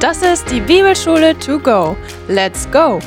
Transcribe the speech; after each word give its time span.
Das 0.00 0.22
ist 0.22 0.50
die 0.50 0.60
Bibelschule 0.60 1.38
to 1.38 1.58
go. 1.58 1.96
Let's 2.28 2.68
go! 2.70 2.98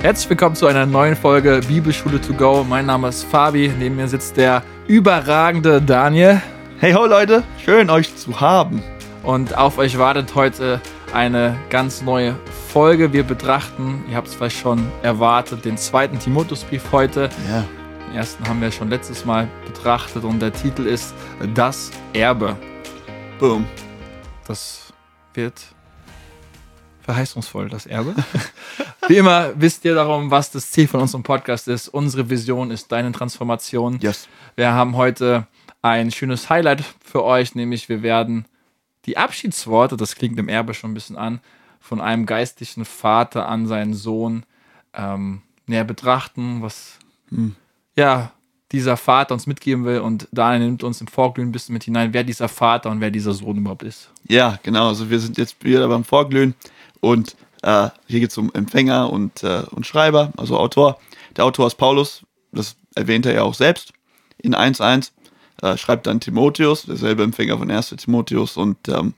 Herzlich 0.00 0.28
willkommen 0.28 0.54
zu 0.54 0.66
einer 0.66 0.84
neuen 0.84 1.16
Folge 1.16 1.60
Bibelschule 1.66 2.20
to 2.20 2.34
go. 2.34 2.64
Mein 2.68 2.86
Name 2.86 3.08
ist 3.08 3.24
Fabi, 3.24 3.72
neben 3.78 3.96
mir 3.96 4.08
sitzt 4.08 4.36
der 4.36 4.62
überragende 4.86 5.80
Daniel. 5.80 6.42
Hey 6.78 6.92
ho 6.92 7.06
Leute, 7.06 7.42
schön 7.64 7.90
euch 7.90 8.14
zu 8.16 8.40
haben. 8.40 8.82
Und 9.22 9.56
auf 9.56 9.78
euch 9.78 9.98
wartet 9.98 10.34
heute 10.34 10.80
eine 11.12 11.56
ganz 11.70 12.02
neue 12.02 12.34
Folge. 12.68 13.12
Wir 13.12 13.22
betrachten, 13.22 14.04
ihr 14.10 14.16
habt 14.16 14.28
es 14.28 14.34
vielleicht 14.34 14.58
schon 14.58 14.86
erwartet, 15.02 15.64
den 15.64 15.76
zweiten 15.76 16.18
Timotheusbrief 16.18 16.92
heute. 16.92 17.30
Ja. 17.48 17.64
Den 18.08 18.16
ersten 18.16 18.46
haben 18.48 18.60
wir 18.60 18.72
schon 18.72 18.90
letztes 18.90 19.24
Mal 19.24 19.48
betrachtet 19.66 20.24
und 20.24 20.40
der 20.40 20.52
Titel 20.52 20.86
ist 20.86 21.14
Das 21.54 21.90
Erbe. 22.12 22.56
Boom. 23.38 23.66
Das 24.46 24.87
wird 25.38 25.66
verheißungsvoll, 27.02 27.70
das 27.70 27.86
Erbe. 27.86 28.14
Wie 29.08 29.16
immer 29.16 29.52
wisst 29.54 29.84
ihr 29.84 29.94
darum, 29.94 30.30
was 30.30 30.50
das 30.50 30.70
Ziel 30.72 30.88
von 30.88 31.00
unserem 31.00 31.22
Podcast 31.22 31.68
ist. 31.68 31.88
Unsere 31.88 32.28
Vision 32.28 32.70
ist 32.70 32.92
deine 32.92 33.12
Transformation. 33.12 33.98
Yes. 34.00 34.28
Wir 34.56 34.72
haben 34.72 34.96
heute 34.96 35.46
ein 35.80 36.10
schönes 36.10 36.50
Highlight 36.50 36.84
für 37.02 37.24
euch, 37.24 37.54
nämlich 37.54 37.88
wir 37.88 38.02
werden 38.02 38.46
die 39.06 39.16
Abschiedsworte, 39.16 39.96
das 39.96 40.16
klingt 40.16 40.38
im 40.38 40.48
Erbe 40.48 40.74
schon 40.74 40.90
ein 40.90 40.94
bisschen 40.94 41.16
an, 41.16 41.40
von 41.80 42.00
einem 42.00 42.26
geistlichen 42.26 42.84
Vater 42.84 43.48
an 43.48 43.66
seinen 43.66 43.94
Sohn 43.94 44.44
ähm, 44.92 45.42
näher 45.66 45.84
betrachten, 45.84 46.60
was 46.60 46.98
Hm. 47.30 47.54
ja 47.96 48.32
dieser 48.72 48.96
Vater 48.96 49.34
uns 49.34 49.46
mitgeben 49.46 49.84
will. 49.84 50.00
Und 50.00 50.28
Daniel 50.32 50.66
nimmt 50.66 50.82
uns 50.82 51.00
im 51.00 51.06
Vorglühen 51.06 51.48
ein 51.48 51.52
bisschen 51.52 51.72
mit 51.72 51.84
hinein, 51.84 52.12
wer 52.12 52.24
dieser 52.24 52.48
Vater 52.48 52.90
und 52.90 53.00
wer 53.00 53.10
dieser 53.10 53.32
Sohn 53.32 53.56
überhaupt 53.56 53.82
ist. 53.82 54.10
Ja, 54.28 54.58
genau. 54.62 54.88
Also 54.88 55.10
wir 55.10 55.20
sind 55.20 55.38
jetzt 55.38 55.64
wieder 55.64 55.88
beim 55.88 56.04
Vorglühen 56.04 56.54
und 57.00 57.36
äh, 57.62 57.88
hier 58.06 58.20
geht 58.20 58.30
es 58.30 58.38
um 58.38 58.52
Empfänger 58.54 59.10
und, 59.10 59.42
äh, 59.42 59.62
und 59.70 59.86
Schreiber, 59.86 60.32
also 60.36 60.58
Autor. 60.58 60.98
Der 61.36 61.44
Autor 61.44 61.66
ist 61.66 61.76
Paulus, 61.76 62.22
das 62.52 62.76
erwähnt 62.94 63.26
er 63.26 63.34
ja 63.34 63.42
auch 63.42 63.54
selbst 63.54 63.92
in 64.38 64.54
1.1. 64.54 65.10
Äh, 65.60 65.76
schreibt 65.76 66.06
dann 66.06 66.20
Timotheus, 66.20 66.82
derselbe 66.82 67.24
Empfänger 67.24 67.58
von 67.58 67.70
1. 67.70 67.90
Timotheus 67.98 68.56
und 68.56 68.88
ähm, 68.88 69.14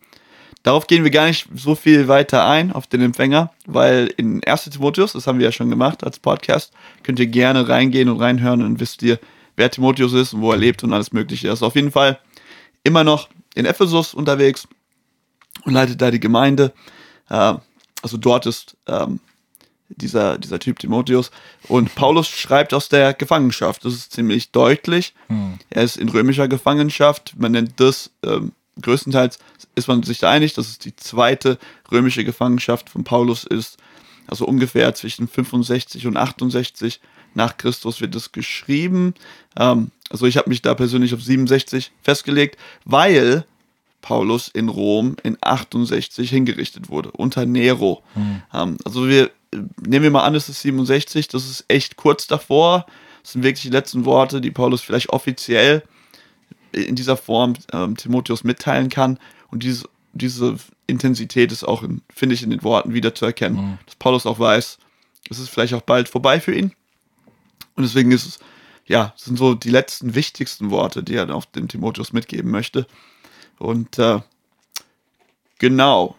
Darauf 0.62 0.86
gehen 0.86 1.04
wir 1.04 1.10
gar 1.10 1.26
nicht 1.26 1.48
so 1.54 1.74
viel 1.74 2.06
weiter 2.06 2.46
ein, 2.46 2.70
auf 2.70 2.86
den 2.86 3.00
Empfänger, 3.00 3.50
weil 3.66 4.12
in 4.18 4.44
1. 4.44 4.64
Timotheus, 4.64 5.14
das 5.14 5.26
haben 5.26 5.38
wir 5.38 5.46
ja 5.46 5.52
schon 5.52 5.70
gemacht 5.70 6.04
als 6.04 6.18
Podcast, 6.18 6.72
könnt 7.02 7.18
ihr 7.18 7.28
gerne 7.28 7.66
reingehen 7.66 8.10
und 8.10 8.20
reinhören 8.20 8.62
und 8.62 8.78
wisst 8.78 9.02
ihr, 9.02 9.18
wer 9.60 9.70
Timotheus 9.70 10.14
ist 10.14 10.32
und 10.32 10.40
wo 10.40 10.50
er 10.50 10.58
lebt 10.58 10.82
und 10.82 10.92
alles 10.92 11.12
Mögliche. 11.12 11.48
Er 11.48 11.52
ist 11.52 11.62
auf 11.62 11.76
jeden 11.76 11.92
Fall 11.92 12.18
immer 12.82 13.04
noch 13.04 13.28
in 13.54 13.66
Ephesus 13.66 14.14
unterwegs 14.14 14.66
und 15.64 15.74
leitet 15.74 16.00
da 16.00 16.10
die 16.10 16.18
Gemeinde. 16.18 16.72
Äh, 17.28 17.54
also 18.02 18.16
dort 18.16 18.46
ist 18.46 18.76
ähm, 18.86 19.20
dieser, 19.88 20.38
dieser 20.38 20.58
Typ 20.58 20.78
Timotheus. 20.78 21.30
Und 21.68 21.94
Paulus 21.94 22.28
schreibt 22.28 22.72
aus 22.72 22.88
der 22.88 23.12
Gefangenschaft. 23.12 23.84
Das 23.84 23.92
ist 23.92 24.12
ziemlich 24.12 24.50
deutlich. 24.50 25.14
Er 25.68 25.82
ist 25.82 25.98
in 25.98 26.08
römischer 26.08 26.48
Gefangenschaft. 26.48 27.34
Man 27.36 27.52
nennt 27.52 27.78
das 27.78 28.10
ähm, 28.24 28.52
größtenteils 28.80 29.38
ist 29.74 29.88
man 29.88 30.02
sich 30.02 30.18
da 30.18 30.30
einig, 30.30 30.54
dass 30.54 30.68
es 30.68 30.78
die 30.78 30.96
zweite 30.96 31.58
römische 31.90 32.24
Gefangenschaft 32.24 32.88
von 32.88 33.04
Paulus 33.04 33.44
ist. 33.44 33.76
Also 34.26 34.46
ungefähr 34.46 34.94
zwischen 34.94 35.28
65 35.28 36.06
und 36.06 36.16
68 36.16 37.00
nach 37.34 37.56
Christus 37.56 38.00
wird 38.00 38.14
es 38.14 38.32
geschrieben. 38.32 39.14
Ähm, 39.58 39.90
also 40.10 40.26
ich 40.26 40.36
habe 40.36 40.48
mich 40.48 40.62
da 40.62 40.74
persönlich 40.74 41.14
auf 41.14 41.22
67 41.22 41.92
festgelegt, 42.02 42.58
weil 42.84 43.44
Paulus 44.02 44.48
in 44.48 44.68
Rom 44.68 45.16
in 45.22 45.36
68 45.40 46.30
hingerichtet 46.30 46.88
wurde, 46.88 47.10
unter 47.12 47.44
Nero. 47.46 48.02
Ähm, 48.52 48.76
also 48.84 49.08
wir 49.08 49.30
nehmen 49.84 50.04
wir 50.04 50.10
mal 50.10 50.24
an, 50.24 50.34
es 50.34 50.48
ist 50.48 50.62
67, 50.62 51.28
das 51.28 51.48
ist 51.50 51.64
echt 51.68 51.96
kurz 51.96 52.26
davor. 52.26 52.86
Das 53.22 53.32
sind 53.32 53.42
wirklich 53.42 53.62
die 53.62 53.68
letzten 53.70 54.04
Worte, 54.04 54.40
die 54.40 54.50
Paulus 54.50 54.80
vielleicht 54.80 55.10
offiziell 55.10 55.82
in 56.72 56.94
dieser 56.96 57.16
Form 57.16 57.54
ähm, 57.72 57.96
Timotheus 57.96 58.44
mitteilen 58.44 58.88
kann. 58.88 59.18
Und 59.50 59.62
diese, 59.64 59.84
diese 60.12 60.56
Intensität 60.86 61.52
ist 61.52 61.64
auch, 61.64 61.82
in- 61.82 62.00
finde 62.14 62.34
ich, 62.34 62.42
in 62.42 62.50
den 62.50 62.62
Worten 62.62 62.94
wieder 62.94 63.14
zu 63.14 63.26
erkennen. 63.26 63.78
Dass 63.86 63.96
Paulus 63.96 64.24
auch 64.24 64.38
weiß, 64.38 64.78
es 65.28 65.38
ist 65.38 65.48
vielleicht 65.50 65.74
auch 65.74 65.82
bald 65.82 66.08
vorbei 66.08 66.40
für 66.40 66.54
ihn. 66.54 66.72
Und 67.80 67.86
deswegen 67.86 68.12
ist 68.12 68.26
es, 68.26 68.38
ja, 68.84 69.14
sind 69.16 69.38
so 69.38 69.54
die 69.54 69.70
letzten 69.70 70.14
wichtigsten 70.14 70.70
Worte, 70.70 71.02
die 71.02 71.14
er 71.14 71.34
auf 71.34 71.46
dem 71.46 71.66
Timotheus 71.66 72.12
mitgeben 72.12 72.50
möchte. 72.50 72.86
Und 73.58 73.98
äh, 73.98 74.20
genau, 75.58 76.14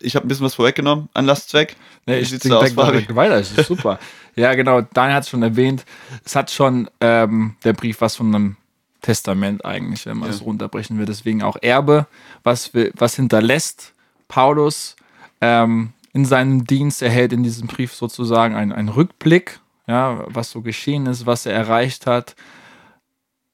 ich 0.00 0.16
habe 0.16 0.26
ein 0.26 0.28
bisschen 0.28 0.46
was 0.46 0.54
vorweggenommen. 0.54 1.10
Anlasszweck. 1.12 1.76
Nee, 2.06 2.20
ich 2.20 2.30
denke 2.30 2.56
aus, 2.56 2.72
direkt 2.72 3.14
weiter, 3.14 3.38
das 3.38 3.52
ist 3.52 3.68
super. 3.68 3.98
ja, 4.36 4.54
genau, 4.54 4.80
Daniel 4.80 5.16
hat 5.16 5.24
es 5.24 5.28
schon 5.28 5.42
erwähnt. 5.42 5.84
Es 6.24 6.34
hat 6.34 6.50
schon 6.50 6.88
ähm, 7.02 7.56
der 7.62 7.74
Brief 7.74 8.00
was 8.00 8.16
von 8.16 8.34
einem 8.34 8.56
Testament 9.02 9.66
eigentlich, 9.66 10.06
wenn 10.06 10.16
man 10.16 10.30
Ja. 10.30 10.34
es 10.34 10.40
runterbrechen 10.42 10.98
will. 10.98 11.04
Deswegen 11.04 11.42
auch 11.42 11.56
Erbe, 11.60 12.06
was, 12.42 12.70
was 12.94 13.16
hinterlässt 13.16 13.92
Paulus 14.28 14.96
ähm, 15.42 15.92
in 16.14 16.24
seinem 16.24 16.64
Dienst. 16.66 17.02
Er 17.02 17.10
hält 17.10 17.34
in 17.34 17.42
diesem 17.42 17.66
Brief 17.68 17.92
sozusagen 17.92 18.54
einen, 18.54 18.72
einen 18.72 18.88
Rückblick, 18.88 19.60
ja, 19.86 20.24
was 20.26 20.50
so 20.50 20.62
geschehen 20.62 21.06
ist, 21.06 21.26
was 21.26 21.46
er 21.46 21.54
erreicht 21.54 22.06
hat 22.06 22.36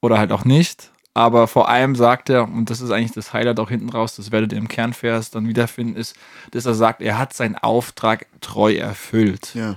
oder 0.01 0.19
halt 0.19 0.33
auch 0.33 0.45
nicht. 0.45 0.91
Aber 1.15 1.49
vor 1.49 1.69
allem 1.69 1.97
sagt 1.97 2.31
er, 2.31 2.45
und 2.45 2.71
das 2.71 2.81
ist 2.81 2.93
eigentlich 2.93 3.13
das 3.13 3.33
Highlight 3.33 3.59
auch 3.59 3.71
hinten 3.71 3.89
raus, 3.89 4.15
das 4.15 4.31
werdet 4.31 4.53
ihr 4.53 4.59
im 4.59 4.69
Kernvers 4.69 5.31
dann 5.31 5.49
wiederfinden, 5.49 5.97
ist, 5.97 6.15
dass 6.53 6.65
er 6.65 6.75
sagt, 6.75 7.03
er 7.03 7.19
hat 7.19 7.33
seinen 7.33 7.57
Auftrag 7.57 8.27
treu 8.41 8.75
erfüllt. 8.75 9.55
Ja. 9.55 9.77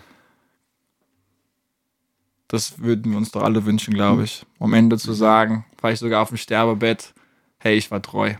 Das 2.48 2.80
würden 2.80 3.12
wir 3.12 3.18
uns 3.18 3.32
doch 3.32 3.42
alle 3.42 3.66
wünschen, 3.66 3.94
glaube 3.94 4.24
ich. 4.24 4.46
Um 4.60 4.72
am 4.72 4.74
Ende 4.74 4.98
zu 4.98 5.14
sagen, 5.14 5.66
vielleicht 5.80 6.02
sogar 6.02 6.22
auf 6.22 6.28
dem 6.28 6.38
Sterbebett, 6.38 7.14
hey, 7.58 7.76
ich 7.76 7.90
war 7.90 8.02
treu. 8.02 8.36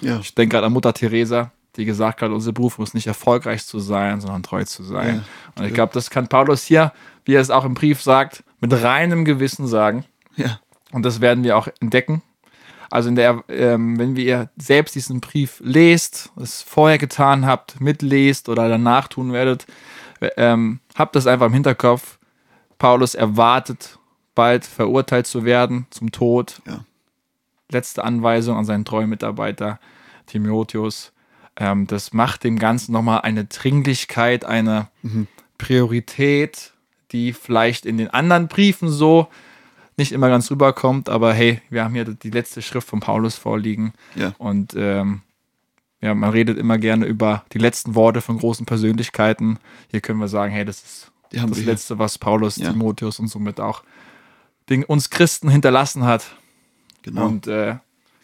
Ja. 0.00 0.18
Ich 0.18 0.34
denke 0.34 0.54
gerade 0.54 0.66
an 0.66 0.72
Mutter 0.72 0.94
Teresa, 0.94 1.52
die 1.76 1.84
gesagt 1.84 2.22
hat, 2.22 2.30
unsere 2.30 2.52
Berufung 2.52 2.84
ist 2.84 2.94
nicht 2.94 3.06
erfolgreich 3.06 3.64
zu 3.66 3.78
sein, 3.78 4.20
sondern 4.20 4.42
treu 4.42 4.64
zu 4.64 4.82
sein. 4.82 5.16
Ja, 5.16 5.62
Und 5.62 5.68
ich 5.68 5.74
glaube, 5.74 5.92
das 5.94 6.10
kann 6.10 6.28
Paulus 6.28 6.64
hier, 6.64 6.92
wie 7.24 7.34
er 7.34 7.40
es 7.40 7.50
auch 7.50 7.64
im 7.64 7.74
Brief 7.74 8.02
sagt, 8.02 8.44
mit 8.60 8.72
reinem 8.82 9.24
Gewissen 9.24 9.66
sagen. 9.66 10.04
Ja. 10.36 10.60
Und 10.92 11.04
das 11.04 11.20
werden 11.20 11.44
wir 11.44 11.56
auch 11.56 11.68
entdecken. 11.80 12.22
Also 12.90 13.10
der, 13.10 13.42
ähm, 13.48 13.98
wenn 13.98 14.16
wir 14.16 14.50
selbst 14.56 14.94
diesen 14.94 15.20
Brief 15.20 15.60
lest, 15.64 16.30
es 16.36 16.60
vorher 16.60 16.98
getan 16.98 17.46
habt, 17.46 17.80
mitlest 17.80 18.50
oder 18.50 18.68
danach 18.68 19.08
tun 19.08 19.32
werdet, 19.32 19.66
ähm, 20.36 20.80
habt 20.94 21.16
das 21.16 21.26
einfach 21.26 21.46
im 21.46 21.54
Hinterkopf. 21.54 22.18
Paulus 22.78 23.14
erwartet 23.14 23.98
bald 24.34 24.64
verurteilt 24.64 25.26
zu 25.26 25.44
werden 25.44 25.86
zum 25.90 26.12
Tod. 26.12 26.60
Ja. 26.66 26.84
Letzte 27.70 28.04
Anweisung 28.04 28.56
an 28.56 28.64
seinen 28.64 28.84
treuen 28.84 29.08
Mitarbeiter 29.08 29.78
Timotheus. 30.26 31.12
Ähm, 31.56 31.86
das 31.86 32.12
macht 32.12 32.44
dem 32.44 32.58
Ganzen 32.58 32.92
nochmal 32.92 33.20
eine 33.22 33.44
Dringlichkeit, 33.44 34.44
eine 34.44 34.88
Priorität, 35.58 36.72
die 37.12 37.32
vielleicht 37.32 37.86
in 37.86 37.98
den 37.98 38.08
anderen 38.10 38.48
Briefen 38.48 38.88
so 38.88 39.28
nicht 39.96 40.12
immer 40.12 40.28
ganz 40.28 40.50
rüberkommt, 40.50 41.08
aber 41.08 41.34
hey, 41.34 41.60
wir 41.70 41.84
haben 41.84 41.94
hier 41.94 42.04
die 42.04 42.30
letzte 42.30 42.62
Schrift 42.62 42.88
von 42.88 43.00
Paulus 43.00 43.36
vorliegen 43.36 43.92
Ja. 44.14 44.32
und 44.38 44.74
ähm, 44.76 45.20
ja, 46.00 46.14
man 46.14 46.30
redet 46.30 46.58
immer 46.58 46.78
gerne 46.78 47.06
über 47.06 47.44
die 47.52 47.58
letzten 47.58 47.94
Worte 47.94 48.20
von 48.22 48.38
großen 48.38 48.66
Persönlichkeiten. 48.66 49.58
Hier 49.90 50.00
können 50.00 50.18
wir 50.18 50.26
sagen, 50.28 50.52
hey, 50.52 50.64
das 50.64 50.82
ist 50.82 51.12
das. 51.30 51.64
Letzte, 51.64 51.98
was 51.98 52.18
Paulus, 52.18 52.56
Ja. 52.56 52.72
Timotheus 52.72 53.20
und 53.20 53.28
somit 53.28 53.60
auch 53.60 53.84
den, 54.68 54.82
uns 54.84 55.10
Christen 55.10 55.48
hinterlassen 55.48 56.04
hat. 56.04 56.34
Genau. 57.02 57.26
Und 57.26 57.46
äh, 57.46 57.76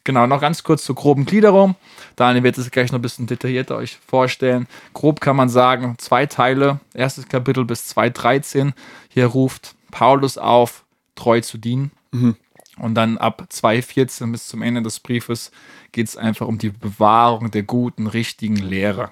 genau, 0.08 0.26
noch 0.26 0.40
ganz 0.40 0.62
kurz 0.62 0.84
zur 0.84 0.94
groben 0.94 1.26
Gliederung. 1.26 1.74
Daniel 2.16 2.42
wird 2.42 2.56
es 2.56 2.70
gleich 2.70 2.90
noch 2.90 2.98
ein 2.98 3.02
bisschen 3.02 3.26
detaillierter 3.26 3.76
euch 3.76 3.98
vorstellen. 3.98 4.66
Grob 4.94 5.20
kann 5.20 5.36
man 5.36 5.50
sagen, 5.50 5.96
zwei 5.98 6.24
Teile, 6.24 6.80
erstes 6.94 7.28
Kapitel 7.28 7.66
bis 7.66 7.94
2.13. 7.94 8.72
Hier 9.10 9.26
ruft 9.26 9.74
Paulus 9.90 10.38
auf, 10.38 10.86
treu 11.14 11.42
zu 11.42 11.58
dienen. 11.58 11.90
Mhm. 12.10 12.36
Und 12.78 12.94
dann 12.94 13.18
ab 13.18 13.48
2.14 13.52 14.32
bis 14.32 14.48
zum 14.48 14.62
Ende 14.62 14.80
des 14.80 14.98
Briefes 14.98 15.50
geht 15.92 16.08
es 16.08 16.16
einfach 16.16 16.46
um 16.46 16.56
die 16.56 16.70
Bewahrung 16.70 17.50
der 17.50 17.64
guten, 17.64 18.06
richtigen 18.06 18.56
Lehre. 18.56 19.10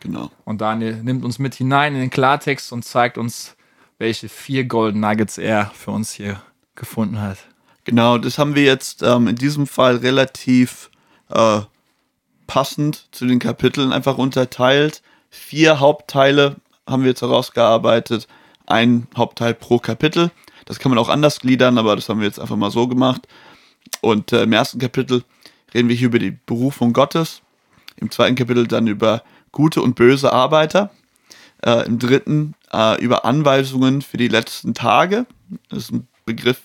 genau. 0.00 0.30
Und 0.46 0.62
Daniel 0.62 1.02
nimmt 1.02 1.22
uns 1.22 1.38
mit 1.38 1.54
hinein 1.54 1.94
in 1.94 2.00
den 2.00 2.10
Klartext 2.10 2.72
und 2.72 2.82
zeigt 2.82 3.18
uns, 3.18 3.56
welche 3.98 4.30
vier 4.30 4.64
Golden 4.64 5.00
Nuggets 5.00 5.36
er 5.36 5.70
für 5.74 5.90
uns 5.90 6.12
hier 6.12 6.40
gefunden 6.76 7.20
hat. 7.20 7.46
Genau, 7.84 8.18
das 8.18 8.38
haben 8.38 8.54
wir 8.54 8.64
jetzt 8.64 9.02
ähm, 9.02 9.28
in 9.28 9.36
diesem 9.36 9.66
Fall 9.66 9.96
relativ 9.96 10.90
äh, 11.28 11.60
passend 12.46 13.08
zu 13.12 13.26
den 13.26 13.38
Kapiteln 13.38 13.92
einfach 13.92 14.18
unterteilt. 14.18 15.02
Vier 15.30 15.80
Hauptteile 15.80 16.56
haben 16.88 17.02
wir 17.02 17.10
jetzt 17.10 17.22
herausgearbeitet. 17.22 18.26
Ein 18.66 19.06
Hauptteil 19.16 19.54
pro 19.54 19.78
Kapitel. 19.78 20.30
Das 20.64 20.78
kann 20.78 20.90
man 20.90 20.98
auch 20.98 21.10
anders 21.10 21.40
gliedern, 21.40 21.76
aber 21.76 21.94
das 21.96 22.08
haben 22.08 22.20
wir 22.20 22.26
jetzt 22.26 22.40
einfach 22.40 22.56
mal 22.56 22.70
so 22.70 22.88
gemacht. 22.88 23.26
Und 24.00 24.32
äh, 24.32 24.44
im 24.44 24.52
ersten 24.52 24.78
Kapitel 24.78 25.22
reden 25.74 25.88
wir 25.88 25.96
hier 25.96 26.08
über 26.08 26.18
die 26.18 26.30
Berufung 26.46 26.92
Gottes. 26.92 27.42
Im 27.96 28.10
zweiten 28.10 28.34
Kapitel 28.34 28.66
dann 28.66 28.86
über 28.86 29.22
gute 29.52 29.82
und 29.82 29.94
böse 29.94 30.32
Arbeiter. 30.32 30.90
Äh, 31.62 31.86
Im 31.86 31.98
dritten 31.98 32.54
äh, 32.72 33.02
über 33.02 33.24
Anweisungen 33.24 34.02
für 34.02 34.16
die 34.16 34.28
letzten 34.28 34.74
Tage. 34.74 35.26
Das 35.68 35.84
ist 35.84 35.92
ein 35.92 36.08
Begriff, 36.24 36.60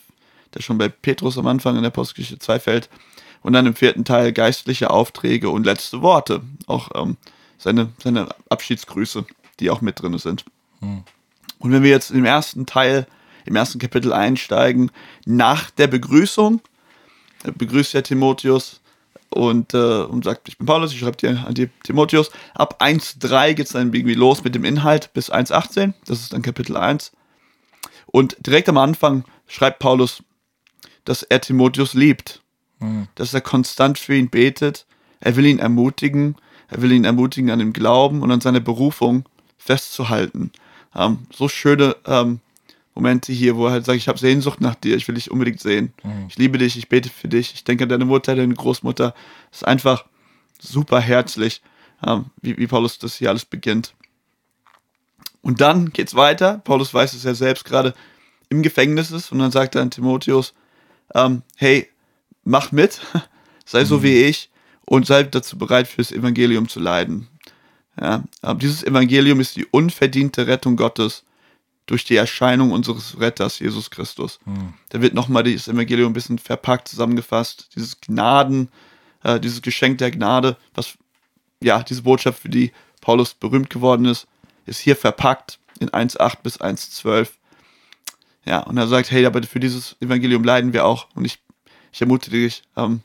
der 0.53 0.61
schon 0.61 0.77
bei 0.77 0.89
Petrus 0.89 1.37
am 1.37 1.47
Anfang 1.47 1.75
in 1.75 1.83
der 1.83 1.89
Postgeschichte 1.89 2.39
2 2.39 2.59
fällt. 2.59 2.89
Und 3.41 3.53
dann 3.53 3.65
im 3.65 3.75
vierten 3.75 4.03
Teil 4.03 4.33
geistliche 4.33 4.89
Aufträge 4.89 5.49
und 5.49 5.65
letzte 5.65 6.01
Worte. 6.01 6.41
Auch 6.67 6.89
ähm, 6.95 7.15
seine, 7.57 7.89
seine 8.03 8.29
Abschiedsgrüße, 8.49 9.25
die 9.59 9.69
auch 9.69 9.81
mit 9.81 10.01
drin 10.01 10.17
sind. 10.17 10.45
Und 11.59 11.71
wenn 11.71 11.83
wir 11.83 11.89
jetzt 11.89 12.11
im 12.11 12.25
ersten 12.25 12.65
Teil, 12.65 13.07
im 13.45 13.55
ersten 13.55 13.79
Kapitel 13.79 14.13
einsteigen, 14.13 14.91
nach 15.25 15.69
der 15.71 15.87
Begrüßung, 15.87 16.61
äh, 17.43 17.51
begrüßt 17.51 17.93
ja 17.93 18.01
Timotheus 18.01 18.81
und, 19.29 19.73
äh, 19.73 20.03
und 20.03 20.23
sagt, 20.23 20.47
ich 20.47 20.57
bin 20.57 20.65
Paulus, 20.65 20.91
ich 20.91 20.99
schreibe 20.99 21.17
dir 21.17 21.45
an 21.45 21.53
die 21.53 21.69
Timotheus. 21.83 22.31
Ab 22.55 22.81
1.3 22.81 23.53
geht 23.53 23.67
es 23.67 23.73
dann 23.73 23.93
irgendwie 23.93 24.15
los 24.15 24.43
mit 24.43 24.55
dem 24.55 24.65
Inhalt 24.65 25.13
bis 25.13 25.31
1.18, 25.31 25.93
das 26.05 26.21
ist 26.21 26.33
dann 26.33 26.41
Kapitel 26.41 26.77
1. 26.77 27.11
Und 28.07 28.37
direkt 28.39 28.69
am 28.69 28.77
Anfang 28.77 29.23
schreibt 29.47 29.79
Paulus, 29.79 30.23
dass 31.09 31.23
er 31.23 31.41
Timotheus 31.41 31.95
liebt, 31.95 32.43
dass 33.15 33.33
er 33.33 33.41
konstant 33.41 33.97
für 33.97 34.13
ihn 34.13 34.29
betet, 34.29 34.85
er 35.19 35.35
will 35.35 35.47
ihn 35.47 35.57
ermutigen, 35.57 36.35
er 36.67 36.83
will 36.83 36.91
ihn 36.91 37.03
ermutigen 37.03 37.49
an 37.49 37.57
dem 37.57 37.73
Glauben 37.73 38.21
und 38.21 38.31
an 38.31 38.41
seiner 38.41 38.59
Berufung 38.59 39.25
festzuhalten. 39.57 40.51
Ähm, 40.95 41.25
so 41.35 41.49
schöne 41.49 41.95
ähm, 42.05 42.41
Momente 42.93 43.33
hier, 43.33 43.55
wo 43.55 43.65
er 43.65 43.71
halt 43.71 43.85
sagt, 43.85 43.97
ich 43.97 44.07
habe 44.07 44.19
Sehnsucht 44.19 44.61
nach 44.61 44.75
dir, 44.75 44.95
ich 44.95 45.07
will 45.07 45.15
dich 45.15 45.31
unbedingt 45.31 45.59
sehen. 45.59 45.93
Ich 46.27 46.37
liebe 46.37 46.59
dich, 46.59 46.77
ich 46.77 46.89
bete 46.89 47.09
für 47.09 47.27
dich, 47.27 47.55
ich 47.55 47.63
denke 47.63 47.85
an 47.85 47.89
deine 47.89 48.05
Mutter, 48.05 48.35
deine 48.35 48.53
Großmutter. 48.53 49.15
Das 49.49 49.61
ist 49.61 49.67
einfach 49.67 50.05
super 50.59 50.99
herzlich, 50.99 51.63
ähm, 52.05 52.25
wie, 52.39 52.55
wie 52.55 52.67
Paulus 52.67 52.99
das 52.99 53.15
hier 53.15 53.29
alles 53.29 53.45
beginnt. 53.45 53.95
Und 55.41 55.59
dann 55.59 55.89
geht's 55.89 56.13
weiter. 56.13 56.59
Paulus 56.59 56.93
weiß, 56.93 57.13
dass 57.13 57.25
er 57.25 57.33
selbst 57.33 57.65
gerade 57.65 57.95
im 58.49 58.61
Gefängnis 58.61 59.09
ist 59.09 59.31
und 59.31 59.39
dann 59.39 59.49
sagt 59.49 59.73
er 59.73 59.81
an 59.81 59.89
Timotheus, 59.89 60.53
ähm, 61.15 61.43
hey, 61.55 61.87
mach 62.43 62.71
mit, 62.71 63.01
sei 63.65 63.85
so 63.85 64.03
wie 64.03 64.23
ich 64.23 64.49
und 64.85 65.05
sei 65.05 65.23
dazu 65.23 65.57
bereit, 65.57 65.87
fürs 65.87 66.11
Evangelium 66.11 66.67
zu 66.67 66.79
leiden. 66.79 67.27
Ja, 67.99 68.23
aber 68.41 68.59
dieses 68.59 68.83
Evangelium 68.83 69.39
ist 69.39 69.55
die 69.55 69.65
unverdiente 69.65 70.47
Rettung 70.47 70.77
Gottes 70.77 71.23
durch 71.85 72.05
die 72.05 72.15
Erscheinung 72.15 72.71
unseres 72.71 73.19
Retters, 73.19 73.59
Jesus 73.59 73.89
Christus. 73.89 74.39
Da 74.89 75.01
wird 75.01 75.15
nochmal 75.15 75.43
dieses 75.43 75.67
Evangelium 75.67 76.11
ein 76.11 76.13
bisschen 76.13 76.37
verpackt, 76.37 76.87
zusammengefasst. 76.87 77.69
Dieses 77.75 77.99
Gnaden, 77.99 78.69
äh, 79.23 79.39
dieses 79.39 79.61
Geschenk 79.61 79.97
der 79.97 80.11
Gnade, 80.11 80.55
was, 80.75 80.97
ja, 81.61 81.81
diese 81.81 82.03
Botschaft, 82.03 82.43
für 82.43 82.49
die 82.49 82.71
Paulus 83.01 83.33
berühmt 83.33 83.69
geworden 83.69 84.05
ist, 84.05 84.27
ist 84.65 84.79
hier 84.79 84.95
verpackt 84.95 85.59
in 85.79 85.89
1,8 85.89 86.37
bis 86.43 86.61
1,12. 86.61 87.29
Ja, 88.45 88.59
und 88.61 88.77
er 88.77 88.87
sagt, 88.87 89.11
hey, 89.11 89.25
aber 89.25 89.43
für 89.43 89.59
dieses 89.59 89.95
Evangelium 90.01 90.43
leiden 90.43 90.73
wir 90.73 90.85
auch. 90.85 91.07
Und 91.15 91.25
ich, 91.25 91.39
ich 91.91 92.01
ermutige 92.01 92.37
dich, 92.37 92.63
ähm, 92.77 93.01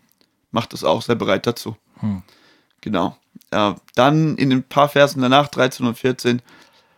mach 0.51 0.67
das 0.67 0.85
auch, 0.85 1.03
sei 1.03 1.15
bereit 1.15 1.47
dazu. 1.47 1.77
Genau. 2.81 3.17
Ja, 3.53 3.77
dann 3.95 4.37
in 4.37 4.51
den 4.51 4.63
paar 4.63 4.89
Versen 4.89 5.23
danach, 5.23 5.49
13 5.49 5.87
und 5.87 5.99
14, 5.99 6.43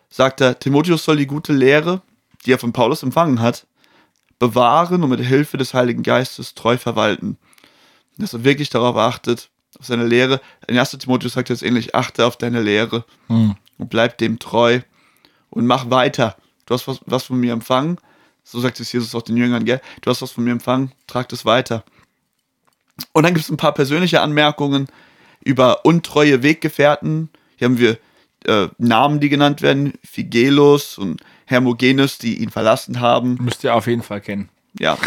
sagt 0.09 0.41
er, 0.41 0.59
Timotheus 0.59 1.03
soll 1.03 1.17
die 1.17 1.27
gute 1.27 1.53
Lehre, 1.53 2.01
die 2.45 2.51
er 2.51 2.59
von 2.59 2.73
Paulus 2.73 3.03
empfangen 3.03 3.41
hat, 3.41 3.65
bewahren 4.39 5.03
und 5.03 5.09
mit 5.09 5.19
Hilfe 5.19 5.57
des 5.57 5.73
Heiligen 5.73 6.03
Geistes 6.03 6.53
treu 6.53 6.77
verwalten. 6.77 7.37
Dass 8.17 8.33
er 8.33 8.43
wirklich 8.43 8.69
darauf 8.69 8.95
achtet, 8.97 9.49
auf 9.79 9.85
seine 9.85 10.05
Lehre. 10.05 10.41
In 10.67 10.77
1. 10.77 10.91
Timotheus 10.91 11.33
sagt 11.33 11.49
er 11.49 11.53
es 11.53 11.61
ähnlich, 11.61 11.95
achte 11.95 12.25
auf 12.25 12.37
deine 12.37 12.61
Lehre 12.61 13.05
und 13.77 13.89
bleib 13.89 14.17
dem 14.17 14.39
treu 14.39 14.81
und 15.49 15.65
mach 15.67 15.89
weiter. 15.89 16.35
Du 16.65 16.73
hast 16.73 16.87
was, 16.87 16.99
was 17.05 17.23
von 17.25 17.39
mir 17.39 17.53
empfangen, 17.53 17.97
so 18.49 18.61
sagt 18.61 18.79
es 18.79 18.91
Jesus 18.91 19.13
auch 19.13 19.23
den 19.23 19.35
Jüngern, 19.35 19.65
gell? 19.65 19.81
Du 20.01 20.09
hast 20.09 20.21
was 20.21 20.31
von 20.31 20.45
mir 20.45 20.51
empfangen, 20.51 20.93
trag 21.05 21.27
das 21.27 21.43
weiter. 21.43 21.83
Und 23.11 23.23
dann 23.23 23.33
gibt 23.33 23.43
es 23.43 23.51
ein 23.51 23.57
paar 23.57 23.73
persönliche 23.73 24.21
Anmerkungen 24.21 24.87
über 25.43 25.85
untreue 25.85 26.43
Weggefährten. 26.43 27.29
Hier 27.57 27.65
haben 27.65 27.77
wir 27.77 27.97
äh, 28.45 28.69
Namen, 28.77 29.19
die 29.19 29.27
genannt 29.27 29.61
werden, 29.61 29.93
Figelos 30.03 30.97
und 30.97 31.21
Hermogenes, 31.45 32.19
die 32.19 32.41
ihn 32.41 32.49
verlassen 32.49 33.01
haben. 33.01 33.37
Müsst 33.41 33.65
ihr 33.65 33.75
auf 33.75 33.87
jeden 33.87 34.03
Fall 34.03 34.21
kennen. 34.21 34.49
Ja, 34.79 34.97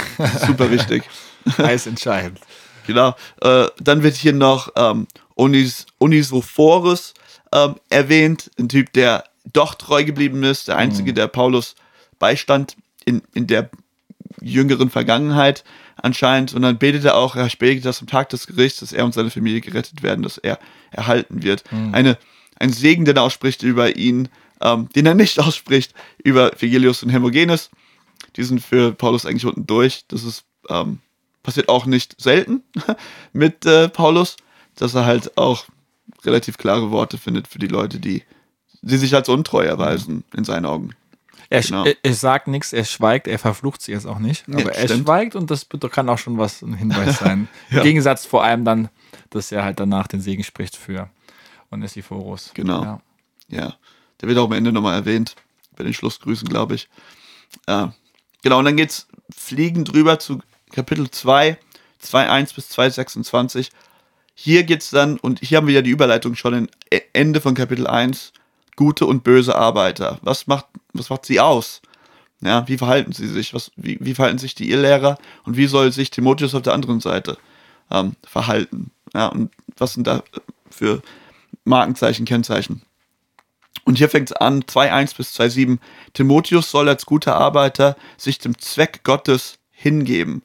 super 0.46 0.70
wichtig. 0.70 1.04
Heiß 1.58 1.86
entscheidend. 1.86 2.40
Genau. 2.86 3.14
Äh, 3.40 3.68
dann 3.80 4.02
wird 4.02 4.16
hier 4.16 4.34
noch 4.34 4.70
ähm, 4.76 5.06
Onis, 5.34 5.86
Onisophorus 5.98 7.14
ähm, 7.52 7.76
erwähnt, 7.88 8.50
ein 8.58 8.68
Typ, 8.68 8.92
der 8.92 9.24
doch 9.50 9.74
treu 9.74 10.04
geblieben 10.04 10.42
ist, 10.44 10.68
der 10.68 10.76
einzige, 10.76 11.14
der 11.14 11.26
Paulus 11.26 11.74
beistand 12.18 12.76
in, 13.04 13.22
in 13.34 13.46
der 13.46 13.70
jüngeren 14.40 14.90
Vergangenheit 14.90 15.64
anscheinend. 15.96 16.54
Und 16.54 16.62
dann 16.62 16.78
betet 16.78 17.04
er 17.04 17.16
auch, 17.16 17.36
er 17.36 17.50
spätet 17.50 17.84
das 17.84 18.00
am 18.00 18.06
Tag 18.06 18.28
des 18.30 18.46
Gerichts, 18.46 18.80
dass 18.80 18.92
er 18.92 19.04
und 19.04 19.14
seine 19.14 19.30
Familie 19.30 19.60
gerettet 19.60 20.02
werden, 20.02 20.22
dass 20.22 20.38
er 20.38 20.58
erhalten 20.90 21.42
wird. 21.42 21.64
Eine, 21.92 22.18
ein 22.58 22.72
Segen, 22.72 23.04
den 23.04 23.16
er 23.16 23.22
ausspricht 23.22 23.62
über 23.62 23.96
ihn, 23.96 24.28
ähm, 24.60 24.88
den 24.94 25.06
er 25.06 25.14
nicht 25.14 25.38
ausspricht 25.40 25.94
über 26.22 26.52
Vigilius 26.58 27.02
und 27.02 27.10
Hermogenes. 27.10 27.70
Die 28.36 28.44
sind 28.44 28.60
für 28.60 28.92
Paulus 28.92 29.26
eigentlich 29.26 29.46
unten 29.46 29.66
durch. 29.66 30.04
Das 30.08 30.22
ist 30.24 30.44
ähm, 30.68 31.00
passiert 31.42 31.68
auch 31.68 31.86
nicht 31.86 32.20
selten 32.20 32.62
mit 33.32 33.64
äh, 33.66 33.88
Paulus, 33.88 34.36
dass 34.76 34.94
er 34.94 35.06
halt 35.06 35.36
auch 35.36 35.64
relativ 36.24 36.58
klare 36.58 36.90
Worte 36.90 37.18
findet 37.18 37.48
für 37.48 37.58
die 37.58 37.66
Leute, 37.66 37.98
die, 37.98 38.22
die 38.82 38.96
sich 38.96 39.14
als 39.14 39.28
untreu 39.28 39.64
erweisen, 39.64 40.24
in 40.36 40.44
seinen 40.44 40.66
Augen. 40.66 40.90
Er, 41.50 41.60
Genau. 41.62 41.84
er, 41.84 41.96
er 42.02 42.14
sagt 42.14 42.46
nichts, 42.46 42.72
er 42.72 42.84
schweigt, 42.84 43.26
er 43.26 43.38
verflucht 43.38 43.82
sie 43.82 43.90
jetzt 43.92 44.06
auch 44.06 44.18
nicht. 44.20 44.46
Nee, 44.48 44.62
aber 44.62 44.72
er 44.74 44.86
stimmt. 44.88 45.04
schweigt 45.06 45.34
und 45.34 45.50
das 45.50 45.66
kann 45.90 46.08
auch 46.08 46.18
schon 46.18 46.38
was 46.38 46.62
ein 46.62 46.74
Hinweis 46.74 47.18
sein. 47.20 47.48
Im 47.70 47.82
Gegensatz 47.82 48.24
vor 48.24 48.44
allem 48.44 48.64
dann, 48.64 48.88
dass 49.30 49.50
er 49.50 49.64
halt 49.64 49.80
danach 49.80 50.06
den 50.06 50.20
Segen 50.20 50.44
spricht 50.44 50.76
für 50.76 51.10
Onesiphorus. 51.70 52.50
Genau. 52.54 52.82
Ja. 52.82 53.00
Ja, 53.48 53.74
der 54.20 54.28
wird 54.28 54.38
auch 54.38 54.44
am 54.44 54.52
Ende 54.52 54.70
nochmal 54.72 54.94
erwähnt, 54.94 55.34
bei 55.76 55.82
den 55.82 55.92
Schlussgrüßen, 55.94 56.48
glaube 56.48 56.76
ich. 56.76 56.88
Äh, 57.66 57.88
genau, 58.42 58.60
und 58.60 58.64
dann 58.64 58.76
geht's 58.76 59.08
fliegend 59.36 59.92
drüber 59.92 60.20
zu 60.20 60.40
Kapitel 60.72 61.10
2, 61.10 61.58
2.1 62.00 62.54
bis 62.54 62.70
2.26. 62.70 63.70
Hier 64.34 64.62
geht's 64.62 64.90
dann, 64.90 65.18
und 65.18 65.40
hier 65.40 65.58
haben 65.58 65.66
wir 65.66 65.74
ja 65.74 65.82
die 65.82 65.90
Überleitung 65.90 66.36
schon 66.36 66.54
in 66.54 66.68
E- 66.92 67.00
Ende 67.12 67.40
von 67.40 67.54
Kapitel 67.56 67.88
1, 67.88 68.32
gute 68.80 69.04
und 69.04 69.22
böse 69.24 69.56
Arbeiter. 69.56 70.18
Was 70.22 70.46
macht, 70.46 70.64
was 70.94 71.10
macht 71.10 71.26
sie 71.26 71.38
aus? 71.38 71.82
Ja, 72.40 72.66
wie 72.66 72.78
verhalten 72.78 73.12
sie 73.12 73.28
sich? 73.28 73.52
Was, 73.52 73.70
wie, 73.76 73.98
wie 74.00 74.14
verhalten 74.14 74.38
sich 74.38 74.54
die 74.54 74.70
Irrlehrer? 74.70 75.18
Und 75.44 75.58
wie 75.58 75.66
soll 75.66 75.92
sich 75.92 76.10
Timotheus 76.10 76.54
auf 76.54 76.62
der 76.62 76.72
anderen 76.72 77.00
Seite 77.00 77.36
ähm, 77.90 78.16
verhalten? 78.24 78.90
Ja, 79.12 79.26
und 79.26 79.50
was 79.76 79.92
sind 79.92 80.06
da 80.06 80.22
für 80.70 81.02
Markenzeichen, 81.64 82.24
Kennzeichen? 82.24 82.80
Und 83.84 83.98
hier 83.98 84.08
fängt 84.08 84.30
es 84.30 84.36
an, 84.36 84.62
2.1 84.62 85.14
bis 85.14 85.38
2.7. 85.38 85.76
Timotheus 86.14 86.70
soll 86.70 86.88
als 86.88 87.04
guter 87.04 87.36
Arbeiter 87.36 87.98
sich 88.16 88.38
dem 88.38 88.56
Zweck 88.56 89.04
Gottes 89.04 89.58
hingeben. 89.72 90.40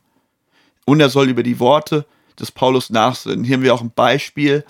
Und 0.86 1.00
er 1.00 1.10
soll 1.10 1.30
über 1.30 1.44
die 1.44 1.62
Worte 1.62 2.06
des 2.38 2.52
Paulus 2.52 2.90
nachsinnen. 2.90 3.46
Hier 3.46 3.56
haben 3.56 3.64
wir 3.64 3.74
auch 3.74 3.82
ein 3.82 3.94
Beispiel, 3.96 4.66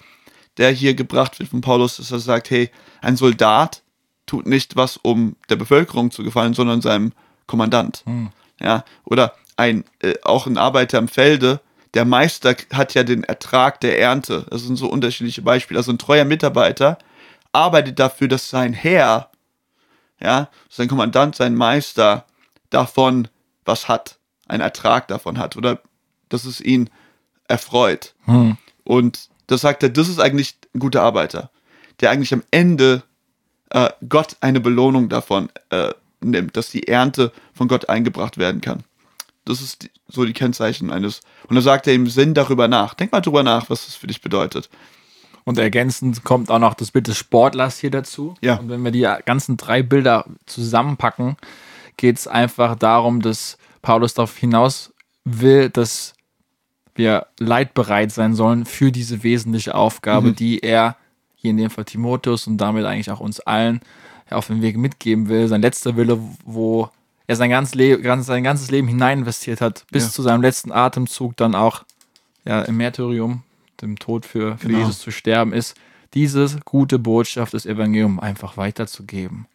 der 0.58 0.70
hier 0.70 0.94
gebracht 0.94 1.40
wird 1.40 1.50
von 1.50 1.62
Paulus, 1.62 1.98
dass 1.98 2.12
er 2.12 2.20
sagt, 2.20 2.52
hey, 2.52 2.70
ein 3.06 3.18
Soldat 3.18 3.84
tut 4.26 4.48
nicht 4.48 4.76
was, 4.76 4.98
um 4.98 5.36
der 5.50 5.56
Bevölkerung 5.56 6.12
zu 6.12 6.24
gefallen, 6.24 6.54
sondern 6.54 6.82
seinem 6.82 7.14
Kommandant. 7.48 8.04
Ja, 8.60 8.84
oder 9.04 9.36
ein, 9.58 9.84
äh, 10.00 10.16
auch 10.24 10.48
ein 10.48 10.58
Arbeiter 10.58 10.98
im 10.98 11.08
Felde, 11.08 11.62
der 11.94 12.06
Meister 12.06 12.56
hat 12.74 12.94
ja 12.94 13.04
den 13.04 13.24
Ertrag 13.24 13.80
der 13.80 14.00
Ernte. 14.00 14.46
Das 14.50 14.64
sind 14.64 14.76
so 14.76 14.88
unterschiedliche 14.90 15.42
Beispiele. 15.42 15.78
Also 15.80 15.92
ein 15.94 15.98
treuer 15.98 16.26
Mitarbeiter 16.26 16.98
arbeitet 17.54 18.00
dafür, 18.00 18.28
dass 18.28 18.50
sein 18.50 18.74
Herr, 18.74 19.30
ja, 20.20 20.50
sein 20.70 20.88
Kommandant, 20.90 21.36
sein 21.36 21.56
Meister 21.56 22.26
davon 22.70 23.30
was 23.64 23.88
hat, 23.88 24.18
einen 24.48 24.62
Ertrag 24.62 25.08
davon 25.08 25.38
hat 25.38 25.56
oder 25.56 25.80
dass 26.30 26.46
es 26.46 26.60
ihn 26.60 26.90
erfreut. 27.48 28.14
Und 28.84 29.30
das 29.48 29.62
sagt 29.62 29.84
er, 29.84 29.90
das 29.90 30.10
ist 30.10 30.20
eigentlich 30.20 30.58
ein 30.74 30.80
guter 30.80 31.02
Arbeiter, 31.02 31.50
der 32.02 32.12
eigentlich 32.12 32.34
am 32.34 32.44
Ende 32.52 33.04
äh, 33.70 33.90
Gott 34.08 34.38
eine 34.42 34.60
Belohnung 34.60 35.10
davon 35.10 35.50
äh, 35.70 35.94
nimmt, 36.22 36.58
dass 36.58 36.70
die 36.70 36.88
Ernte 36.88 37.32
von 37.54 37.68
Gott 37.68 37.90
eingebracht 37.90 38.38
werden 38.38 38.62
kann. 38.62 38.84
Das 39.46 39.62
ist 39.62 39.84
die, 39.84 39.92
so 40.08 40.26
die 40.26 40.34
Kennzeichen 40.34 40.92
eines. 40.92 41.22
Und 41.48 41.56
da 41.56 41.62
sagt 41.62 41.88
er 41.88 41.94
im 41.94 42.08
Sinn 42.08 42.34
darüber 42.34 42.68
nach. 42.68 42.94
Denk 42.96 43.12
mal 43.12 43.22
drüber 43.22 43.44
nach, 43.44 43.70
was 43.70 43.86
das 43.86 43.96
für 43.96 44.08
dich 44.08 44.22
bedeutet. 44.22 44.70
Und 45.44 45.60
ergänzend 45.60 46.24
kommt 46.24 46.50
auch 46.50 46.60
noch 46.60 46.74
das 46.74 46.90
Bild 46.90 47.08
des 47.08 47.18
Sportlers 47.18 47.78
hier 47.78 47.92
dazu. 47.92 48.34
Ja. 48.42 48.56
Und 48.56 48.70
wenn 48.70 48.84
wir 48.84 48.92
die 48.92 49.08
ganzen 49.26 49.58
drei 49.58 49.84
Bilder 49.84 50.26
zusammenpacken, 50.48 51.38
geht 51.98 52.18
es 52.18 52.28
einfach 52.28 52.76
darum, 52.76 53.22
dass 53.22 53.58
Paulus 53.84 54.16
darauf 54.16 54.36
hinaus 54.36 54.92
will, 55.24 55.70
dass 55.70 56.14
wir 56.96 57.28
leidbereit 57.40 58.12
sein 58.12 58.34
sollen 58.34 58.66
für 58.66 58.92
diese 58.92 59.22
wesentliche 59.22 59.76
Aufgabe, 59.76 60.32
die 60.32 60.60
er 60.60 60.98
hier 61.46 61.52
in 61.52 61.58
dem 61.58 61.70
Fall 61.70 61.86
Timotheus 61.86 62.48
und 62.48 62.58
damit 62.58 62.86
eigentlich 62.86 63.12
auch 63.12 63.20
uns 63.20 63.40
allen 63.40 63.82
auf 64.30 64.48
den 64.48 64.62
Weg 64.62 64.78
mitgeben 64.78 65.30
will. 65.30 65.48
Sein 65.48 65.62
letzter 65.62 65.96
Wille, 65.96 66.20
wo 66.46 66.90
er 67.28 67.36
sein, 67.36 67.50
ganz 67.50 67.74
Le 67.76 68.00
ganz, 68.02 68.26
sein 68.26 68.44
ganzes 68.44 68.72
Leben 68.72 68.88
hinein 68.88 69.20
investiert 69.20 69.62
hat, 69.62 69.86
bis 69.92 70.06
Ja. 70.06 70.10
zu 70.12 70.22
seinem 70.22 70.42
letzten 70.42 70.72
Atemzug 70.72 71.36
dann 71.38 71.56
auch 71.56 71.84
ja, 72.44 72.62
im 72.62 72.78
Märtyrium, 72.78 73.44
dem 73.82 73.98
Tod 73.98 74.26
für, 74.26 74.58
für 74.58 74.68
Genau. 74.68 74.80
Jesus 74.80 75.00
zu 75.00 75.12
sterben, 75.12 75.54
ist, 75.54 75.76
diese 76.14 76.60
gute 76.66 76.98
Botschaft 77.00 77.54
des 77.54 77.66
Evangeliums 77.66 78.22
einfach 78.22 78.58
weiterzugeben. 78.58 79.48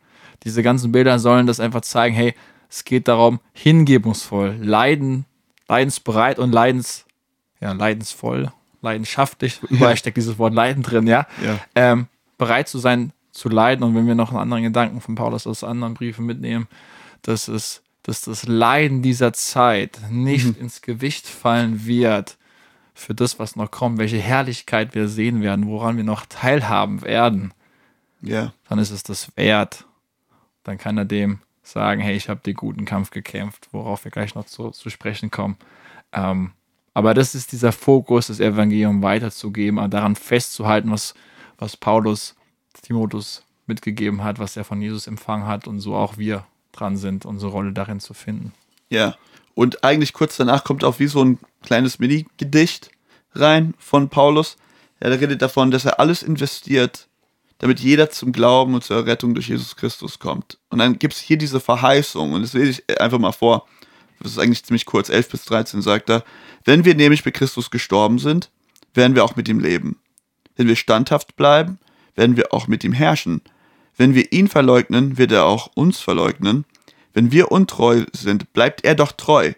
Diese 0.44 0.62
ganzen 0.62 0.92
Bilder 0.92 1.18
sollen 1.18 1.46
das 1.46 1.60
einfach 1.60 1.80
zeigen, 1.82 2.14
hey, 2.14 2.34
es 2.68 2.84
geht 2.84 3.08
darum, 3.08 3.40
hingebungsvoll, 3.52 4.56
leiden, 4.60 5.24
leidensbereit 5.68 6.38
und 6.38 6.52
leidens, 6.52 7.04
ja, 7.60 7.72
leidensvoll, 7.72 8.52
leidenschaftlich, 8.82 9.62
überall 9.68 9.96
steckt 9.96 10.16
dieses 10.16 10.38
Wort 10.38 10.54
Leiden 10.54 10.82
drin, 10.82 11.06
ja, 11.06 11.26
Ja. 11.44 11.58
ähm, 11.74 12.06
bereit 12.38 12.68
zu 12.68 12.78
sein, 12.78 13.12
zu 13.32 13.48
leiden. 13.48 13.84
Und 13.84 13.94
wenn 13.94 14.06
wir 14.06 14.14
noch 14.14 14.30
einen 14.30 14.40
anderen 14.40 14.62
Gedanken 14.64 15.00
von 15.00 15.14
Paulus 15.14 15.46
aus 15.46 15.62
anderen 15.64 15.94
Briefen 15.94 16.26
mitnehmen, 16.26 16.66
dass 17.22 17.48
es, 17.48 17.82
dass 18.02 18.22
das 18.22 18.46
Leiden 18.46 19.02
dieser 19.02 19.32
Zeit 19.32 20.00
nicht 20.10 20.56
ins 20.58 20.80
Gewicht 20.82 21.26
fallen 21.26 21.84
wird 21.86 22.36
für 22.94 23.14
das, 23.14 23.38
was 23.38 23.56
noch 23.56 23.70
kommt, 23.70 23.98
welche 23.98 24.18
Herrlichkeit 24.18 24.94
wir 24.94 25.08
sehen 25.08 25.42
werden, 25.42 25.66
woran 25.68 25.96
wir 25.96 26.04
noch 26.04 26.26
teilhaben 26.26 27.02
werden, 27.02 27.52
Ja. 28.22 28.52
dann 28.68 28.78
ist 28.78 28.90
es 28.90 29.02
das 29.02 29.36
wert. 29.36 29.84
Dann 30.64 30.76
kann 30.78 30.98
er 30.98 31.04
dem 31.04 31.40
sagen, 31.62 32.00
hey, 32.00 32.16
ich 32.16 32.28
habe 32.28 32.40
den 32.44 32.54
guten 32.54 32.84
Kampf 32.84 33.10
gekämpft, 33.10 33.68
worauf 33.72 34.04
wir 34.04 34.10
gleich 34.10 34.34
noch 34.34 34.46
zu, 34.46 34.70
zu 34.70 34.90
sprechen 34.90 35.30
kommen. 35.30 35.56
Ähm, 36.12 36.50
aber 36.94 37.14
das 37.14 37.34
ist 37.34 37.52
dieser 37.52 37.72
Fokus, 37.72 38.26
das 38.26 38.40
Evangelium 38.40 39.02
weiterzugeben, 39.02 39.90
daran 39.90 40.16
festzuhalten, 40.16 40.90
was, 40.90 41.14
was 41.58 41.76
Paulus 41.76 42.34
Timotheus 42.82 43.44
mitgegeben 43.66 44.24
hat, 44.24 44.38
was 44.38 44.56
er 44.56 44.64
von 44.64 44.82
Jesus 44.82 45.06
empfangen 45.06 45.46
hat 45.46 45.68
und 45.68 45.80
so 45.80 45.94
auch 45.94 46.18
wir 46.18 46.46
dran 46.72 46.96
sind, 46.96 47.24
unsere 47.24 47.52
Rolle 47.52 47.72
darin 47.72 48.00
zu 48.00 48.14
finden. 48.14 48.52
Ja. 48.88 49.16
Und 49.54 49.84
eigentlich 49.84 50.12
kurz 50.12 50.36
danach 50.36 50.64
kommt 50.64 50.84
auch 50.84 50.98
wie 50.98 51.06
so 51.06 51.22
ein 51.24 51.38
kleines 51.62 51.98
Mini-Gedicht 51.98 52.90
rein 53.34 53.74
von 53.78 54.08
Paulus. 54.08 54.56
Der 55.00 55.20
redet 55.20 55.42
davon, 55.42 55.70
dass 55.70 55.84
er 55.84 56.00
alles 56.00 56.22
investiert, 56.22 57.08
damit 57.58 57.80
jeder 57.80 58.10
zum 58.10 58.32
Glauben 58.32 58.74
und 58.74 58.84
zur 58.84 58.96
Errettung 58.96 59.34
durch 59.34 59.48
Jesus 59.48 59.76
Christus 59.76 60.18
kommt. 60.18 60.58
Und 60.70 60.78
dann 60.78 60.98
gibt 60.98 61.14
es 61.14 61.20
hier 61.20 61.36
diese 61.36 61.60
Verheißung, 61.60 62.32
und 62.32 62.42
das 62.42 62.52
lese 62.52 62.70
ich 62.70 63.00
einfach 63.00 63.18
mal 63.18 63.32
vor. 63.32 63.66
Das 64.20 64.32
ist 64.32 64.38
eigentlich 64.38 64.64
ziemlich 64.64 64.86
kurz, 64.86 65.08
11 65.08 65.28
bis 65.30 65.44
13 65.46 65.82
sagt 65.82 66.10
er. 66.10 66.24
Wenn 66.64 66.84
wir 66.84 66.94
nämlich 66.94 67.24
bei 67.24 67.30
Christus 67.30 67.70
gestorben 67.70 68.18
sind, 68.18 68.50
werden 68.94 69.14
wir 69.14 69.24
auch 69.24 69.36
mit 69.36 69.48
ihm 69.48 69.60
leben. 69.60 69.98
Wenn 70.56 70.68
wir 70.68 70.76
standhaft 70.76 71.36
bleiben, 71.36 71.78
werden 72.14 72.36
wir 72.36 72.52
auch 72.52 72.66
mit 72.66 72.84
ihm 72.84 72.92
herrschen. 72.92 73.40
Wenn 73.96 74.14
wir 74.14 74.32
ihn 74.32 74.48
verleugnen, 74.48 75.18
wird 75.18 75.32
er 75.32 75.46
auch 75.46 75.70
uns 75.74 76.00
verleugnen. 76.00 76.64
Wenn 77.12 77.32
wir 77.32 77.50
untreu 77.50 78.04
sind, 78.12 78.52
bleibt 78.52 78.84
er 78.84 78.94
doch 78.94 79.12
treu, 79.12 79.52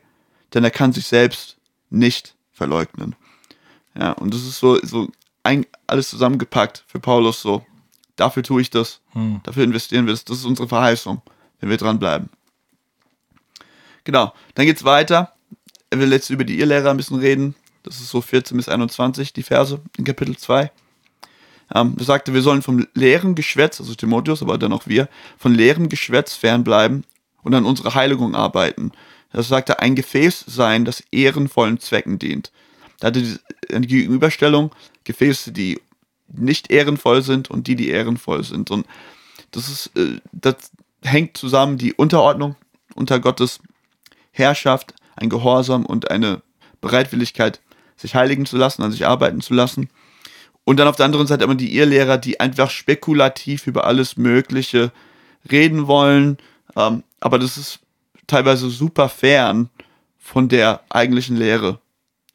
denn 0.55 0.65
er 0.65 0.71
kann 0.71 0.93
sich 0.93 1.07
selbst 1.07 1.59
nicht 1.91 2.35
verleugnen. 2.53 3.15
Ja, 3.99 4.13
und 4.13 4.33
das 4.33 4.43
ist 4.43 4.59
so, 4.59 4.79
so 4.83 5.09
ein, 5.43 5.67
alles 5.87 6.09
zusammengepackt 6.11 6.85
für 6.87 7.01
Paulus 7.01 7.43
so. 7.43 7.65
Dafür 8.17 8.43
tue 8.43 8.63
ich 8.63 8.71
das, 8.71 9.01
dafür 9.43 9.65
investieren 9.65 10.07
wir 10.07 10.13
das, 10.13 10.25
das 10.25 10.39
ist 10.39 10.45
unsere 10.45 10.69
Verheißung, 10.69 11.23
wenn 11.61 11.71
wir 11.71 11.77
dranbleiben. 11.77 12.31
Genau, 14.05 14.33
dann 14.55 14.67
geht's 14.67 14.85
weiter. 14.85 15.33
Er 15.91 15.99
will 15.99 16.13
jetzt 16.13 16.31
über 16.31 16.45
die 16.45 16.59
Irrlehrer 16.59 16.91
ein 16.91 16.97
bisschen 16.97 17.19
reden. 17.19 17.55
Das 17.83 18.01
ist 18.01 18.09
so 18.09 18.21
14 18.21 18.57
bis 18.57 18.69
21, 18.69 19.33
die 19.33 19.43
Verse 19.43 19.81
in 19.97 20.05
Kapitel 20.05 20.37
2. 20.37 20.71
Ähm, 21.75 21.95
er 21.99 22.05
sagte, 22.05 22.35
wir 22.35 22.43
sollen 22.43 22.63
vom 22.63 22.87
leeren 22.95 23.35
Geschwätz, 23.35 23.81
also 23.81 23.95
Timotheus, 23.95 24.43
aber 24.43 24.59
dann 24.59 24.73
auch 24.73 24.87
wir, 24.87 25.09
von 25.39 25.55
leerem 25.55 25.89
Geschwätz 25.89 26.35
fernbleiben 26.35 27.05
und 27.43 27.55
an 27.55 27.65
unserer 27.65 27.95
Heiligung 27.95 28.35
arbeiten. 28.35 28.93
Das 29.33 29.49
sagte, 29.49 29.81
ein 29.81 29.95
Gefäß 29.95 30.45
sein, 30.47 30.85
das 30.85 31.01
ehrenvollen 31.11 31.81
Zwecken 31.81 32.19
dient. 32.19 32.53
Da 33.01 33.09
hatte 33.09 33.23
die 33.23 33.87
Gegenüberstellung, 33.87 34.75
Gefäße, 35.05 35.53
die 35.53 35.81
nicht 36.29 36.71
ehrenvoll 36.71 37.23
sind 37.23 37.51
und 37.51 37.67
die, 37.67 37.77
die 37.77 37.89
ehrenvoll 37.89 38.45
sind. 38.45 38.71
Und 38.71 38.87
das 39.51 39.69
ist, 39.69 39.97
äh, 39.97 40.21
das 40.33 40.57
hängt 41.03 41.37
zusammen, 41.37 41.79
die 41.79 41.95
Unterordnung 41.95 42.57
unter 42.95 43.21
Gottes 43.21 43.61
Herrschaft, 44.33 44.95
ein 45.17 45.29
Gehorsam 45.29 45.87
und 45.87 46.11
eine 46.11 46.43
Bereitwilligkeit, 46.81 47.61
sich 47.97 48.15
heiligen 48.15 48.47
zu 48.47 48.57
lassen, 48.57 48.83
an 48.83 48.91
sich 48.91 49.07
arbeiten 49.07 49.41
zu 49.41 49.55
lassen. 49.55 49.89
Und 50.65 50.79
dann 50.79 50.89
auf 50.89 50.97
der 50.97 51.07
anderen 51.07 51.27
Seite 51.27 51.45
immer 51.45 51.55
die 51.55 51.77
Irrlehrer, 51.77 52.19
die 52.19 52.41
einfach 52.41 52.71
spekulativ 52.71 53.67
über 53.67 53.85
alles 53.85 54.17
Mögliche 54.17 54.93
reden 55.51 55.87
wollen. 55.87 56.39
Ähm, 56.77 57.03
aber 57.21 57.39
das 57.39 57.57
ist 57.57 57.81
teilweise 58.27 58.71
super 58.71 59.09
fern 59.09 59.71
von 60.19 60.49
der 60.49 60.83
eigentlichen 60.89 61.37
Lehre 61.37 61.81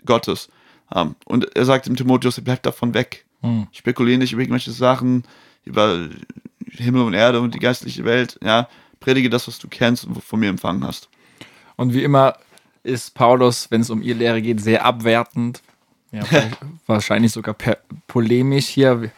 Gottes. 0.05 0.49
Ähm, 0.93 1.15
und 1.25 1.55
er 1.55 1.65
sagt 1.65 1.87
dem 1.87 1.95
Timotheus, 1.95 2.39
bleibt 2.41 2.65
davon 2.65 2.93
weg. 2.93 3.25
Hm. 3.41 3.67
Spekuliere 3.71 4.19
nicht 4.19 4.33
über 4.33 4.41
irgendwelche 4.41 4.71
Sachen, 4.71 5.23
über 5.63 6.09
Himmel 6.69 7.03
und 7.03 7.13
Erde 7.13 7.39
und 7.39 7.53
die 7.53 7.59
geistliche 7.59 8.03
Welt. 8.03 8.37
Ja, 8.43 8.67
predige 8.99 9.29
das, 9.29 9.47
was 9.47 9.59
du 9.59 9.67
kennst 9.67 10.05
und 10.05 10.21
von 10.23 10.39
mir 10.39 10.49
empfangen 10.49 10.85
hast. 10.85 11.09
Und 11.77 11.93
wie 11.93 12.03
immer 12.03 12.35
ist 12.83 13.13
Paulus, 13.13 13.71
wenn 13.71 13.81
es 13.81 13.89
um 13.89 14.01
ihr 14.01 14.15
Lehre 14.15 14.41
geht, 14.41 14.59
sehr 14.59 14.83
abwertend. 14.85 15.61
Ja, 16.11 16.23
wahrscheinlich 16.87 17.31
sogar 17.31 17.53
per 17.53 17.77
polemisch 18.07 18.67
hier. 18.67 19.11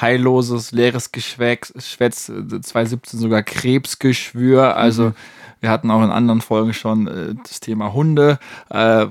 Heilloses, 0.00 0.70
leeres 0.70 1.10
Geschwätz, 1.10 1.72
Schwätz, 1.84 2.28
äh, 2.28 2.60
2017 2.60 3.18
sogar 3.18 3.42
Krebsgeschwür. 3.42 4.76
Also 4.76 5.12
wir 5.60 5.70
hatten 5.70 5.90
auch 5.90 6.02
in 6.04 6.10
anderen 6.10 6.40
Folgen 6.40 6.72
schon 6.72 7.08
äh, 7.08 7.34
das 7.42 7.60
Thema 7.60 7.92
Hunde. 7.92 8.38
Äh, 8.70 9.06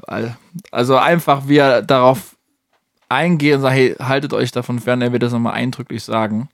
also 0.72 0.98
einfach 0.98 1.48
wie 1.48 1.58
er 1.58 1.82
darauf 1.82 2.38
eingeht 3.10 3.56
und 3.56 3.62
sagt, 3.62 3.76
hey, 3.76 3.96
haltet 4.00 4.34
euch 4.34 4.52
davon 4.52 4.80
fern, 4.80 5.02
er 5.02 5.12
wird 5.12 5.24
das 5.24 5.34
nochmal 5.34 5.54
eindrücklich 5.54 6.04
sagen. 6.04 6.50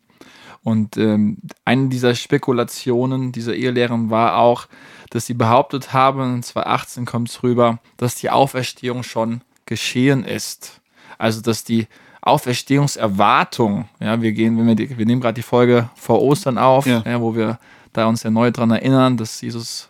Und 0.63 0.96
ähm, 0.98 1.38
eine 1.65 1.89
dieser 1.89 2.15
Spekulationen 2.15 3.32
dieser 3.34 3.53
Ehelehren 3.55 4.10
war 4.10 4.38
auch, 4.38 4.67
dass 5.10 5.25
sie 5.25 5.34
behauptet 5.34 5.93
haben, 5.93 6.36
in 6.36 6.43
2018 6.43 7.05
kommt 7.05 7.29
es 7.29 7.43
rüber, 7.43 7.79
dass 7.98 8.15
die 8.15 8.29
Auferstehung 8.29 9.03
schon 9.03 9.41
geschehen 9.65 10.24
ist. 10.24 10.82
Also, 11.17 11.41
dass 11.41 11.63
die 11.63 11.88
Auferstehungserwartung, 12.77 13.88
ja, 14.00 14.22
wir 14.22 14.32
gehen, 14.32 14.58
wenn 14.58 14.67
wir, 14.67 14.75
die, 14.75 14.98
wir 14.98 15.05
nehmen 15.05 15.22
gerade 15.22 15.36
die 15.36 15.41
Folge 15.41 15.89
vor 15.96 16.22
Ostern 16.22 16.58
auf, 16.58 16.86
Ja. 16.86 17.03
ja. 17.05 17.22
wo 17.22 17.36
wir 17.36 17.60
da 17.93 18.08
uns 18.08 18.24
erneut 18.25 18.58
daran 18.58 18.72
erinnern, 18.72 19.17
dass 19.17 19.41
Jesus 19.41 19.89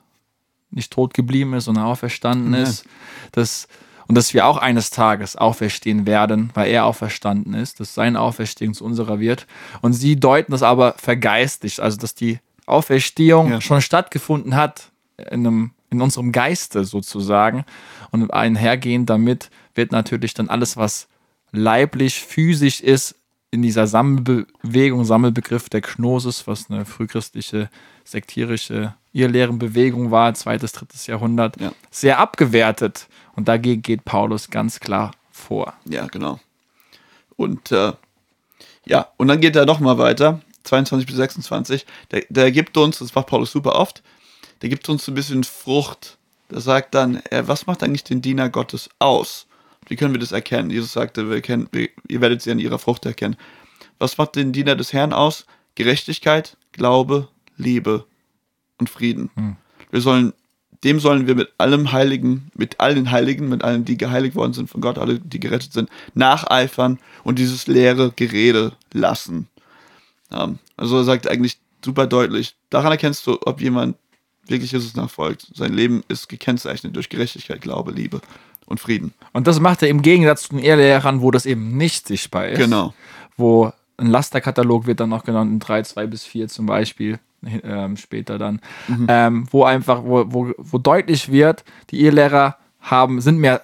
nicht 0.72 0.92
tot 0.92 1.14
geblieben 1.14 1.54
ist, 1.54 1.66
sondern 1.66 1.86
auferstanden 1.86 2.54
Ja. 2.54 2.64
ist, 2.64 2.86
dass, 3.32 3.68
und 4.08 4.16
dass 4.16 4.34
wir 4.34 4.46
auch 4.46 4.58
eines 4.58 4.90
Tages 4.90 5.36
auferstehen 5.36 6.06
werden, 6.06 6.52
weil 6.54 6.70
er 6.72 6.86
auferstanden 6.86 7.54
ist, 7.54 7.80
dass 7.80 7.94
seine 7.94 8.20
Auferstehung 8.20 8.74
zu 8.74 8.86
unserer 8.86 9.20
wird. 9.20 9.48
Und 9.82 9.94
sie 9.94 10.20
deuten 10.20 10.52
das 10.52 10.64
aber 10.64 10.94
vergeistigt, 10.98 11.80
also 11.80 11.98
dass 11.98 12.16
die 12.16 12.40
Auferstehung 12.66 13.52
Ja. 13.52 13.62
schon 13.62 13.82
stattgefunden 13.82 14.56
hat 14.56 14.92
in, 15.18 15.46
einem, 15.46 15.72
in 15.90 16.02
unserem 16.02 16.32
Geiste 16.32 16.86
sozusagen. 16.86 17.66
Und 18.12 18.32
einhergehend 18.32 19.10
damit 19.10 19.50
wird 19.76 19.92
natürlich 19.92 20.34
dann 20.34 20.50
alles, 20.50 20.78
was 20.78 21.08
leiblich, 21.52 22.20
physisch 22.20 22.82
ist, 22.82 23.16
in 23.54 23.62
dieser 23.62 23.86
Sammelbewegung, 23.86 25.06
Sammelbegriff 25.06 25.70
der 25.70 25.82
Gnosis, 25.82 26.48
was 26.48 26.72
eine 26.72 26.86
frühchristliche, 26.86 27.70
sektierische 28.04 28.96
Irrlehrenbewegung 29.14 30.10
war, 30.10 30.34
zweites, 30.34 30.72
drittes 30.72 31.06
Jahrhundert, 31.06 31.62
Ja. 31.62 31.72
sehr 31.92 32.18
abgewertet. 32.18 33.08
Und 33.36 33.48
dagegen 33.48 33.84
geht 33.84 34.06
Paulus 34.06 34.50
ganz 34.50 34.80
klar 34.80 35.12
vor. 35.32 35.74
Ja, 35.86 36.08
genau. 36.08 36.40
Und 37.36 37.72
äh, 37.72 37.94
ja, 38.86 39.08
und 39.18 39.28
dann 39.28 39.40
geht 39.40 39.56
er 39.56 39.66
noch 39.68 39.80
mal 39.80 39.98
weiter, 40.00 40.42
22 40.64 41.06
bis 41.06 41.16
26. 41.18 41.86
Der, 42.12 42.24
der 42.30 42.52
gibt 42.52 42.76
uns, 42.76 42.98
das 43.00 43.14
macht 43.14 43.28
Paulus 43.28 43.52
super 43.52 43.76
oft, 43.76 44.02
der 44.64 44.70
gibt 44.70 44.90
uns 44.90 45.06
so 45.06 45.12
ein 45.12 45.16
bisschen 45.16 45.44
Frucht. 45.44 46.18
Der 46.50 46.60
sagt 46.60 46.96
dann, 46.96 47.18
äh, 47.30 47.44
was 47.48 47.68
macht 47.68 47.84
eigentlich 47.84 48.04
den 48.04 48.22
Diener 48.24 48.50
Gottes 48.50 48.90
aus? 48.98 49.46
Wie 49.88 49.96
können 49.96 50.14
wir 50.14 50.20
das 50.20 50.32
erkennen? 50.32 50.70
Jesus 50.70 50.94
sagte, 50.94 51.30
wir 51.30 51.42
kennen, 51.42 51.68
wir, 51.72 51.90
ihr 52.08 52.22
werdet 52.22 52.42
sie 52.42 52.52
an 52.52 52.60
ihrer 52.60 52.80
Frucht 52.80 53.06
erkennen. 53.06 53.36
Was 54.00 54.18
macht 54.18 54.36
den 54.36 54.54
Diener 54.54 54.76
des 54.76 54.94
Herrn 54.94 55.14
aus? 55.14 55.46
Gerechtigkeit, 55.76 56.58
Glaube, 56.72 57.30
Liebe 57.58 58.06
und 58.78 58.90
Frieden. 58.90 59.30
Wir 59.92 60.02
sollen, 60.02 60.34
dem 60.84 61.00
sollen 61.00 61.28
wir 61.28 61.36
mit 61.36 61.54
allem 61.58 61.92
Heiligen, 61.92 62.52
mit 62.56 62.80
allen 62.80 63.12
Heiligen, 63.12 63.50
mit 63.50 63.64
allen, 63.64 63.86
die 63.86 63.98
geheiligt 63.98 64.36
worden 64.36 64.54
sind 64.54 64.70
von 64.70 64.82
Gott, 64.82 64.98
alle, 64.98 65.20
die 65.20 65.40
gerettet 65.40 65.74
sind, 65.74 65.90
nacheifern 66.14 67.00
und 67.24 67.40
dieses 67.40 67.68
leere 67.68 68.12
Gerede 68.16 68.74
lassen. 68.92 69.48
Ähm, 70.32 70.60
also 70.78 70.98
er 70.98 71.04
sagt 71.04 71.28
eigentlich 71.28 71.58
super 71.84 72.08
deutlich, 72.08 72.56
daran 72.70 72.92
erkennst 72.92 73.26
du, 73.28 73.38
ob 73.46 73.62
jemand 73.62 73.96
wirklich 74.48 74.72
Jesus 74.72 74.96
nachfolgt. 74.96 75.48
Sein 75.54 75.74
Leben 75.74 76.04
ist 76.08 76.28
gekennzeichnet 76.28 76.96
durch 76.96 77.10
Gerechtigkeit, 77.10 77.62
Glaube, 77.62 77.92
Liebe 77.92 78.22
und 78.74 78.80
Frieden. 78.80 79.14
Und 79.32 79.48
das 79.48 79.60
macht 79.60 79.82
er 79.82 79.90
im 79.90 80.02
Gegensatz 80.02 80.44
zu 80.44 80.50
den 80.50 80.60
Ehrlehrern, 80.60 81.22
wo 81.22 81.32
das 81.32 81.46
eben 81.46 81.78
nicht 81.78 82.08
sichtbar 82.08 82.48
ist. 82.48 82.58
Genau. 82.58 82.94
Wo 83.38 83.72
ein 83.98 84.08
Lasterkatalog 84.08 84.86
wird 84.86 85.00
dann 85.00 85.10
noch 85.10 85.24
genannt, 85.24 85.52
in 85.52 85.60
3, 85.60 85.84
2 85.84 86.08
bis 86.08 86.24
4 86.26 86.48
zum 86.48 86.66
Beispiel, 86.66 87.20
ähm, 87.64 87.98
später 87.98 88.38
dann, 88.38 88.60
ähm, 89.08 89.48
wo 89.52 89.64
einfach, 89.64 90.04
wo, 90.04 90.26
wo, 90.28 90.52
wo 90.58 90.78
deutlich 90.78 91.32
wird, 91.32 91.64
die 91.90 92.02
Irrlehrer 92.02 92.58
haben, 92.82 93.22
sind 93.22 93.38
mehr 93.38 93.62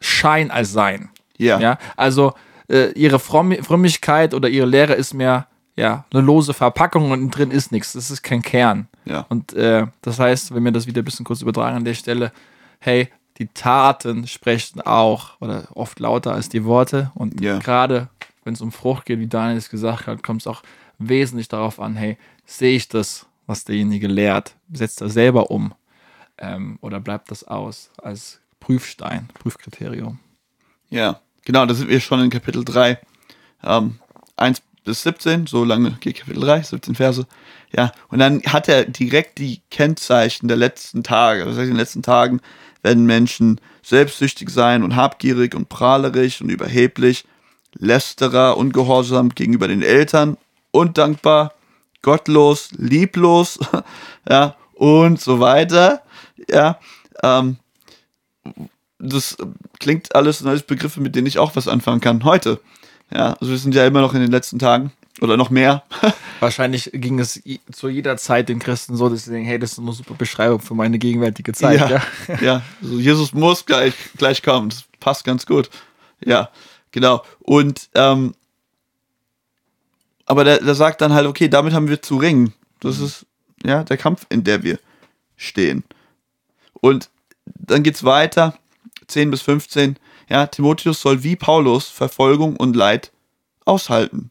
Schein 0.00 0.50
als 0.50 0.72
Sein. 0.72 1.10
Ja. 1.38 1.58
Ja, 1.60 1.78
also 1.96 2.32
äh, 2.68 2.92
ihre 2.92 3.18
Fromm 3.18 3.52
Frömmigkeit 3.62 4.32
oder 4.32 4.48
ihre 4.48 4.66
Lehre 4.66 4.94
ist 4.94 5.12
mehr 5.12 5.46
ja, 5.76 6.06
eine 6.10 6.22
lose 6.22 6.54
Verpackung 6.54 7.10
und 7.10 7.30
drin 7.30 7.50
ist 7.50 7.70
nichts. 7.70 7.92
Das 7.92 8.10
ist 8.10 8.22
kein 8.22 8.40
Kern. 8.40 8.88
Ja. 9.04 9.26
Und 9.28 9.52
äh, 9.52 9.86
das 10.00 10.18
heißt, 10.18 10.54
wenn 10.54 10.64
wir 10.64 10.72
das 10.72 10.86
wieder 10.86 11.02
ein 11.02 11.04
bisschen 11.04 11.26
kurz 11.26 11.42
übertragen 11.42 11.76
an 11.76 11.84
der 11.84 11.94
Stelle, 11.94 12.32
hey, 12.80 13.08
die 13.38 13.48
Taten 13.48 14.26
sprechen 14.26 14.80
auch 14.80 15.40
oder 15.40 15.68
oft 15.74 16.00
lauter 16.00 16.32
als 16.32 16.48
die 16.48 16.64
Worte. 16.64 17.10
Und 17.14 17.40
Ja. 17.40 17.58
gerade 17.58 18.08
wenn 18.44 18.54
es 18.54 18.60
um 18.60 18.72
Frucht 18.72 19.06
geht, 19.06 19.18
wie 19.18 19.26
Daniel 19.26 19.58
es 19.58 19.68
gesagt 19.68 20.06
hat, 20.06 20.22
kommt 20.22 20.42
es 20.42 20.46
auch 20.46 20.62
wesentlich 20.98 21.48
darauf 21.48 21.80
an, 21.80 21.96
hey, 21.96 22.16
sehe 22.46 22.76
ich 22.76 22.88
das, 22.88 23.26
was 23.46 23.64
derjenige 23.64 24.06
lehrt? 24.06 24.54
Setzt 24.72 25.00
er 25.00 25.10
selber 25.10 25.50
um? 25.50 25.74
Ähm, 26.38 26.78
oder 26.80 27.00
bleibt 27.00 27.30
das 27.30 27.44
aus 27.44 27.90
als 28.02 28.40
Prüfstein, 28.60 29.28
Prüfkriterium? 29.34 30.18
Ja, 30.90 31.20
genau, 31.44 31.66
da 31.66 31.74
sind 31.74 31.88
wir 31.88 32.00
schon 32.00 32.20
in 32.20 32.30
Kapitel 32.30 32.64
3. 32.64 32.98
Ähm, 33.64 33.98
1 34.36 34.62
bis 34.84 35.02
17, 35.02 35.46
so 35.46 35.64
lange 35.64 35.92
geht 36.00 36.16
Kapitel 36.20 36.40
3, 36.40 36.62
17 36.62 36.94
Verse. 36.94 37.26
Ja, 37.76 37.90
und 38.08 38.18
dann 38.20 38.42
hat 38.44 38.68
er 38.68 38.84
direkt 38.84 39.38
die 39.38 39.60
Kennzeichen 39.70 40.46
der 40.48 40.56
letzten 40.56 41.02
Tage. 41.02 41.44
Das 41.44 41.56
heißt, 41.56 41.62
in 41.64 41.70
den 41.70 41.76
letzten 41.76 42.02
Tagen 42.02 42.40
werden 42.86 43.04
Menschen 43.04 43.60
selbstsüchtig 43.82 44.48
sein 44.48 44.84
und 44.84 44.94
habgierig 44.94 45.56
und 45.56 45.68
prahlerisch 45.68 46.40
und 46.40 46.50
überheblich, 46.50 47.24
lästerer, 47.74 48.56
ungehorsam 48.56 49.30
gegenüber 49.30 49.66
den 49.66 49.82
Eltern, 49.82 50.36
undankbar, 50.70 51.52
gottlos, 52.02 52.70
lieblos, 52.76 53.58
ja, 54.30 54.54
und 54.74 55.20
so 55.20 55.40
weiter. 55.40 56.02
Ja, 56.48 56.78
ähm, 57.24 57.56
das 59.00 59.36
klingt 59.80 60.14
alles 60.14 60.46
alles 60.46 60.62
Begriffe, 60.62 61.00
mit 61.00 61.16
denen 61.16 61.26
ich 61.26 61.40
auch 61.40 61.56
was 61.56 61.66
anfangen 61.66 62.00
kann 62.00 62.22
heute. 62.22 62.60
Ja, 63.12 63.32
also 63.40 63.50
wir 63.50 63.58
sind 63.58 63.74
ja 63.74 63.84
immer 63.84 64.00
noch 64.00 64.14
in 64.14 64.20
den 64.20 64.30
letzten 64.30 64.60
Tagen 64.60 64.92
oder 65.20 65.36
noch 65.36 65.50
mehr. 65.50 65.82
Wahrscheinlich 66.40 66.90
ging 66.92 67.18
es 67.18 67.42
zu 67.72 67.88
jeder 67.88 68.16
Zeit 68.16 68.48
den 68.48 68.58
Christen 68.58 68.96
so, 68.96 69.08
dass 69.08 69.24
sie 69.24 69.30
denken, 69.30 69.48
hey, 69.48 69.58
das 69.58 69.72
ist 69.72 69.78
eine 69.78 69.92
super 69.92 70.14
Beschreibung 70.14 70.60
für 70.60 70.74
meine 70.74 70.98
gegenwärtige 70.98 71.52
Zeit. 71.52 71.90
Ja, 71.90 72.02
ja, 72.40 72.62
also 72.82 72.94
Jesus 72.98 73.32
muss 73.32 73.64
gleich, 73.64 73.94
gleich 74.16 74.42
kommen. 74.42 74.68
Das 74.68 74.84
passt 75.00 75.24
ganz 75.24 75.46
gut. 75.46 75.70
Ja, 76.24 76.50
genau. 76.90 77.22
Und 77.40 77.88
ähm, 77.94 78.34
aber 80.26 80.44
der, 80.44 80.58
der 80.58 80.74
sagt 80.74 81.00
dann 81.00 81.14
halt, 81.14 81.26
okay, 81.26 81.48
damit 81.48 81.72
haben 81.72 81.88
wir 81.88 82.02
zu 82.02 82.16
ringen. 82.16 82.52
Das 82.80 82.98
ist 82.98 83.26
ja 83.64 83.84
der 83.84 83.96
Kampf, 83.96 84.26
in 84.28 84.44
der 84.44 84.62
wir 84.62 84.78
stehen. 85.36 85.84
Und 86.74 87.10
dann 87.44 87.82
geht's 87.82 88.04
weiter, 88.04 88.58
10 89.06 89.30
bis 89.30 89.42
15. 89.42 89.96
Ja, 90.28 90.46
Timotheus 90.46 91.00
soll 91.00 91.22
wie 91.22 91.36
Paulus 91.36 91.86
Verfolgung 91.88 92.56
und 92.56 92.74
Leid 92.74 93.12
aushalten. 93.64 94.30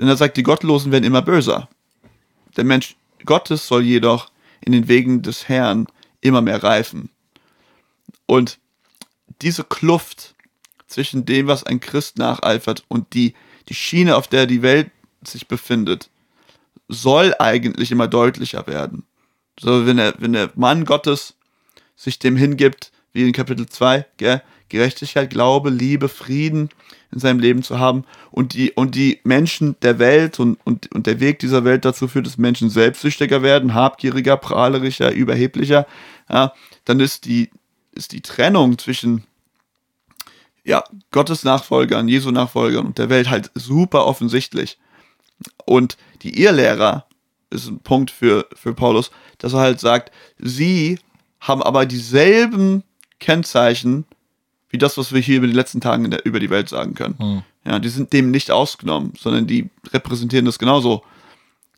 Denn 0.00 0.08
er 0.08 0.16
sagt, 0.16 0.38
die 0.38 0.42
Gottlosen 0.42 0.92
werden 0.92 1.04
immer 1.04 1.20
böser. 1.20 1.68
Der 2.56 2.64
Mensch 2.64 2.96
Gottes 3.26 3.68
soll 3.68 3.82
jedoch 3.82 4.30
in 4.62 4.72
den 4.72 4.88
Wegen 4.88 5.20
des 5.20 5.46
Herrn 5.46 5.86
immer 6.22 6.40
mehr 6.40 6.62
reifen. 6.62 7.10
Und 8.24 8.58
diese 9.42 9.62
Kluft 9.62 10.34
zwischen 10.86 11.26
dem, 11.26 11.48
was 11.48 11.64
ein 11.64 11.80
Christ 11.80 12.16
nacheifert 12.16 12.82
und 12.88 13.12
die, 13.12 13.34
die 13.68 13.74
Schiene, 13.74 14.16
auf 14.16 14.26
der 14.26 14.46
die 14.46 14.62
Welt 14.62 14.90
sich 15.22 15.48
befindet, 15.48 16.08
soll 16.88 17.34
eigentlich 17.38 17.92
immer 17.92 18.08
deutlicher 18.08 18.66
werden. 18.66 19.04
So, 19.60 19.84
wenn 19.84 19.98
der, 19.98 20.14
wenn 20.18 20.32
der 20.32 20.50
Mann 20.54 20.86
Gottes 20.86 21.34
sich 21.94 22.18
dem 22.18 22.36
hingibt, 22.36 22.90
wie 23.12 23.26
in 23.26 23.32
Kapitel 23.32 23.66
2, 23.66 24.06
gell, 24.16 24.42
Gerechtigkeit, 24.70 25.28
Glaube, 25.28 25.68
Liebe, 25.70 26.08
Frieden 26.08 26.70
in 27.12 27.18
seinem 27.18 27.40
Leben 27.40 27.62
zu 27.62 27.78
haben 27.78 28.04
und 28.30 28.54
die, 28.54 28.72
und 28.72 28.94
die 28.94 29.20
Menschen 29.24 29.76
der 29.82 29.98
Welt 29.98 30.40
und, 30.40 30.58
und, 30.64 30.92
und 30.94 31.06
der 31.06 31.20
Weg 31.20 31.40
dieser 31.40 31.64
Welt 31.64 31.84
dazu 31.84 32.08
führt, 32.08 32.26
dass 32.26 32.38
Menschen 32.38 32.70
selbstsüchtiger 32.70 33.42
werden, 33.42 33.74
habgieriger, 33.74 34.36
prahlerischer, 34.36 35.12
überheblicher, 35.12 35.86
ja, 36.30 36.52
dann 36.84 37.00
ist 37.00 37.26
die, 37.26 37.50
ist 37.92 38.12
die 38.12 38.22
Trennung 38.22 38.78
zwischen 38.78 39.24
ja, 40.64 40.84
Gottes 41.10 41.44
Nachfolgern, 41.44 42.08
Jesu 42.08 42.30
Nachfolgern 42.30 42.86
und 42.86 42.98
der 42.98 43.10
Welt 43.10 43.28
halt 43.28 43.50
super 43.54 44.06
offensichtlich. 44.06 44.78
Und 45.64 45.96
die 46.22 46.40
Irrlehrer 46.40 47.06
ist 47.50 47.66
ein 47.66 47.80
Punkt 47.80 48.10
für, 48.10 48.46
für 48.54 48.74
Paulus, 48.74 49.10
dass 49.38 49.54
er 49.54 49.60
halt 49.60 49.80
sagt, 49.80 50.12
sie 50.38 50.98
haben 51.40 51.62
aber 51.62 51.86
dieselben 51.86 52.84
Kennzeichen 53.18 54.04
wie 54.70 54.78
das, 54.78 54.96
was 54.96 55.12
wir 55.12 55.20
hier 55.20 55.38
über 55.38 55.46
die 55.46 55.52
letzten 55.52 55.80
Tage 55.80 56.04
in 56.04 56.10
der, 56.10 56.24
über 56.24 56.40
die 56.40 56.50
Welt 56.50 56.68
sagen 56.68 56.94
können. 56.94 57.44
Ja, 57.64 57.78
die 57.78 57.88
sind 57.88 58.12
dem 58.12 58.30
nicht 58.30 58.50
ausgenommen, 58.50 59.12
sondern 59.18 59.46
die 59.46 59.68
repräsentieren 59.92 60.46
das 60.46 60.58
genauso. 60.58 61.02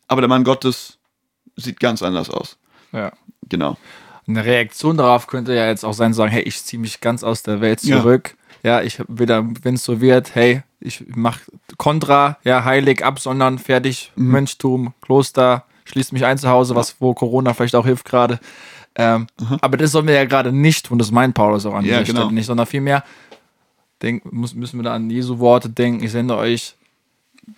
Aber 0.07 0.21
der 0.21 0.27
Mann 0.29 0.43
Gottes 0.43 0.97
sieht 1.55 1.79
ganz 1.79 2.01
anders 2.03 2.29
aus. 2.29 2.57
ja. 2.91 3.11
Genau. 3.49 3.77
Eine 4.25 4.45
Reaktion 4.45 4.95
darauf 4.95 5.27
könnte 5.27 5.53
ja 5.53 5.67
jetzt 5.67 5.83
auch 5.83 5.91
sein, 5.93 6.13
sagen, 6.13 6.31
hey, 6.31 6.43
ich 6.43 6.63
ziehe 6.63 6.79
mich 6.79 7.01
ganz 7.01 7.23
aus 7.25 7.43
der 7.43 7.59
Welt 7.59 7.83
Ja. 7.83 7.99
zurück. 7.99 8.37
Ja, 8.63 8.81
ich 8.81 8.99
wieder, 9.09 9.45
wenn 9.63 9.75
es 9.75 9.83
so 9.83 9.99
wird, 9.99 10.33
hey, 10.33 10.63
ich 10.79 11.03
mach 11.13 11.39
Kontra, 11.77 12.37
ja, 12.45 12.63
heilig, 12.63 13.03
absondern, 13.03 13.59
fertig, 13.59 14.13
Mhm. 14.15 14.31
Mönchtum, 14.31 14.93
Kloster, 15.01 15.65
schließt 15.83 16.13
mich 16.13 16.23
ein 16.23 16.37
zu 16.37 16.47
Hause, 16.47 16.73
was 16.73 16.95
wo 17.01 17.13
Corona 17.13 17.53
vielleicht 17.53 17.75
auch 17.75 17.85
hilft 17.85 18.05
gerade. 18.05 18.39
Ähm, 18.95 19.27
Aber 19.61 19.77
das 19.77 19.91
sollen 19.91 20.07
wir 20.07 20.13
ja 20.13 20.25
gerade 20.25 20.51
nicht 20.51 20.85
tun, 20.87 20.99
das 20.99 21.11
meint 21.11 21.33
Paulus 21.33 21.65
auch 21.65 21.73
an 21.73 21.85
Ja, 21.85 21.99
dieser 21.99 22.11
genau. 22.11 22.21
Stelle 22.21 22.33
nicht, 22.33 22.45
sondern 22.45 22.67
vielmehr 22.67 23.03
denk, 24.01 24.31
müssen 24.31 24.77
wir 24.79 24.83
da 24.83 24.93
an 24.93 25.09
Jesu 25.09 25.39
Worte 25.39 25.69
denken, 25.69 26.03
ich 26.03 26.11
sende 26.11 26.37
euch 26.37 26.75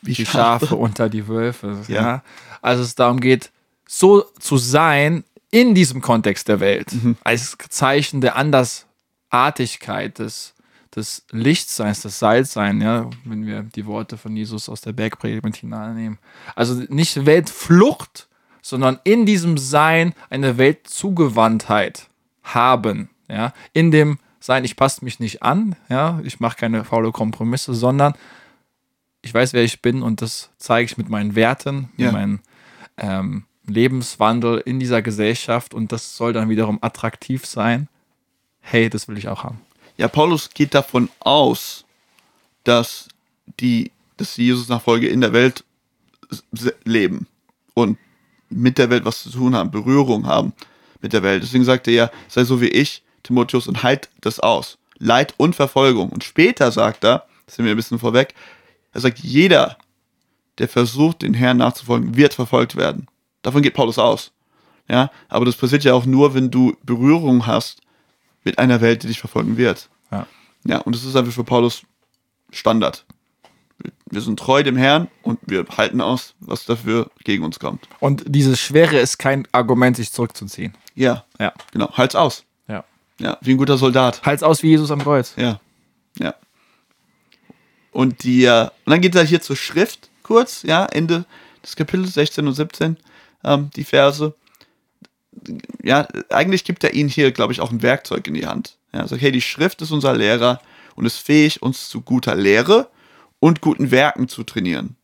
Wie 0.01 0.13
die 0.13 0.25
Schafe 0.25 0.75
unter 0.75 1.09
die 1.09 1.27
Wölfe. 1.27 1.77
Ja. 1.87 1.95
Ja. 1.95 2.23
Also 2.61 2.83
es 2.83 2.95
darum 2.95 3.19
geht, 3.19 3.51
so 3.87 4.23
zu 4.39 4.57
sein 4.57 5.23
in 5.51 5.75
diesem 5.75 6.01
Kontext 6.01 6.47
der 6.47 6.59
Welt, 6.59 6.87
als 7.23 7.57
Zeichen 7.69 8.21
der 8.21 8.35
Andersartigkeit, 8.35 10.19
des, 10.19 10.53
des 10.95 11.25
Lichtseins, 11.31 12.01
des 12.01 12.19
Salzseins, 12.19 12.83
ja, 12.83 13.09
wenn 13.25 13.45
wir 13.45 13.63
die 13.63 13.85
Worte 13.85 14.17
von 14.17 14.35
Jesus 14.35 14.67
aus 14.69 14.81
der 14.81 14.93
Bergpredigt 14.93 15.43
mit 15.43 15.55
hineinnehmen. 15.55 16.17
Also 16.55 16.83
nicht 16.89 17.25
Weltflucht, 17.25 18.27
sondern 18.65 18.99
in 19.03 19.27
diesem 19.27 19.59
Sein 19.59 20.15
eine 20.31 20.57
Weltzugewandtheit 20.57 22.07
haben, 22.41 23.09
ja, 23.29 23.53
in 23.73 23.91
dem 23.91 24.17
Sein, 24.39 24.65
ich 24.65 24.75
passe 24.75 25.05
mich 25.05 25.19
nicht 25.19 25.43
an, 25.43 25.75
ja, 25.87 26.19
ich 26.23 26.39
mache 26.39 26.57
keine 26.57 26.83
faule 26.83 27.11
Kompromisse, 27.11 27.75
sondern 27.75 28.15
ich 29.21 29.31
weiß, 29.31 29.53
wer 29.53 29.63
ich 29.63 29.83
bin 29.83 30.01
und 30.01 30.23
das 30.23 30.49
zeige 30.57 30.85
ich 30.85 30.97
mit 30.97 31.09
meinen 31.09 31.35
Werten, 31.35 31.89
Ja. 31.97 32.05
mit 32.07 32.13
meinem 32.13 32.39
ähm, 32.97 33.43
Lebenswandel 33.67 34.57
in 34.65 34.79
dieser 34.79 35.03
Gesellschaft 35.03 35.75
und 35.75 35.91
das 35.91 36.17
soll 36.17 36.33
dann 36.33 36.49
wiederum 36.49 36.79
attraktiv 36.81 37.45
sein. 37.45 37.87
Hey, 38.61 38.89
das 38.89 39.07
will 39.07 39.17
ich 39.19 39.27
auch 39.27 39.43
haben. 39.43 39.61
Ja, 39.97 40.07
Paulus 40.07 40.49
geht 40.49 40.73
davon 40.73 41.09
aus, 41.19 41.85
dass 42.63 43.09
die, 43.59 43.91
dass 44.17 44.33
die 44.35 44.45
Jesus-Nachfolge 44.45 45.07
in 45.07 45.21
der 45.21 45.33
Welt 45.33 45.63
leben 46.83 47.27
und 47.75 47.99
mit 48.49 48.77
der 48.77 48.89
Welt 48.89 49.05
was 49.05 49.23
zu 49.23 49.29
tun 49.29 49.55
haben, 49.55 49.71
Berührung 49.71 50.27
haben 50.27 50.53
mit 51.01 51.13
der 51.13 51.23
Welt. 51.23 51.43
Deswegen 51.43 51.63
sagt 51.63 51.87
er 51.87 51.93
ja, 51.93 52.11
sei 52.27 52.43
so 52.43 52.61
wie 52.61 52.67
ich, 52.67 53.03
Timotheus, 53.23 53.67
und 53.67 53.83
halt 53.83 54.09
das 54.21 54.39
aus. 54.39 54.77
Leid 54.97 55.33
und 55.37 55.55
Verfolgung. 55.55 56.09
Und 56.09 56.23
später 56.23 56.71
sagt 56.71 57.03
er, 57.03 57.25
das 57.45 57.55
sind 57.55 57.65
wir 57.65 57.73
ein 57.73 57.77
bisschen 57.77 57.99
vorweg, 57.99 58.33
er 58.93 59.01
sagt, 59.01 59.19
jeder, 59.19 59.77
der 60.57 60.69
versucht, 60.69 61.21
den 61.21 61.33
Herrn 61.33 61.57
nachzufolgen, 61.57 62.15
wird 62.15 62.33
verfolgt 62.33 62.75
werden. 62.75 63.07
Davon 63.41 63.61
geht 63.61 63.73
Paulus 63.73 63.99
aus. 63.99 64.31
Ja, 64.87 65.11
aber 65.29 65.45
das 65.45 65.55
passiert 65.55 65.83
ja 65.83 65.93
auch 65.93 66.05
nur, 66.05 66.33
wenn 66.33 66.51
du 66.51 66.77
Berührung 66.83 67.45
hast 67.45 67.81
mit 68.43 68.59
einer 68.59 68.81
Welt, 68.81 69.03
die 69.03 69.07
dich 69.07 69.19
verfolgen 69.19 69.57
wird. 69.57 69.89
Ja. 70.11 70.27
Ja, 70.63 70.77
und 70.79 70.95
das 70.95 71.03
ist 71.03 71.15
einfach 71.15 71.33
für 71.33 71.43
Paulus 71.43 71.83
Standard. 72.51 73.04
Wir- 74.09 74.21
sind 74.21 74.39
treu 74.39 74.61
dem 74.63 74.77
Herrn 74.77 75.07
und 75.23 75.39
wir 75.47 75.65
halten 75.77 75.99
aus, 76.01 76.35
was 76.39 76.65
dafür 76.65 77.09
gegen 77.23 77.43
uns 77.43 77.59
kommt. 77.59 77.87
Und 77.99 78.23
diese 78.27 78.55
Schwere 78.55 78.97
ist 78.99 79.17
kein 79.17 79.47
Argument, 79.51 79.95
sich 79.97 80.11
zurückzuziehen. 80.11 80.73
Ja, 80.93 81.25
Ja. 81.39 81.53
genau. 81.71 81.91
Halt's 81.93 82.15
aus. 82.15 82.43
Ja. 82.67 82.83
Ja, 83.19 83.37
wie 83.41 83.51
ein 83.51 83.57
guter 83.57 83.77
Soldat. 83.77 84.21
Halt's 84.23 84.43
aus 84.43 84.61
wie 84.63 84.67
Jesus 84.69 84.91
am 84.91 85.01
Kreuz. 85.01 85.33
Ja, 85.37 85.59
ja. 86.19 86.35
Und 87.91 88.23
die, 88.23 88.43
äh, 88.45 88.63
und 88.85 88.91
dann 88.91 89.01
geht 89.01 89.15
er 89.15 89.23
hier 89.23 89.41
zur 89.41 89.55
Schrift 89.55 90.09
kurz, 90.23 90.63
ja, 90.63 90.85
Ende 90.85 91.25
des 91.63 91.75
Kapitels 91.75 92.13
16 92.13 92.47
und 92.47 92.53
17, 92.53 92.97
ähm, 93.43 93.69
die 93.75 93.83
Verse. 93.85 94.33
Ja, 95.83 96.07
eigentlich 96.29 96.63
gibt 96.63 96.83
er 96.83 96.93
ihnen 96.93 97.09
hier, 97.09 97.31
glaube 97.31 97.53
ich, 97.53 97.61
auch 97.61 97.71
ein 97.71 97.81
Werkzeug 97.81 98.27
in 98.27 98.33
die 98.33 98.47
Hand. 98.47 98.77
Ja, 98.93 99.01
er 99.01 99.07
sagt, 99.07 99.21
hey, 99.21 99.31
die 99.31 99.41
Schrift 99.41 99.81
ist 99.81 99.91
unser 99.91 100.13
Lehrer 100.15 100.61
und 100.95 101.05
ist 101.05 101.17
fähig, 101.17 101.61
uns 101.61 101.89
zu 101.89 102.01
guter 102.01 102.35
Lehre 102.35 102.89
und 103.45 103.61
guten 103.61 103.91
Werken 103.91 104.27
zu 104.27 104.43
trainieren. 104.43 104.95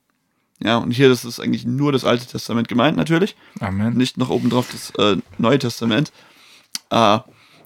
Ja, 0.63 0.77
und 0.77 0.89
hier 0.89 1.09
das 1.09 1.25
ist 1.25 1.39
eigentlich 1.39 1.63
nur 1.63 1.91
das 1.91 2.03
Alte 2.03 2.25
Testament 2.25 2.67
gemeint, 2.67 2.97
natürlich. 2.97 3.35
Amen. 3.59 3.93
Nicht 3.93 4.17
noch 4.17 4.31
obendrauf 4.31 4.71
das 4.71 4.89
äh, 4.97 5.21
Neue 5.37 5.59
Testament. 5.59 6.11
Äh, 6.89 7.19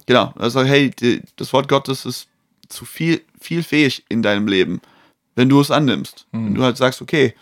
genau, 0.06 0.34
also 0.36 0.66
hey, 0.66 0.90
die, 0.90 1.22
das 1.38 1.54
Wort 1.54 1.70
Gottes 1.70 2.04
ist 2.04 2.28
zu 2.68 2.84
viel, 2.84 3.22
viel 3.40 3.64
fähig 3.64 4.04
in 4.10 4.22
deinem 4.22 4.50
Leben, 4.50 4.82
wenn 5.36 5.48
du 5.48 5.62
es 5.62 5.72
annimmst. 5.72 6.28
Hm. 6.32 6.48
Wenn 6.48 6.56
du 6.56 6.64
halt 6.64 6.76
sagst, 6.76 7.02
okay, 7.02 7.36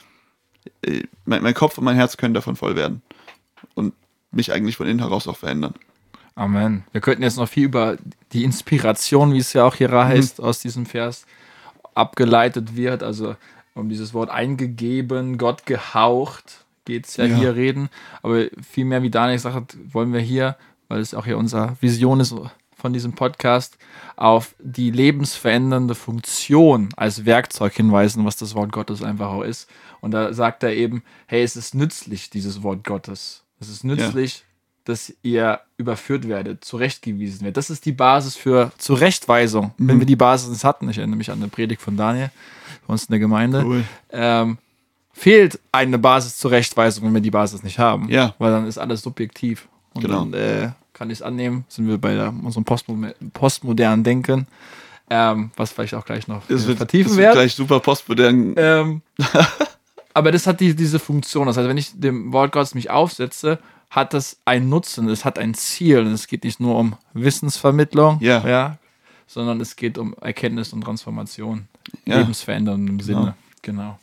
äh, 0.83 1.01
mein, 1.25 1.41
mein 1.41 1.55
Kopf 1.55 1.79
und 1.79 1.85
mein 1.85 1.95
Herz 1.95 2.17
können 2.17 2.35
davon 2.35 2.55
voll 2.55 2.75
werden. 2.75 3.01
Und 3.73 3.95
mich 4.29 4.51
eigentlich 4.51 4.77
von 4.77 4.85
innen 4.85 4.99
heraus 4.99 5.27
auch 5.27 5.37
verändern. 5.37 5.73
Amen. 6.35 6.83
Wir 6.91 7.01
könnten 7.01 7.23
jetzt 7.23 7.37
noch 7.37 7.49
viel 7.49 7.65
über 7.65 7.97
die 8.31 8.43
Inspiration, 8.43 9.33
wie 9.33 9.39
es 9.39 9.53
ja 9.53 9.65
auch 9.65 9.73
hier 9.73 9.89
heißt, 9.89 10.39
aus 10.39 10.59
diesem 10.59 10.85
Vers 10.85 11.25
abgeleitet 11.95 12.75
wird. 12.75 13.03
Also 13.03 13.35
um 13.75 13.89
dieses 13.89 14.13
Wort 14.13 14.29
eingegeben, 14.29 15.37
Gott 15.37 15.65
gehaucht, 15.65 16.65
geht 16.85 17.05
es 17.07 17.17
ja, 17.17 17.25
Ja. 17.25 17.35
hier 17.37 17.55
reden. 17.55 17.89
Aber 18.21 18.45
viel 18.69 18.85
mehr, 18.85 19.01
wie 19.03 19.09
Daniel 19.09 19.37
gesagt 19.37 19.55
hat, 19.55 19.75
wollen 19.91 20.13
wir 20.13 20.19
hier, 20.19 20.55
weil 20.89 20.99
es 20.99 21.13
auch 21.13 21.25
hier 21.25 21.37
unsere 21.37 21.75
Vision 21.81 22.19
ist 22.19 22.35
von 22.75 22.91
diesem 22.93 23.13
Podcast, 23.13 23.77
auf 24.17 24.55
die 24.59 24.91
lebensverändernde 24.91 25.95
Funktion 25.95 26.89
als 26.97 27.25
Werkzeug 27.25 27.73
hinweisen, 27.73 28.25
was 28.25 28.35
das 28.35 28.55
Wort 28.55 28.71
Gottes 28.73 29.01
einfach 29.01 29.27
auch 29.29 29.43
ist. 29.43 29.69
Und 30.01 30.11
da 30.11 30.33
sagt 30.33 30.63
er 30.63 30.73
eben, 30.75 31.01
hey, 31.27 31.43
es 31.43 31.55
ist 31.55 31.75
nützlich, 31.75 32.29
dieses 32.29 32.61
Wort 32.61 32.83
Gottes. 32.83 33.43
Es 33.61 33.69
ist 33.69 33.85
nützlich, 33.85 34.43
dass 34.85 35.13
ihr 35.21 35.59
überführt 35.77 36.27
werdet, 36.27 36.63
zurechtgewiesen 36.65 37.41
werdet. 37.41 37.57
Das 37.57 37.69
ist 37.69 37.85
die 37.85 37.91
Basis 37.93 38.35
für 38.35 38.71
Zurechtweisung. 38.77 39.71
Wenn 39.77 39.99
wir 39.99 40.05
die 40.05 40.15
Basis 40.15 40.63
hatten, 40.63 40.89
ich 40.89 40.97
erinnere 40.97 41.17
mich 41.17 41.31
an 41.31 41.37
eine 41.39 41.47
Predigt 41.47 41.81
von 41.81 41.95
Daniel, 41.97 42.31
bei 42.85 42.91
uns 42.91 43.05
in 43.05 43.11
der 43.11 43.19
Gemeinde, 43.19 43.63
Cool. 43.65 43.83
ähm, 44.11 44.57
fehlt 45.13 45.59
eine 45.71 45.97
Basis 45.99 46.37
zur 46.37 46.51
Rechtweisung, 46.51 47.05
wenn 47.05 47.13
wir 47.13 47.21
die 47.21 47.31
Basis 47.31 47.63
nicht 47.63 47.79
haben. 47.79 48.09
Ja. 48.09 48.33
Weil 48.39 48.51
dann 48.51 48.65
ist 48.67 48.77
alles 48.77 49.01
subjektiv. 49.01 49.67
Und 49.93 50.01
Genau. 50.01 50.25
dann 50.25 50.33
äh, 50.33 50.69
kann 50.91 51.09
ich 51.09 51.19
es 51.19 51.21
annehmen, 51.21 51.65
sind 51.69 51.87
wir 51.87 51.97
bei 51.97 52.13
der, 52.15 52.33
unserem 52.43 52.65
postmo 52.65 52.97
postmodernen 53.33 54.03
Denken, 54.03 54.47
ähm, 55.09 55.51
was 55.55 55.71
vielleicht 55.71 55.93
auch 55.95 56.05
gleich 56.05 56.27
noch 56.27 56.45
Das 56.47 56.63
äh, 56.65 56.67
wird, 56.69 56.77
vertiefen 56.77 57.09
das 57.09 57.17
wird 57.17 57.25
werden. 57.27 57.35
gleich 57.35 57.53
super 57.55 57.79
postmodern. 57.79 58.53
Ähm, 58.57 59.01
aber 60.13 60.31
das 60.31 60.47
hat 60.47 60.59
die, 60.59 60.75
diese 60.75 60.99
Funktion. 60.99 61.47
Das 61.47 61.57
heißt, 61.57 61.67
wenn 61.67 61.77
ich 61.77 61.91
dem 61.99 62.31
Wort 62.33 62.51
Gottes 62.51 62.75
mich 62.75 62.89
aufsetze, 62.89 63.59
hat 63.89 64.13
das 64.13 64.37
einen 64.45 64.69
Nutzen, 64.69 65.07
es 65.09 65.23
hat 65.25 65.37
ein 65.37 65.53
Ziel. 65.53 65.99
Und 65.99 66.07
es 66.13 66.27
geht 66.27 66.43
nicht 66.43 66.59
nur 66.59 66.77
um 66.77 66.95
Wissensvermittlung, 67.13 68.17
Ja. 68.21 68.77
sondern 69.27 69.61
es 69.61 69.75
geht 69.75 69.97
um 69.97 70.15
Erkenntnis 70.21 70.73
und 70.73 70.81
Transformation. 70.81 71.67
Ja. 72.05 72.17
Lebensveränderung 72.17 72.87
im 72.87 72.99
Sinne. 72.99 73.35
Genau. 73.61 73.95
Genau, 73.95 73.99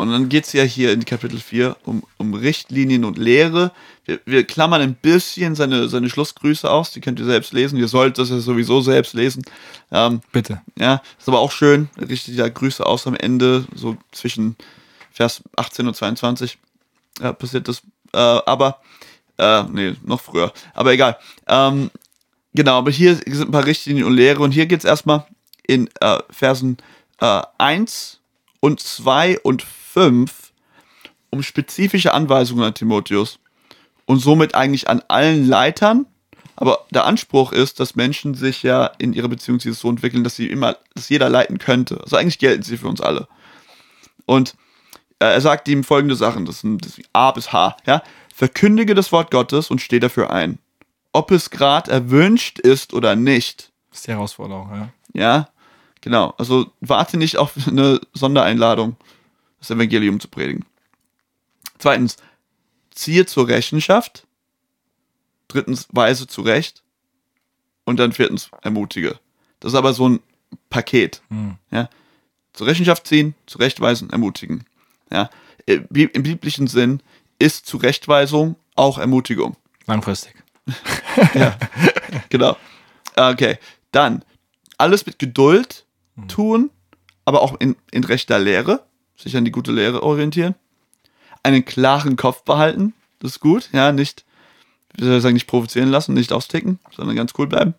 und 0.00 0.10
dann 0.10 0.28
geht 0.28 0.44
es 0.44 0.52
ja 0.52 0.64
hier 0.64 0.92
in 0.92 1.04
Kapitel 1.04 1.38
4 1.38 1.76
um, 1.84 2.02
um 2.16 2.34
Richtlinien 2.34 3.04
und 3.04 3.16
Lehre. 3.16 3.70
Wir, 4.04 4.18
wir 4.24 4.44
klammern 4.44 4.80
ein 4.80 4.94
bisschen 4.94 5.54
seine, 5.54 5.88
seine 5.88 6.10
Schlussgrüße 6.10 6.68
aus, 6.68 6.90
die 6.90 7.00
könnt 7.00 7.20
ihr 7.20 7.26
selbst 7.26 7.52
lesen. 7.52 7.78
Ihr 7.78 7.86
sollt 7.86 8.18
das 8.18 8.30
ja 8.30 8.40
sowieso 8.40 8.80
selbst 8.80 9.14
lesen. 9.14 9.44
Ähm, 9.92 10.20
Bitte. 10.32 10.62
ja, 10.76 11.00
ist 11.16 11.28
aber 11.28 11.38
auch 11.38 11.52
schön, 11.52 11.88
richtet 11.96 12.34
ja 12.34 12.48
Grüße 12.48 12.84
aus 12.84 13.06
am 13.06 13.14
Ende, 13.14 13.66
so 13.74 13.96
zwischen 14.10 14.56
Vers 15.12 15.42
18 15.56 15.86
und 15.86 15.94
22 15.94 16.58
ja, 17.20 17.32
passiert 17.32 17.68
das. 17.68 17.82
Äh, 18.12 18.18
aber, 18.18 18.80
äh, 19.36 19.62
nee, 19.64 19.94
noch 20.04 20.20
früher. 20.20 20.52
Aber 20.74 20.92
egal. 20.92 21.18
Ähm, 21.46 21.92
genau, 22.52 22.78
aber 22.78 22.90
hier 22.90 23.14
sind 23.14 23.48
ein 23.48 23.52
paar 23.52 23.66
Richtlinien 23.66 24.06
und 24.06 24.14
Lehre 24.14 24.42
und 24.42 24.50
hier 24.50 24.66
geht 24.66 24.80
es 24.80 24.84
erstmal 24.84 25.24
in 25.66 25.88
äh, 26.00 26.18
Versen 26.30 26.78
äh, 27.20 27.42
1 27.58 28.17
und 28.60 28.80
2 28.80 29.40
und 29.40 29.62
5 29.62 30.52
um 31.30 31.42
spezifische 31.42 32.14
Anweisungen 32.14 32.64
an 32.64 32.74
Timotheus 32.74 33.38
und 34.06 34.18
somit 34.18 34.54
eigentlich 34.54 34.88
an 34.88 35.02
allen 35.08 35.46
Leitern. 35.46 36.06
Aber 36.56 36.86
der 36.90 37.04
Anspruch 37.04 37.52
ist, 37.52 37.78
dass 37.78 37.94
Menschen 37.94 38.34
sich 38.34 38.62
ja 38.62 38.86
in 38.98 39.12
ihrer 39.12 39.28
Beziehung 39.28 39.60
zu 39.60 39.68
Jesus 39.68 39.80
so 39.80 39.90
entwickeln, 39.90 40.24
dass 40.24 40.36
sie 40.36 40.48
immer, 40.48 40.76
dass 40.94 41.08
jeder 41.08 41.28
leiten 41.28 41.58
könnte. 41.58 42.00
Also 42.00 42.16
eigentlich 42.16 42.38
gelten 42.38 42.62
sie 42.62 42.78
für 42.78 42.88
uns 42.88 43.00
alle. 43.00 43.28
Und 44.26 44.56
äh, 45.20 45.26
er 45.26 45.40
sagt 45.40 45.68
ihm 45.68 45.84
folgende 45.84 46.16
Sachen, 46.16 46.46
das 46.46 46.60
sind, 46.60 46.84
das 46.84 46.94
sind 46.94 47.08
A 47.12 47.30
bis 47.30 47.52
H, 47.52 47.76
ja. 47.86 48.02
Verkündige 48.34 48.94
das 48.94 49.12
Wort 49.12 49.30
Gottes 49.30 49.70
und 49.70 49.80
steh 49.80 50.00
dafür 50.00 50.30
ein. 50.30 50.58
Ob 51.12 51.30
es 51.30 51.50
gerade 51.50 51.90
erwünscht 51.90 52.58
ist 52.58 52.94
oder 52.94 53.16
nicht, 53.16 53.72
Das 53.90 54.00
ist 54.00 54.06
die 54.06 54.12
Herausforderung, 54.12 54.70
ja. 54.72 54.88
ja, 55.12 55.48
genau. 56.08 56.34
Also 56.38 56.72
warte 56.80 57.18
nicht 57.18 57.36
auf 57.36 57.52
eine 57.68 58.00
Sondereinladung, 58.14 58.96
das 59.58 59.70
Evangelium 59.70 60.20
zu 60.20 60.28
predigen. 60.28 60.64
Zweitens, 61.78 62.16
ziehe 62.90 63.26
zur 63.26 63.46
Rechenschaft. 63.48 64.26
Drittens, 65.48 65.86
weise 65.92 66.26
zurecht. 66.26 66.82
Und 67.84 67.98
dann 67.98 68.12
viertens, 68.12 68.50
ermutige. 68.62 69.18
Das 69.60 69.72
ist 69.72 69.78
aber 69.78 69.92
so 69.92 70.08
ein 70.08 70.20
Paket. 70.70 71.20
Hm. 71.28 71.56
Ja. 71.70 71.88
Zur 72.52 72.66
Rechenschaft 72.66 73.06
ziehen, 73.06 73.34
zurechtweisen, 73.46 74.10
ermutigen. 74.10 74.64
Ja. 75.12 75.30
Im 75.66 75.86
bi- 75.88 76.10
im 76.12 76.22
biblischen 76.22 76.66
Sinn 76.66 77.02
ist 77.38 77.66
Zurechtweisung 77.66 78.56
auch 78.76 78.96
Ermutigung. 78.98 79.56
Langfristig. 79.86 80.34
Genau. 82.28 82.56
Okay. 83.16 83.58
Dann 83.92 84.24
alles 84.76 85.06
mit 85.06 85.18
Geduld 85.18 85.84
tun, 86.26 86.70
aber 87.24 87.42
auch 87.42 87.60
in, 87.60 87.76
in 87.90 88.04
rechter 88.04 88.38
Lehre, 88.38 88.84
sich 89.16 89.36
an 89.36 89.44
die 89.44 89.50
gute 89.50 89.72
Lehre 89.72 90.02
orientieren. 90.02 90.54
Einen 91.42 91.64
klaren 91.64 92.16
Kopf 92.16 92.42
behalten, 92.42 92.94
das 93.20 93.32
ist 93.32 93.40
gut, 93.40 93.68
ja, 93.72 93.92
nicht, 93.92 94.24
wie 94.96 95.04
soll 95.04 95.16
ich 95.16 95.22
sagen, 95.22 95.34
nicht 95.34 95.46
provozieren 95.46 95.90
lassen, 95.90 96.14
nicht 96.14 96.32
austicken, 96.32 96.78
sondern 96.94 97.16
ganz 97.16 97.32
cool 97.38 97.46
bleiben. 97.46 97.74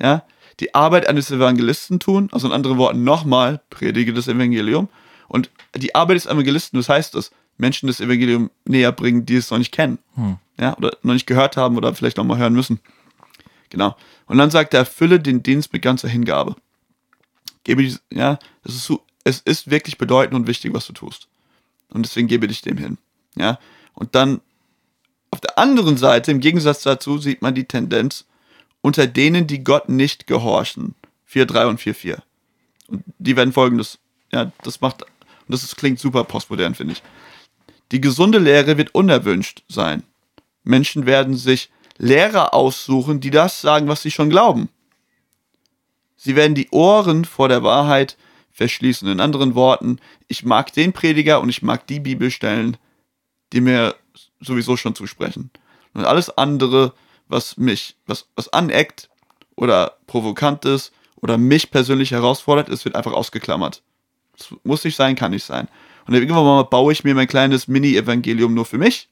Ja. 0.00 0.24
Die 0.60 0.74
Arbeit 0.74 1.06
eines 1.06 1.30
Evangelisten 1.30 2.00
tun, 2.00 2.30
also 2.32 2.46
in 2.46 2.52
anderen 2.52 2.78
Worten 2.78 3.04
nochmal, 3.04 3.60
predige 3.68 4.14
das 4.14 4.28
Evangelium. 4.28 4.88
Und 5.28 5.50
die 5.74 5.94
Arbeit 5.94 6.16
des 6.16 6.26
Evangelisten, 6.26 6.78
was 6.78 6.88
heißt 6.88 7.14
das? 7.14 7.30
Menschen 7.58 7.88
das 7.88 8.00
Evangelium 8.00 8.50
näher 8.64 8.92
bringen, 8.92 9.26
die 9.26 9.36
es 9.36 9.50
noch 9.50 9.58
nicht 9.58 9.72
kennen. 9.72 9.98
Hm. 10.14 10.36
Ja, 10.58 10.76
oder 10.76 10.96
noch 11.02 11.14
nicht 11.14 11.26
gehört 11.26 11.56
haben 11.56 11.76
oder 11.76 11.94
vielleicht 11.94 12.16
noch 12.16 12.24
mal 12.24 12.38
hören 12.38 12.54
müssen. 12.54 12.80
Genau. 13.70 13.96
Und 14.26 14.38
dann 14.38 14.50
sagt 14.50 14.74
er, 14.74 14.80
erfülle 14.80 15.20
den 15.20 15.42
Dienst 15.42 15.72
mit 15.72 15.82
ganzer 15.82 16.08
Hingabe. 16.08 16.56
Gebe 17.66 17.82
dies, 17.82 18.00
ja, 18.12 18.38
es 18.62 18.76
ist, 18.76 18.92
es 19.24 19.40
ist 19.40 19.68
wirklich 19.68 19.98
bedeutend 19.98 20.36
und 20.36 20.46
wichtig, 20.46 20.72
was 20.72 20.86
du 20.86 20.92
tust. 20.92 21.26
Und 21.90 22.06
deswegen 22.06 22.28
gebe 22.28 22.46
dich 22.46 22.62
dem 22.62 22.78
hin. 22.78 22.96
Ja. 23.34 23.58
Und 23.92 24.14
dann 24.14 24.40
auf 25.32 25.40
der 25.40 25.58
anderen 25.58 25.96
Seite, 25.96 26.30
im 26.30 26.38
Gegensatz 26.38 26.84
dazu, 26.84 27.18
sieht 27.18 27.42
man 27.42 27.56
die 27.56 27.64
Tendenz 27.64 28.24
unter 28.82 29.08
denen, 29.08 29.48
die 29.48 29.64
Gott 29.64 29.88
nicht 29.88 30.28
gehorchen. 30.28 30.94
4.3 31.28 31.66
und 31.66 31.80
4.4. 31.80 32.18
Und 32.86 33.02
die 33.18 33.34
werden 33.34 33.52
folgendes, 33.52 33.98
ja, 34.30 34.52
das 34.62 34.80
macht, 34.80 35.04
das 35.48 35.64
ist, 35.64 35.76
klingt 35.76 35.98
super 35.98 36.22
postmodern, 36.22 36.76
finde 36.76 36.92
ich. 36.92 37.02
Die 37.90 38.00
gesunde 38.00 38.38
Lehre 38.38 38.78
wird 38.78 38.94
unerwünscht 38.94 39.64
sein. 39.68 40.04
Menschen 40.62 41.04
werden 41.04 41.36
sich 41.36 41.68
Lehrer 41.98 42.54
aussuchen, 42.54 43.18
die 43.18 43.30
das 43.30 43.60
sagen, 43.60 43.88
was 43.88 44.02
sie 44.02 44.12
schon 44.12 44.30
glauben. 44.30 44.68
Sie 46.26 46.34
werden 46.34 46.56
die 46.56 46.68
Ohren 46.70 47.24
vor 47.24 47.48
der 47.48 47.62
Wahrheit 47.62 48.16
verschließen. 48.50 49.06
In 49.06 49.20
anderen 49.20 49.54
Worten, 49.54 50.00
ich 50.26 50.44
mag 50.44 50.72
den 50.72 50.92
Prediger 50.92 51.40
und 51.40 51.48
ich 51.48 51.62
mag 51.62 51.86
die 51.86 52.00
Bibelstellen, 52.00 52.78
die 53.52 53.60
mir 53.60 53.94
sowieso 54.40 54.76
schon 54.76 54.96
zusprechen. 54.96 55.50
Und 55.94 56.04
alles 56.04 56.36
andere, 56.36 56.94
was 57.28 57.58
mich, 57.58 57.94
was, 58.06 58.26
was 58.34 58.52
aneckt 58.52 59.08
oder 59.54 59.98
provokant 60.08 60.64
ist 60.64 60.92
oder 61.14 61.38
mich 61.38 61.70
persönlich 61.70 62.10
herausfordert, 62.10 62.68
es 62.70 62.84
wird 62.84 62.96
einfach 62.96 63.12
ausgeklammert. 63.12 63.84
Das 64.36 64.52
muss 64.64 64.82
nicht 64.82 64.96
sein, 64.96 65.14
kann 65.14 65.30
nicht 65.30 65.44
sein. 65.44 65.68
Und 66.06 66.14
dann 66.14 66.22
irgendwann 66.22 66.44
mal 66.44 66.64
baue 66.64 66.92
ich 66.92 67.04
mir 67.04 67.14
mein 67.14 67.28
kleines 67.28 67.68
Mini-Evangelium 67.68 68.52
nur 68.52 68.64
für 68.64 68.78
mich 68.78 69.08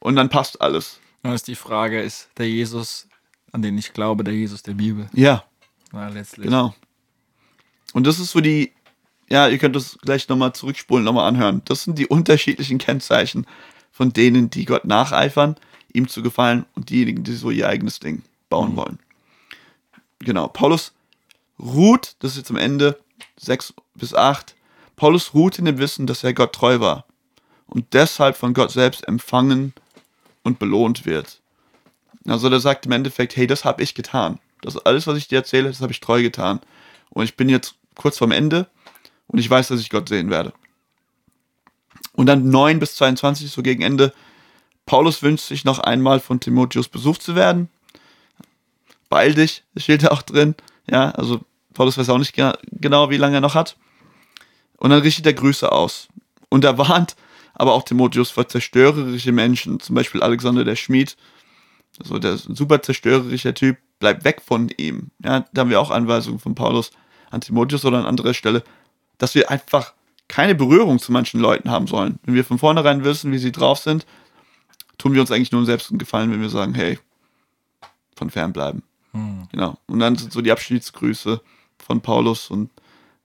und 0.00 0.16
dann 0.16 0.28
passt 0.28 0.60
alles. 0.60 1.00
Dann 1.22 1.32
ist 1.32 1.48
die 1.48 1.54
Frage, 1.54 2.02
ist 2.02 2.28
der 2.36 2.50
Jesus, 2.50 3.08
an 3.52 3.62
den 3.62 3.78
ich 3.78 3.94
glaube, 3.94 4.22
der 4.22 4.34
Jesus 4.34 4.62
der 4.62 4.74
Bibel? 4.74 5.08
Ja, 5.14 5.44
Na, 5.92 6.08
letztlich. 6.08 6.46
genau. 6.46 6.74
Und 7.92 8.06
das 8.06 8.18
ist 8.18 8.30
so 8.30 8.40
die, 8.40 8.72
ja, 9.28 9.48
ihr 9.48 9.58
könnt 9.58 9.76
das 9.76 9.98
gleich 10.02 10.28
nochmal 10.28 10.52
zurückspulen, 10.52 11.04
nochmal 11.04 11.28
anhören. 11.28 11.62
Das 11.64 11.84
sind 11.84 11.98
die 11.98 12.06
unterschiedlichen 12.06 12.78
Kennzeichen 12.78 13.46
von 13.90 14.12
denen, 14.12 14.50
die 14.50 14.64
Gott 14.64 14.84
nacheifern, 14.84 15.56
ihm 15.92 16.08
zu 16.08 16.22
gefallen 16.22 16.64
und 16.74 16.90
diejenigen, 16.90 17.24
die 17.24 17.34
so 17.34 17.50
ihr 17.50 17.68
eigenes 17.68 17.98
Ding 17.98 18.22
bauen 18.48 18.76
wollen. 18.76 18.98
Genau. 20.20 20.48
Paulus 20.48 20.92
ruht, 21.58 22.16
das 22.20 22.32
ist 22.32 22.38
jetzt 22.38 22.50
am 22.50 22.56
Ende 22.56 22.98
6 23.38 23.74
bis 23.94 24.14
8. 24.14 24.54
Paulus 24.96 25.34
ruht 25.34 25.58
in 25.58 25.64
dem 25.64 25.78
Wissen, 25.78 26.06
dass 26.06 26.24
er 26.24 26.34
Gott 26.34 26.52
treu 26.52 26.80
war 26.80 27.04
und 27.66 27.94
deshalb 27.94 28.36
von 28.36 28.52
Gott 28.54 28.70
selbst 28.70 29.06
empfangen 29.08 29.72
und 30.42 30.58
belohnt 30.58 31.06
wird. 31.06 31.40
Also 32.26 32.50
der 32.50 32.60
sagt 32.60 32.86
im 32.86 32.92
Endeffekt, 32.92 33.36
hey, 33.36 33.46
das 33.46 33.64
habe 33.64 33.82
ich 33.82 33.94
getan. 33.94 34.38
Das 34.62 34.76
alles, 34.76 35.06
was 35.06 35.16
ich 35.16 35.28
dir 35.28 35.38
erzähle, 35.38 35.68
das 35.68 35.80
habe 35.80 35.92
ich 35.92 36.00
treu 36.00 36.22
getan. 36.22 36.60
Und 37.10 37.24
ich 37.24 37.36
bin 37.36 37.48
jetzt 37.48 37.74
kurz 37.94 38.18
vorm 38.18 38.32
Ende 38.32 38.68
und 39.26 39.38
ich 39.38 39.48
weiß, 39.48 39.68
dass 39.68 39.80
ich 39.80 39.90
Gott 39.90 40.08
sehen 40.08 40.30
werde. 40.30 40.52
Und 42.12 42.26
dann 42.26 42.50
9 42.50 42.78
bis 42.78 42.96
22, 42.96 43.50
so 43.50 43.62
gegen 43.62 43.82
Ende. 43.82 44.12
Paulus 44.86 45.22
wünscht 45.22 45.46
sich 45.46 45.64
noch 45.64 45.78
einmal 45.78 46.20
von 46.20 46.40
Timotheus 46.40 46.88
besucht 46.88 47.22
zu 47.22 47.34
werden. 47.34 47.68
Beeil 49.08 49.34
dich, 49.34 49.64
steht 49.76 50.02
da 50.02 50.08
auch 50.08 50.22
drin. 50.22 50.54
Ja, 50.88 51.10
also 51.12 51.40
Paulus 51.74 51.96
weiß 51.96 52.08
auch 52.08 52.18
nicht 52.18 52.34
genau, 52.34 53.10
wie 53.10 53.16
lange 53.16 53.36
er 53.36 53.40
noch 53.40 53.54
hat. 53.54 53.76
Und 54.76 54.90
dann 54.90 55.02
richtet 55.02 55.26
er 55.26 55.32
Grüße 55.32 55.70
aus. 55.70 56.08
Und 56.48 56.64
er 56.64 56.78
warnt 56.78 57.16
aber 57.54 57.74
auch 57.74 57.84
Timotheus 57.84 58.30
vor 58.30 58.48
zerstörerische 58.48 59.32
Menschen, 59.32 59.80
zum 59.80 59.94
Beispiel 59.94 60.22
Alexander 60.22 60.64
der 60.64 60.76
Schmied. 60.76 61.16
Also 61.98 62.18
der 62.18 62.38
super 62.38 62.82
zerstörerischer 62.82 63.54
Typ, 63.54 63.78
bleib 64.00 64.24
weg 64.24 64.42
von 64.44 64.68
ihm. 64.76 65.12
Ja, 65.22 65.46
da 65.52 65.60
haben 65.60 65.70
wir 65.70 65.80
auch 65.80 65.92
Anweisungen 65.92 66.40
von 66.40 66.56
Paulus 66.56 66.90
an 67.30 67.40
Timotheus 67.40 67.84
oder 67.84 67.98
an 67.98 68.06
anderer 68.06 68.34
Stelle, 68.34 68.64
dass 69.18 69.36
wir 69.36 69.50
einfach 69.50 69.92
keine 70.26 70.56
Berührung 70.56 70.98
zu 70.98 71.12
manchen 71.12 71.40
Leuten 71.40 71.70
haben 71.70 71.86
sollen. 71.86 72.18
Wenn 72.24 72.34
wir 72.34 72.44
von 72.44 72.58
vornherein 72.58 73.04
wissen, 73.04 73.30
wie 73.30 73.38
sie 73.38 73.52
drauf 73.52 73.78
sind, 73.78 74.06
tun 74.98 75.14
wir 75.14 75.20
uns 75.20 75.30
eigentlich 75.30 75.52
nur 75.52 75.64
selbst 75.64 75.90
einen 75.90 75.98
Gefallen, 75.98 76.32
wenn 76.32 76.40
wir 76.40 76.48
sagen, 76.48 76.74
hey, 76.74 76.98
von 78.16 78.30
fern 78.30 78.52
bleiben. 78.52 78.82
Hm. 79.12 79.48
Genau. 79.50 79.78
Und 79.86 80.00
dann 80.00 80.16
sind 80.16 80.32
so 80.32 80.40
die 80.40 80.52
Abschiedsgrüße 80.52 81.40
von 81.78 82.00
Paulus 82.00 82.50
und, 82.50 82.70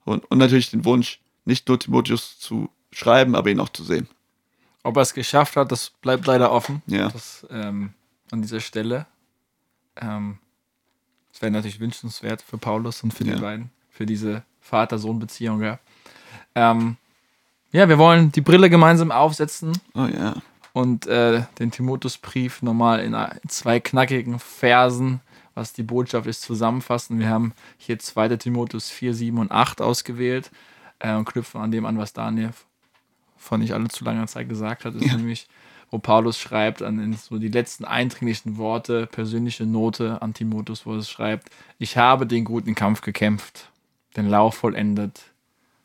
und, 0.04 0.24
und 0.30 0.38
natürlich 0.38 0.70
den 0.70 0.84
Wunsch, 0.84 1.20
nicht 1.44 1.68
nur 1.68 1.78
Timotheus 1.78 2.38
zu 2.38 2.70
schreiben, 2.90 3.34
aber 3.34 3.50
ihn 3.50 3.60
auch 3.60 3.68
zu 3.68 3.84
sehen. 3.84 4.08
Ob 4.82 4.96
er 4.96 5.02
es 5.02 5.14
geschafft 5.14 5.56
hat, 5.56 5.72
das 5.72 5.90
bleibt 6.00 6.26
leider 6.26 6.50
offen. 6.50 6.82
Ja. 6.86 7.08
Das, 7.08 7.46
ähm, 7.50 7.92
an 8.30 8.42
dieser 8.42 8.60
Stelle. 8.60 9.06
Ähm, 9.96 10.38
das 11.36 11.42
wäre 11.42 11.52
natürlich 11.52 11.80
wünschenswert 11.80 12.40
für 12.40 12.56
Paulus 12.56 13.02
und 13.02 13.12
für 13.12 13.24
ja. 13.24 13.34
die 13.34 13.42
beiden, 13.42 13.70
für 13.90 14.06
diese 14.06 14.42
Vater-Sohn-Beziehung. 14.62 15.62
Ja. 15.62 15.78
Ähm, 16.54 16.96
ja, 17.72 17.90
wir 17.90 17.98
wollen 17.98 18.32
die 18.32 18.40
Brille 18.40 18.70
gemeinsam 18.70 19.10
aufsetzen. 19.10 19.78
Oh 19.92 20.06
ja. 20.06 20.36
Und 20.72 21.06
äh, 21.06 21.42
den 21.58 21.70
Timotheusbrief 21.70 22.62
nochmal 22.62 23.00
in 23.00 23.14
zwei 23.48 23.80
knackigen 23.80 24.38
Versen, 24.38 25.20
was 25.54 25.74
die 25.74 25.82
Botschaft 25.82 26.26
ist, 26.26 26.40
zusammenfassen. 26.40 27.18
Wir 27.18 27.28
haben 27.28 27.52
hier 27.76 27.98
2. 27.98 28.38
Timotheus 28.38 28.88
4, 28.88 29.12
7 29.12 29.36
und 29.36 29.52
8 29.52 29.82
ausgewählt 29.82 30.50
äh, 31.00 31.14
und 31.16 31.26
knüpfen 31.26 31.60
an 31.60 31.70
dem 31.70 31.84
an, 31.84 31.98
was 31.98 32.14
Daniel 32.14 32.52
vor 33.36 33.58
nicht 33.58 33.74
allzu 33.74 34.06
langer 34.06 34.26
Zeit 34.26 34.48
gesagt 34.48 34.86
hat. 34.86 34.94
Das 34.94 35.02
ja. 35.02 35.08
ist 35.08 35.16
nämlich, 35.18 35.48
wo 35.90 35.98
Paulus 35.98 36.38
schreibt, 36.38 36.82
an 36.82 37.12
so 37.14 37.38
die 37.38 37.48
letzten 37.48 37.84
eindringlichen 37.84 38.56
Worte, 38.56 39.06
persönliche 39.06 39.66
Note 39.66 40.20
an 40.20 40.34
Timotheus, 40.34 40.86
wo 40.86 40.94
er 40.94 41.02
schreibt: 41.02 41.50
Ich 41.78 41.96
habe 41.96 42.26
den 42.26 42.44
guten 42.44 42.74
Kampf 42.74 43.00
gekämpft, 43.00 43.70
den 44.16 44.28
Lauf 44.28 44.56
vollendet 44.56 45.32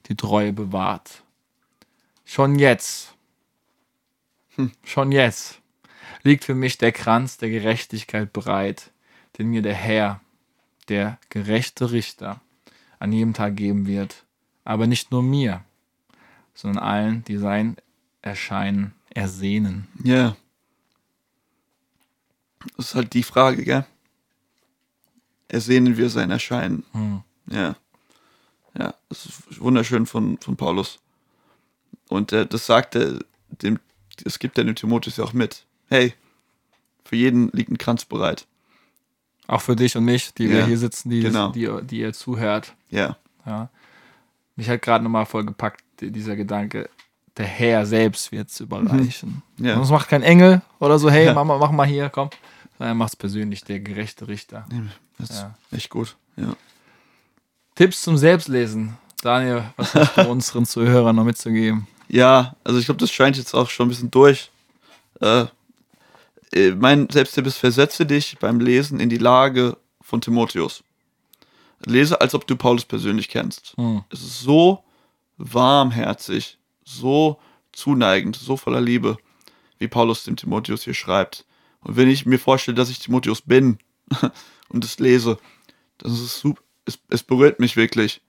die 0.07 0.17
Treue 0.17 0.53
bewahrt. 0.53 1.23
Schon 2.25 2.59
jetzt, 2.59 3.15
hm, 4.55 4.71
schon 4.83 5.11
jetzt 5.11 5.61
liegt 6.23 6.43
für 6.43 6.55
mich 6.55 6.77
der 6.77 6.91
Kranz 6.91 7.37
der 7.37 7.49
Gerechtigkeit 7.49 8.31
bereit, 8.33 8.91
den 9.37 9.47
mir 9.47 9.61
der 9.61 9.73
Herr, 9.73 10.21
der 10.89 11.17
gerechte 11.29 11.91
Richter, 11.91 12.41
an 12.99 13.11
jedem 13.11 13.33
Tag 13.33 13.55
geben 13.55 13.87
wird. 13.87 14.25
Aber 14.63 14.85
nicht 14.85 15.11
nur 15.11 15.23
mir, 15.23 15.63
sondern 16.53 16.83
allen, 16.83 17.23
die 17.23 17.37
sein 17.37 17.77
Erscheinen 18.21 18.93
ersehnen. 19.13 19.87
Ja. 20.03 20.35
Das 22.77 22.87
ist 22.89 22.95
halt 22.95 23.13
die 23.13 23.23
Frage, 23.23 23.63
gell? 23.63 23.85
Ersehnen 25.47 25.97
wir 25.97 26.09
sein 26.09 26.31
Erscheinen. 26.31 26.83
Hm. 26.91 27.21
Ja. 27.47 27.75
Ja, 28.77 28.93
das 29.09 29.25
ist 29.25 29.59
wunderschön 29.59 30.05
von, 30.05 30.37
von 30.37 30.55
Paulus. 30.55 30.99
Und 32.07 32.31
äh, 32.31 32.45
das 32.45 32.65
sagt 32.65 32.95
er, 32.95 33.19
dem, 33.49 33.79
das 34.23 34.39
gibt 34.39 34.57
er 34.57 34.63
dem 34.63 34.75
Timotheus 34.75 35.17
ja 35.17 35.23
auch 35.25 35.33
mit. 35.33 35.65
Hey, 35.89 36.13
für 37.03 37.17
jeden 37.17 37.49
liegt 37.51 37.69
ein 37.69 37.77
Kranz 37.77 38.05
bereit. 38.05 38.47
Auch 39.47 39.61
für 39.61 39.75
dich 39.75 39.97
und 39.97 40.05
mich, 40.05 40.33
die 40.33 40.45
ja, 40.45 40.51
wir 40.51 40.65
hier 40.67 40.77
sitzen, 40.77 41.09
die, 41.09 41.21
genau. 41.21 41.51
die, 41.51 41.69
die 41.83 41.99
ihr 41.99 42.13
zuhört. 42.13 42.73
Ja. 42.89 43.17
ja. 43.45 43.69
Mich 44.55 44.69
hat 44.69 44.81
gerade 44.81 45.03
nochmal 45.03 45.25
voll 45.25 45.45
gepackt, 45.45 45.83
dieser 45.99 46.37
Gedanke, 46.37 46.89
der 47.41 47.49
Herr 47.49 47.85
selbst 47.87 48.31
wird 48.31 48.49
es 48.49 48.59
überreichen. 48.59 49.41
Mhm. 49.57 49.65
Ja. 49.65 49.75
Und 49.75 49.81
es 49.81 49.89
macht 49.89 50.07
kein 50.07 50.21
Engel 50.21 50.61
oder 50.79 50.99
so, 50.99 51.09
hey, 51.09 51.25
ja. 51.25 51.33
mach, 51.33 51.43
mal, 51.43 51.57
mach 51.57 51.71
mal 51.71 51.87
hier, 51.87 52.09
komm. 52.09 52.29
Er 52.77 52.93
macht 52.93 53.13
es 53.13 53.15
persönlich, 53.15 53.63
der 53.63 53.79
gerechte 53.79 54.27
Richter. 54.27 54.65
Das 55.17 55.31
ist 55.31 55.39
ja. 55.39 55.55
echt 55.71 55.89
gut, 55.89 56.15
ja. 56.35 56.55
Tipps 57.75 58.03
zum 58.03 58.17
Selbstlesen. 58.17 58.97
Daniel, 59.23 59.63
was 59.75 59.95
hast 59.95 60.17
du 60.17 60.29
unseren 60.29 60.65
Zuhörern 60.65 61.15
noch 61.15 61.23
mitzugeben? 61.23 61.87
Ja, 62.07 62.55
also 62.63 62.79
ich 62.79 62.85
glaube, 62.85 62.99
das 62.99 63.11
scheint 63.11 63.37
jetzt 63.37 63.55
auch 63.55 63.69
schon 63.69 63.87
ein 63.87 63.89
bisschen 63.89 64.11
durch. 64.11 64.51
Äh, 65.19 65.45
äh, 66.53 66.71
mein 66.71 67.09
Selbsttipp 67.09 67.47
ist, 67.47 67.57
versetze 67.57 68.05
dich 68.05 68.37
beim 68.39 68.59
Lesen 68.59 68.99
in 68.99 69.09
die 69.09 69.17
Lage 69.17 69.77
von 70.01 70.21
Timotheus. 70.21 70.83
Lese, 71.85 72.21
als 72.21 72.35
ob 72.35 72.45
du 72.45 72.55
Paulus 72.55 72.85
persönlich 72.85 73.29
kennst. 73.29 73.73
Hm. 73.77 74.03
Es 74.09 74.21
ist 74.21 74.41
so 74.41 74.83
warmherzig, 75.37 76.59
so 76.91 77.39
zuneigend, 77.71 78.35
so 78.35 78.57
voller 78.57 78.81
Liebe, 78.81 79.17
wie 79.79 79.87
Paulus 79.87 80.23
dem 80.23 80.35
Timotheus 80.35 80.83
hier 80.83 80.93
schreibt. 80.93 81.45
Und 81.81 81.95
wenn 81.95 82.09
ich 82.09 82.25
mir 82.25 82.39
vorstelle, 82.39 82.75
dass 82.75 82.89
ich 82.89 82.99
Timotheus 82.99 83.41
bin 83.41 83.79
und 84.69 84.85
es 84.85 84.99
lese, 84.99 85.37
das 85.97 86.13
ist 86.13 86.39
super, 86.39 86.61
es, 86.85 86.99
es 87.09 87.23
berührt 87.23 87.59
mich 87.59 87.75
wirklich 87.75 88.21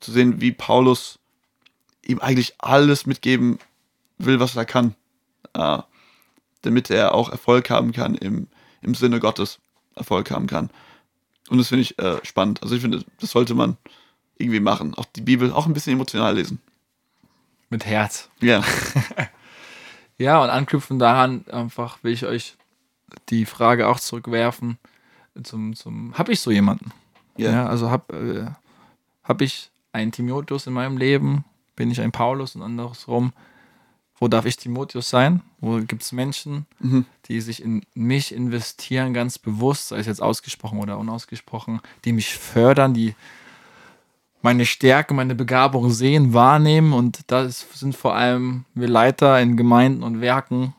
zu 0.00 0.12
sehen, 0.12 0.40
wie 0.40 0.52
Paulus 0.52 1.18
ihm 2.04 2.18
eigentlich 2.18 2.54
alles 2.58 3.06
mitgeben 3.06 3.58
will, 4.18 4.40
was 4.40 4.56
er 4.56 4.64
kann, 4.64 4.94
äh, 5.54 5.78
damit 6.62 6.90
er 6.90 7.14
auch 7.14 7.30
Erfolg 7.30 7.70
haben 7.70 7.92
kann 7.92 8.14
im, 8.14 8.48
im 8.82 8.94
Sinne 8.94 9.20
Gottes, 9.20 9.58
Erfolg 9.94 10.30
haben 10.30 10.46
kann. 10.46 10.70
Und 11.48 11.58
das 11.58 11.68
finde 11.68 11.82
ich 11.82 11.98
äh, 11.98 12.18
spannend. 12.24 12.62
Also 12.62 12.74
ich 12.74 12.80
finde, 12.80 13.04
das 13.20 13.30
sollte 13.30 13.54
man 13.54 13.76
irgendwie 14.38 14.60
machen. 14.60 14.94
Auch 14.94 15.04
die 15.04 15.20
Bibel 15.20 15.52
auch 15.52 15.66
ein 15.66 15.74
bisschen 15.74 15.94
emotional 15.94 16.34
lesen. 16.34 16.60
Mit 17.74 17.86
Herz. 17.86 18.30
Ja. 18.40 18.62
ja, 20.16 20.40
und 20.40 20.48
anknüpfen 20.48 21.00
daran 21.00 21.44
einfach 21.50 21.98
will 22.04 22.12
ich 22.12 22.24
euch 22.24 22.54
die 23.30 23.46
Frage 23.46 23.88
auch 23.88 23.98
zurückwerfen 23.98 24.78
zum, 25.42 25.74
zum, 25.74 26.16
habe 26.16 26.32
ich 26.32 26.38
so 26.38 26.52
jemanden? 26.52 26.92
Yeah. 27.36 27.52
Ja, 27.52 27.66
also 27.66 27.90
habe 27.90 28.14
äh, 28.14 29.26
hab 29.28 29.40
ich 29.40 29.72
einen 29.90 30.12
Timotheus 30.12 30.68
in 30.68 30.72
meinem 30.72 30.98
Leben, 30.98 31.44
bin 31.74 31.90
ich 31.90 32.00
ein 32.00 32.12
Paulus 32.12 32.54
und 32.54 32.62
andersrum. 32.62 33.32
Wo 34.20 34.28
darf 34.28 34.44
ich 34.44 34.56
Timotheus 34.56 35.10
sein? 35.10 35.42
Wo 35.58 35.80
gibt 35.80 36.02
es 36.02 36.12
Menschen, 36.12 36.66
mhm. 36.78 37.06
die 37.26 37.40
sich 37.40 37.60
in 37.60 37.84
mich 37.94 38.32
investieren, 38.32 39.14
ganz 39.14 39.40
bewusst, 39.40 39.88
sei 39.88 39.98
es 39.98 40.06
jetzt 40.06 40.22
ausgesprochen 40.22 40.78
oder 40.78 40.96
unausgesprochen, 40.96 41.80
die 42.04 42.12
mich 42.12 42.34
fördern, 42.34 42.94
die 42.94 43.16
meine 44.44 44.66
Stärke, 44.66 45.14
meine 45.14 45.34
Begabung 45.34 45.90
sehen, 45.90 46.34
wahrnehmen 46.34 46.92
und 46.92 47.32
das 47.32 47.66
sind 47.74 47.96
vor 47.96 48.14
allem 48.14 48.64
wir 48.74 48.88
Leiter 48.88 49.40
in 49.40 49.56
Gemeinden 49.56 50.04
und 50.04 50.20
Werken 50.20 50.74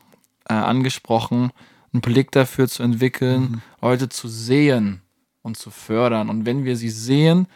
äh, 0.48 0.54
angesprochen, 0.54 1.50
einen 1.92 2.00
Blick 2.00 2.30
dafür 2.30 2.68
zu 2.68 2.82
entwickeln, 2.82 3.42
mhm. 3.42 3.62
Leute 3.82 4.08
zu 4.08 4.28
sehen, 4.28 5.02
und 5.46 5.56
zu 5.56 5.70
fördern. 5.70 6.28
Und 6.28 6.44
wenn 6.44 6.64
wir 6.64 6.76
sie 6.76 6.90
sehen, 6.90 7.46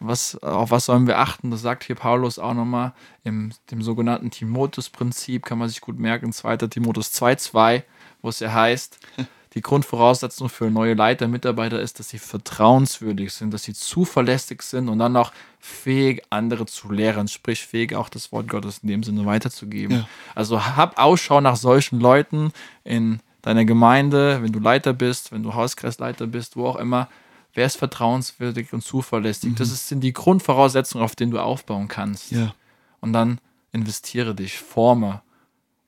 was, 0.00 0.42
auf 0.42 0.70
was 0.70 0.86
sollen 0.86 1.06
wir 1.06 1.18
achten? 1.18 1.50
Das 1.50 1.60
sagt 1.60 1.84
hier 1.84 1.94
Paulus 1.94 2.38
auch 2.38 2.54
nochmal 2.54 2.94
im 3.22 3.52
dem 3.70 3.82
sogenannten 3.82 4.30
Timotheus-Prinzip, 4.30 5.44
kann 5.44 5.58
man 5.58 5.68
sich 5.68 5.82
gut 5.82 5.98
merken, 5.98 6.32
2. 6.32 6.56
Timotheus 6.56 7.12
2,2, 7.12 7.82
wo 8.22 8.30
es 8.30 8.40
ja 8.40 8.52
heißt, 8.52 8.98
die 9.54 9.62
Grundvoraussetzung 9.62 10.48
für 10.48 10.70
neue 10.70 10.94
Leiter, 10.94 11.26
Mitarbeiter 11.26 11.80
ist, 11.80 11.98
dass 11.98 12.10
sie 12.10 12.18
vertrauenswürdig 12.18 13.32
sind, 13.32 13.52
dass 13.52 13.64
sie 13.64 13.74
zuverlässig 13.74 14.62
sind 14.62 14.88
und 14.88 15.00
dann 15.00 15.16
auch 15.16 15.32
fähig, 15.58 16.22
andere 16.30 16.66
zu 16.66 16.90
lehren, 16.92 17.26
sprich 17.26 17.66
fähig, 17.66 17.94
auch 17.94 18.08
das 18.08 18.30
Wort 18.30 18.48
Gottes 18.48 18.78
in 18.82 18.88
dem 18.88 19.02
Sinne 19.02 19.26
weiterzugeben. 19.26 19.98
Ja. 19.98 20.08
Also 20.34 20.64
hab 20.64 20.98
Ausschau 20.98 21.40
nach 21.40 21.56
solchen 21.56 21.98
Leuten 21.98 22.52
in 22.84 23.20
deiner 23.42 23.64
Gemeinde, 23.64 24.42
wenn 24.42 24.52
du 24.52 24.60
Leiter 24.60 24.92
bist, 24.92 25.32
wenn 25.32 25.42
du 25.42 25.54
Hauskreisleiter 25.54 26.26
bist, 26.28 26.56
wo 26.56 26.66
auch 26.66 26.76
immer, 26.76 27.08
wer 27.54 27.66
ist 27.66 27.76
vertrauenswürdig 27.76 28.72
und 28.72 28.82
zuverlässig? 28.82 29.50
Mhm. 29.50 29.56
Das 29.56 29.88
sind 29.88 30.00
die 30.00 30.12
Grundvoraussetzungen, 30.12 31.04
auf 31.04 31.16
denen 31.16 31.32
du 31.32 31.38
aufbauen 31.38 31.88
kannst. 31.88 32.30
Ja. 32.30 32.54
Und 33.00 33.12
dann 33.12 33.40
investiere 33.72 34.34
dich, 34.34 34.58
forme. 34.58 35.22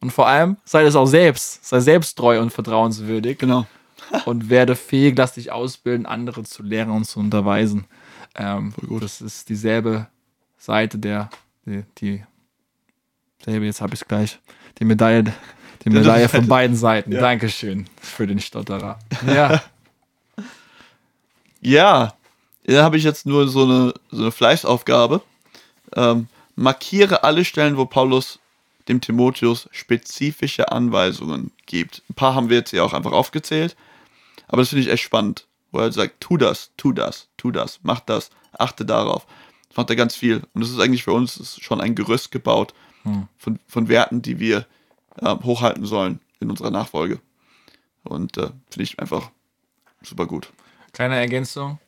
Und 0.03 0.11
vor 0.11 0.27
allem 0.27 0.59
sei 0.65 0.83
es 0.83 0.97
auch 0.97 1.07
selbst, 1.07 1.65
sei 1.65 1.81
selbsttreu 1.81 2.41
und 2.41 2.53
vertrauenswürdig. 2.53 3.39
Genau. 3.39 3.67
und 4.27 4.51
werde 4.51 4.77
fähig, 4.77 5.17
lass 5.17 5.35
dich 5.35 5.51
ausbilden, 5.51 6.07
andere 6.07 6.43
zu 6.43 6.63
lehren 6.63 6.91
und 6.91 7.05
zu 7.05 7.21
unterweisen. 7.21 7.87
Ähm, 8.35 8.75
das 9.01 9.21
ist 9.21 9.49
dieselbe 9.49 10.09
Seite 10.59 10.99
der, 10.99 11.31
die, 11.65 11.85
die 11.99 12.25
selbe, 13.45 13.65
jetzt 13.65 13.81
habe 13.81 13.95
ich 13.95 14.03
es 14.03 14.09
gleich, 14.09 14.39
die 14.79 14.85
Medaille 14.85 15.33
die 15.85 15.91
Medaille 15.91 16.29
von 16.29 16.47
beiden 16.47 16.77
Seiten. 16.77 17.11
Ja. 17.11 17.21
Dankeschön 17.21 17.87
für 18.01 18.27
den 18.27 18.39
Stotterer. 18.39 19.01
Ja. 19.27 19.63
ja, 21.61 22.15
da 22.65 22.85
habe 22.85 22.97
ich 22.97 23.03
jetzt 23.03 23.27
nur 23.27 23.49
so 23.49 23.65
eine, 23.65 23.95
so 24.11 24.23
eine 24.23 24.31
Fleißaufgabe. 24.31 25.23
Ähm, 25.97 26.29
markiere 26.55 27.25
alle 27.25 27.45
Stellen, 27.45 27.77
wo 27.77 27.85
Paulus 27.85 28.39
dem 28.89 29.01
Timotheus 29.01 29.69
spezifische 29.73 30.73
Anweisungen 30.73 31.53
gibt. 31.67 32.03
Ein 32.11 32.15
paar 32.15 32.35
haben 32.35 32.49
wir 32.49 32.59
jetzt 32.59 32.71
hier 32.71 32.85
auch 32.85 32.93
einfach 32.93 33.13
aufgezählt, 33.13 33.77
aber 34.49 34.63
das 34.63 34.71
finde 34.71 34.83
ich 34.83 34.91
echt 34.91 35.03
spannend, 35.05 35.47
wo 35.71 35.79
er 35.79 35.93
sagt, 35.93 36.21
tu 36.21 36.37
das, 36.37 36.71
tu 36.77 36.93
das, 36.93 37.29
tu 37.37 37.51
das, 37.51 37.81
mach 37.83 38.01
das, 38.01 38.31
achte 38.53 38.85
darauf. 38.85 39.27
Das 39.69 39.77
macht 39.77 39.91
er 39.91 39.97
ganz 39.97 40.15
viel. 40.15 40.43
Und 40.53 40.61
das 40.63 40.71
ist 40.71 40.81
eigentlich 40.81 41.05
für 41.05 41.13
uns 41.13 41.59
schon 41.61 41.81
ein 41.81 41.95
Gerüst 41.95 42.31
gebaut 42.31 42.75
Hm. 43.05 43.27
von, 43.37 43.59
von 43.67 43.89
Werten, 43.89 44.23
die 44.23 44.39
wir 44.39 44.65
äh, 45.17 45.35
hochhalten 45.43 45.85
sollen 45.85 46.21
in 46.39 46.51
unserer 46.51 46.71
Nachfolge. 46.71 47.19
Und 48.05 48.37
äh, 48.37 48.51
finde 48.71 48.83
ich 48.85 49.01
einfach 49.01 49.31
super 50.03 50.27
gut. 50.27 50.53
Kleine 50.93 51.17
Ergänzung. 51.17 51.79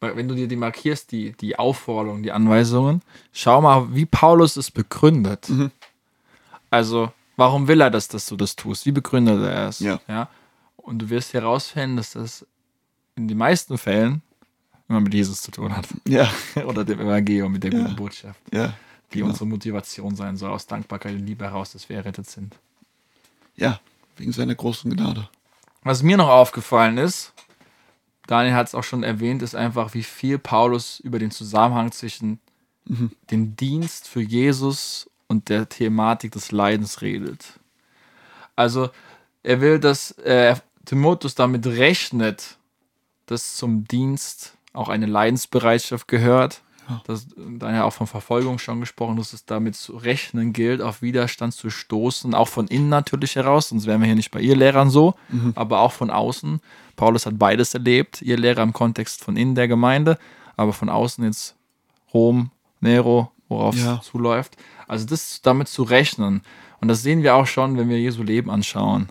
Weil 0.00 0.16
Wenn 0.16 0.26
du 0.28 0.34
dir 0.34 0.48
die 0.48 0.56
markierst, 0.56 1.12
die, 1.12 1.32
die 1.32 1.58
Aufforderungen, 1.58 2.22
die 2.24 2.32
Anweisungen, 2.32 3.02
schau 3.32 3.60
mal, 3.60 3.94
wie 3.94 4.04
Paulus 4.06 4.56
es 4.56 4.70
begründet. 4.70 5.48
Mhm. 5.48 5.70
Also, 6.74 7.12
warum 7.36 7.68
will 7.68 7.80
er 7.80 7.90
das, 7.90 8.08
dass 8.08 8.26
du 8.26 8.36
das 8.36 8.56
tust? 8.56 8.84
Wie 8.86 8.92
begründet 8.92 9.40
er 9.42 9.68
es? 9.68 9.78
Ja. 9.80 10.00
ja? 10.08 10.28
Und 10.76 10.98
du 10.98 11.08
wirst 11.10 11.32
herausfinden, 11.32 11.96
dass 11.96 12.12
das 12.12 12.46
in 13.16 13.28
den 13.28 13.38
meisten 13.38 13.78
Fällen 13.78 14.22
immer 14.88 15.00
mit 15.00 15.14
Jesus 15.14 15.40
zu 15.40 15.50
tun 15.50 15.74
hat. 15.76 15.86
Ja, 16.06 16.28
Oder 16.66 16.84
dem 16.84 17.00
Evangelium, 17.00 17.52
mit 17.52 17.62
der 17.62 17.72
Ja. 17.72 17.82
guten 17.82 17.96
Botschaft, 17.96 18.40
ja, 18.52 18.74
die 19.12 19.18
genau. 19.18 19.30
unsere 19.30 19.46
Motivation 19.46 20.14
sein 20.16 20.36
soll, 20.36 20.50
aus 20.50 20.66
Dankbarkeit 20.66 21.14
und 21.14 21.24
Liebe 21.26 21.44
heraus, 21.44 21.72
dass 21.72 21.88
wir 21.88 21.96
errettet 21.96 22.28
sind. 22.28 22.56
ja, 23.56 23.78
wegen 24.16 24.32
seiner 24.32 24.54
großen 24.54 24.94
Gnade. 24.94 25.28
Was 25.84 26.02
mir 26.02 26.16
noch 26.16 26.28
aufgefallen 26.28 26.98
ist, 26.98 27.32
Daniel 28.26 28.54
hat 28.54 28.66
es 28.68 28.74
auch 28.74 28.84
schon 28.84 29.02
erwähnt, 29.02 29.42
ist 29.42 29.54
einfach, 29.54 29.94
wie 29.94 30.02
viel 30.02 30.38
Paulus 30.38 30.98
über 31.00 31.18
den 31.18 31.30
Zusammenhang 31.30 31.92
zwischen 31.92 32.38
dem 33.30 33.54
Dienst 33.56 34.08
für 34.08 34.20
Jesus 34.22 35.08
und 35.34 35.48
der 35.48 35.68
Thematik 35.68 36.32
des 36.32 36.52
Leidens 36.52 37.02
redet. 37.02 37.58
Also, 38.56 38.90
er 39.42 39.60
will, 39.60 39.78
dass 39.80 40.12
äh, 40.12 40.54
Timotheus 40.84 41.34
damit 41.34 41.66
rechnet, 41.66 42.56
dass 43.26 43.56
zum 43.56 43.86
Dienst 43.88 44.56
auch 44.72 44.88
eine 44.88 45.06
Leidensbereitschaft 45.06 46.06
gehört. 46.08 46.62
Ja. 46.88 47.02
Das, 47.06 47.26
Daniel 47.36 47.80
hat 47.80 47.86
auch 47.86 47.92
von 47.92 48.06
Verfolgung 48.06 48.58
schon 48.58 48.80
gesprochen, 48.80 49.16
dass 49.16 49.32
es 49.32 49.44
damit 49.44 49.74
zu 49.74 49.96
rechnen 49.96 50.52
gilt, 50.52 50.82
auf 50.82 51.02
Widerstand 51.02 51.54
zu 51.54 51.70
stoßen, 51.70 52.34
auch 52.34 52.48
von 52.48 52.68
innen 52.68 52.90
natürlich 52.90 53.36
heraus, 53.36 53.70
sonst 53.70 53.86
wären 53.86 54.00
wir 54.00 54.06
hier 54.06 54.14
nicht 54.14 54.30
bei 54.30 54.40
ihr 54.40 54.54
Lehrern 54.54 54.90
so, 54.90 55.14
aber 55.54 55.80
auch 55.80 55.92
von 55.92 56.10
außen. 56.10 56.60
Paulus 56.94 57.26
hat 57.26 57.38
beides 57.38 57.72
erlebt, 57.74 58.20
ihr 58.22 58.36
Lehrer 58.36 58.62
im 58.62 58.74
Kontext 58.74 59.24
von 59.24 59.36
innen 59.36 59.54
der 59.54 59.66
Gemeinde, 59.66 60.18
aber 60.56 60.74
von 60.74 60.90
außen 60.90 61.24
jetzt 61.24 61.56
Rom, 62.12 62.50
Nero, 62.80 63.32
worauf 63.48 63.76
Ja. 63.76 63.98
es 64.00 64.06
zuläuft. 64.06 64.56
Also 64.88 65.06
das 65.06 65.40
damit 65.42 65.68
zu 65.68 65.82
rechnen. 65.82 66.42
Und 66.80 66.88
das 66.88 67.02
sehen 67.02 67.22
wir 67.22 67.34
auch 67.34 67.46
schon, 67.46 67.76
wenn 67.78 67.88
wir 67.88 67.98
Jesu 68.00 68.22
Leben 68.22 68.50
anschauen. 68.50 69.08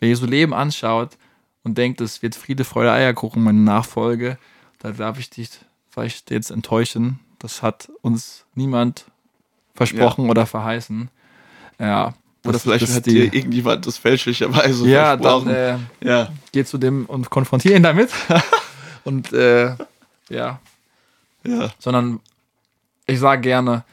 Wer 0.00 0.08
Jesu 0.10 0.26
Leben 0.26 0.52
anschaut 0.52 1.16
und 1.62 1.78
denkt, 1.78 2.00
es 2.00 2.22
wird 2.22 2.34
Friede, 2.34 2.64
Freude, 2.64 2.92
Eierkuchen, 2.92 3.42
meine 3.42 3.60
Nachfolge, 3.60 4.36
da 4.80 4.90
darf 4.90 5.18
ich 5.18 5.30
dich 5.30 5.50
vielleicht 5.90 6.30
jetzt 6.30 6.50
enttäuschen. 6.50 7.20
Das 7.38 7.62
hat 7.62 7.88
uns 8.02 8.44
niemand 8.54 9.06
versprochen 9.74 10.28
oder 10.28 10.44
verheißen. 10.46 11.08
Ja. 11.78 12.14
Oder 12.44 12.52
das- 12.54 12.62
vielleicht 12.62 12.82
das 12.82 12.96
hat 12.96 13.06
die- 13.06 13.12
dir 13.12 13.32
irgendjemand 13.34 13.86
das 13.86 13.96
fälschlicherweise 13.98 14.88
ja, 14.88 15.16
dann 15.16 15.44
versprochen. 15.44 15.86
äh, 16.02 16.08
ja, 16.08 16.32
geh 16.50 16.64
zu 16.64 16.76
dem 16.78 17.06
und 17.06 17.30
konfrontiere 17.30 17.76
ihn 17.76 17.82
damit. 17.84 18.10
und 19.04 19.32
äh, 19.32 19.76
ja, 20.28 20.58
ja, 21.44 21.70
sondern 21.78 22.20
ich 23.06 23.18
sage 23.20 23.42
gerne, 23.42 23.84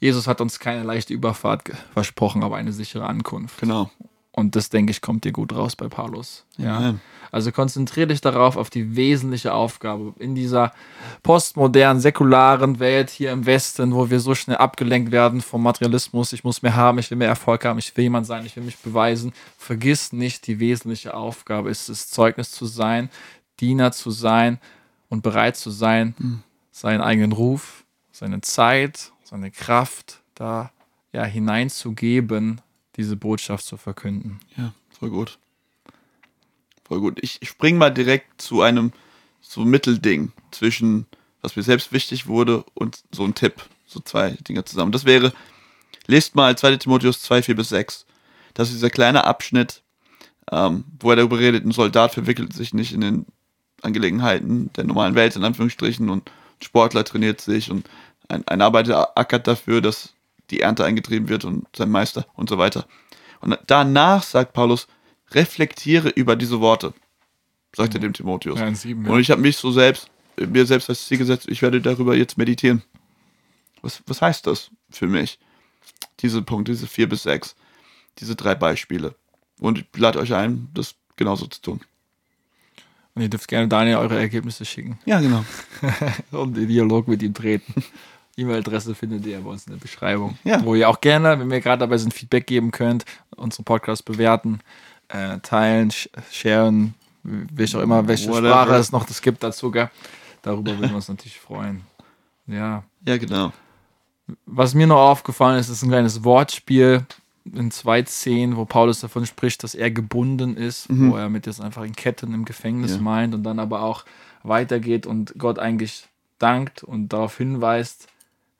Jesus 0.00 0.26
hat 0.26 0.40
uns 0.40 0.58
keine 0.58 0.82
leichte 0.82 1.14
Überfahrt 1.14 1.64
versprochen, 1.92 2.42
aber 2.42 2.56
eine 2.56 2.72
sichere 2.72 3.06
Ankunft. 3.06 3.60
genau. 3.60 3.90
Und 4.32 4.54
das, 4.54 4.68
denke 4.68 4.90
ich, 4.90 5.00
kommt 5.00 5.24
dir 5.24 5.32
gut 5.32 5.54
raus 5.54 5.76
bei 5.76 5.88
Paulus. 5.88 6.44
Ja. 6.58 6.76
Amen. 6.76 7.00
Also 7.32 7.52
konzentriere 7.52 8.08
dich 8.08 8.20
darauf, 8.20 8.58
auf 8.58 8.68
die 8.68 8.94
wesentliche 8.94 9.54
Aufgabe 9.54 10.12
in 10.18 10.34
dieser 10.34 10.72
postmodernen, 11.22 12.00
säkularen 12.00 12.78
Welt 12.78 13.08
hier 13.08 13.32
im 13.32 13.46
Westen, 13.46 13.94
wo 13.94 14.10
wir 14.10 14.20
so 14.20 14.34
schnell 14.34 14.58
abgelenkt 14.58 15.10
werden 15.10 15.40
vom 15.40 15.62
Materialismus. 15.62 16.34
Ich 16.34 16.44
muss 16.44 16.62
mehr 16.62 16.76
haben, 16.76 16.98
ich 16.98 17.10
will 17.10 17.16
mehr 17.18 17.28
Erfolg 17.28 17.64
haben, 17.64 17.78
ich 17.78 17.96
will 17.96 18.04
jemand 18.04 18.26
sein, 18.26 18.44
ich 18.44 18.54
will 18.56 18.62
mich 18.62 18.76
beweisen. 18.76 19.32
Vergiss 19.56 20.12
nicht, 20.12 20.46
die 20.46 20.60
wesentliche 20.60 21.14
Aufgabe 21.14 21.70
ist 21.70 21.88
es, 21.88 22.10
Zeugnis 22.10 22.50
zu 22.52 22.66
sein, 22.66 23.08
Diener 23.58 23.90
zu 23.92 24.10
sein 24.10 24.58
und 25.08 25.22
bereit 25.22 25.56
zu 25.56 25.70
sein, 25.70 26.42
seinen 26.70 27.00
eigenen 27.00 27.32
Ruf, 27.32 27.85
seine 28.16 28.40
Zeit, 28.40 29.12
seine 29.24 29.50
Kraft 29.50 30.22
da 30.34 30.72
ja, 31.12 31.24
hineinzugeben, 31.24 32.60
diese 32.96 33.16
Botschaft 33.16 33.64
zu 33.64 33.76
verkünden. 33.76 34.40
Ja, 34.56 34.72
voll 34.98 35.10
gut. 35.10 35.38
Voll 36.84 37.00
gut. 37.00 37.18
Ich, 37.20 37.42
ich 37.42 37.50
spring 37.50 37.76
mal 37.76 37.90
direkt 37.90 38.40
zu 38.40 38.62
einem 38.62 38.92
so 39.40 39.64
Mittelding 39.64 40.32
zwischen, 40.50 41.06
was 41.42 41.56
mir 41.56 41.62
selbst 41.62 41.92
wichtig 41.92 42.26
wurde 42.26 42.64
und 42.74 43.02
so 43.12 43.24
ein 43.24 43.34
Tipp. 43.34 43.62
So 43.86 44.00
zwei 44.00 44.30
Dinge 44.30 44.64
zusammen. 44.64 44.92
Das 44.92 45.04
wäre, 45.04 45.32
lest 46.06 46.34
mal 46.34 46.56
2 46.56 46.76
Timotheus 46.76 47.20
2, 47.22 47.42
4 47.42 47.56
bis 47.56 47.68
6. 47.68 48.06
Das 48.54 48.68
ist 48.68 48.76
dieser 48.76 48.90
kleine 48.90 49.24
Abschnitt, 49.24 49.82
ähm, 50.50 50.84
wo 50.98 51.10
er 51.10 51.16
darüber 51.16 51.38
redet, 51.38 51.64
ein 51.64 51.72
Soldat 51.72 52.14
verwickelt 52.14 52.52
sich 52.52 52.72
nicht 52.74 52.92
in 52.92 53.00
den 53.00 53.26
Angelegenheiten 53.82 54.72
der 54.72 54.84
normalen 54.84 55.14
Welt, 55.14 55.36
in 55.36 55.44
Anführungsstrichen, 55.44 56.08
und 56.08 56.30
Sportler 56.62 57.04
trainiert 57.04 57.40
sich 57.40 57.70
und 57.70 57.88
ein, 58.28 58.46
ein 58.48 58.60
Arbeiter 58.60 59.16
ackert 59.16 59.46
dafür, 59.46 59.80
dass 59.80 60.14
die 60.50 60.60
Ernte 60.60 60.84
eingetrieben 60.84 61.28
wird 61.28 61.44
und 61.44 61.66
sein 61.76 61.90
Meister 61.90 62.26
und 62.34 62.48
so 62.48 62.58
weiter. 62.58 62.86
Und 63.40 63.58
danach 63.66 64.22
sagt 64.22 64.52
Paulus, 64.52 64.86
reflektiere 65.32 66.08
über 66.08 66.36
diese 66.36 66.60
Worte, 66.60 66.94
sagt 67.74 67.94
er 67.94 68.00
dem 68.00 68.12
Timotheus. 68.12 68.58
Ja, 68.58 68.74
sieben, 68.74 69.06
Und 69.06 69.20
ich 69.20 69.30
habe 69.30 69.40
mich 69.40 69.56
so 69.56 69.70
selbst, 69.70 70.08
mir 70.36 70.66
selbst 70.66 70.88
als 70.88 71.06
Ziel 71.06 71.18
gesetzt, 71.18 71.46
ich 71.48 71.62
werde 71.62 71.80
darüber 71.80 72.16
jetzt 72.16 72.38
meditieren. 72.38 72.82
Was, 73.82 74.02
was 74.06 74.22
heißt 74.22 74.46
das 74.46 74.70
für 74.90 75.06
mich? 75.06 75.38
Diese 76.20 76.42
Punkte, 76.42 76.72
diese 76.72 76.86
vier 76.86 77.08
bis 77.08 77.24
sechs, 77.24 77.54
diese 78.18 78.36
drei 78.36 78.54
Beispiele. 78.54 79.14
Und 79.60 79.78
ich 79.78 79.86
lade 79.96 80.18
euch 80.18 80.34
ein, 80.34 80.68
das 80.74 80.94
genauso 81.16 81.46
zu 81.46 81.60
tun. 81.60 81.80
Und 83.16 83.22
ihr 83.22 83.30
dürft 83.30 83.48
gerne 83.48 83.66
Daniel 83.66 83.96
eure 83.96 84.18
Ergebnisse 84.18 84.66
schicken 84.66 84.98
Ja, 85.06 85.20
genau. 85.20 85.42
und 86.32 86.54
den 86.54 86.68
Dialog 86.68 87.08
mit 87.08 87.22
ihm 87.22 87.32
treten. 87.32 87.82
E-Mail-Adresse 88.36 88.94
findet 88.94 89.24
ihr 89.24 89.40
bei 89.40 89.48
uns 89.48 89.66
in 89.66 89.72
der 89.72 89.80
Beschreibung. 89.80 90.38
Ja. 90.44 90.62
Wo 90.62 90.74
ihr 90.74 90.86
auch 90.86 91.00
gerne, 91.00 91.40
wenn 91.40 91.50
wir 91.50 91.62
gerade 91.62 91.80
dabei 91.80 91.96
sind, 91.96 92.12
Feedback 92.12 92.46
geben 92.46 92.72
könnt, 92.72 93.06
unseren 93.34 93.64
Podcast 93.64 94.04
bewerten, 94.04 94.60
äh, 95.08 95.38
teilen, 95.38 95.90
sh 95.90 96.10
sharen, 96.30 96.92
welche 97.22 97.78
auch 97.78 97.82
immer, 97.82 98.06
welche 98.06 98.28
Whatever. 98.28 98.50
Sprache 98.50 98.74
es 98.74 98.92
noch 98.92 99.06
das 99.06 99.22
gibt 99.22 99.42
dazu. 99.42 99.70
Gell? 99.70 99.90
Darüber 100.42 100.72
würden 100.72 100.90
wir 100.90 100.96
uns 100.96 101.08
natürlich 101.08 101.40
freuen. 101.40 101.80
Ja. 102.46 102.84
Ja, 103.06 103.16
genau. 103.16 103.50
Was 104.44 104.74
mir 104.74 104.86
noch 104.86 104.98
aufgefallen 104.98 105.58
ist, 105.58 105.70
ist 105.70 105.82
ein 105.82 105.88
kleines 105.88 106.22
Wortspiel 106.22 107.06
in 107.54 107.70
2.10, 107.70 108.56
wo 108.56 108.64
Paulus 108.64 109.00
davon 109.00 109.26
spricht, 109.26 109.62
dass 109.62 109.74
er 109.74 109.90
gebunden 109.90 110.56
ist, 110.56 110.86
wo 110.88 111.16
er 111.16 111.28
mit 111.28 111.46
das 111.46 111.60
einfach 111.60 111.84
in 111.84 111.94
Ketten 111.94 112.32
im 112.34 112.44
Gefängnis 112.44 112.92
Ja. 112.96 113.00
meint 113.00 113.34
und 113.34 113.42
dann 113.44 113.58
aber 113.58 113.82
auch 113.82 114.04
weitergeht 114.42 115.06
und 115.06 115.34
Gott 115.38 115.58
eigentlich 115.58 116.04
dankt 116.38 116.82
und 116.84 117.12
darauf 117.12 117.36
hinweist, 117.38 118.08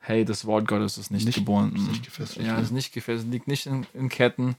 hey, 0.00 0.24
das 0.24 0.44
Wort 0.46 0.66
Gottes 0.68 0.98
ist 0.98 1.10
nicht, 1.10 1.26
Nicht- 1.26 1.34
gebunden. 1.36 1.76
ist 1.76 1.88
nicht 1.88 2.04
gefesselt, 2.04 2.46
Ja, 2.46 2.58
ist 2.58 2.70
nicht 2.72 2.92
gefesselt, 2.92 3.30
liegt 3.30 3.48
nicht 3.48 3.66
in, 3.66 3.86
in 3.92 4.08
Ketten. 4.08 4.54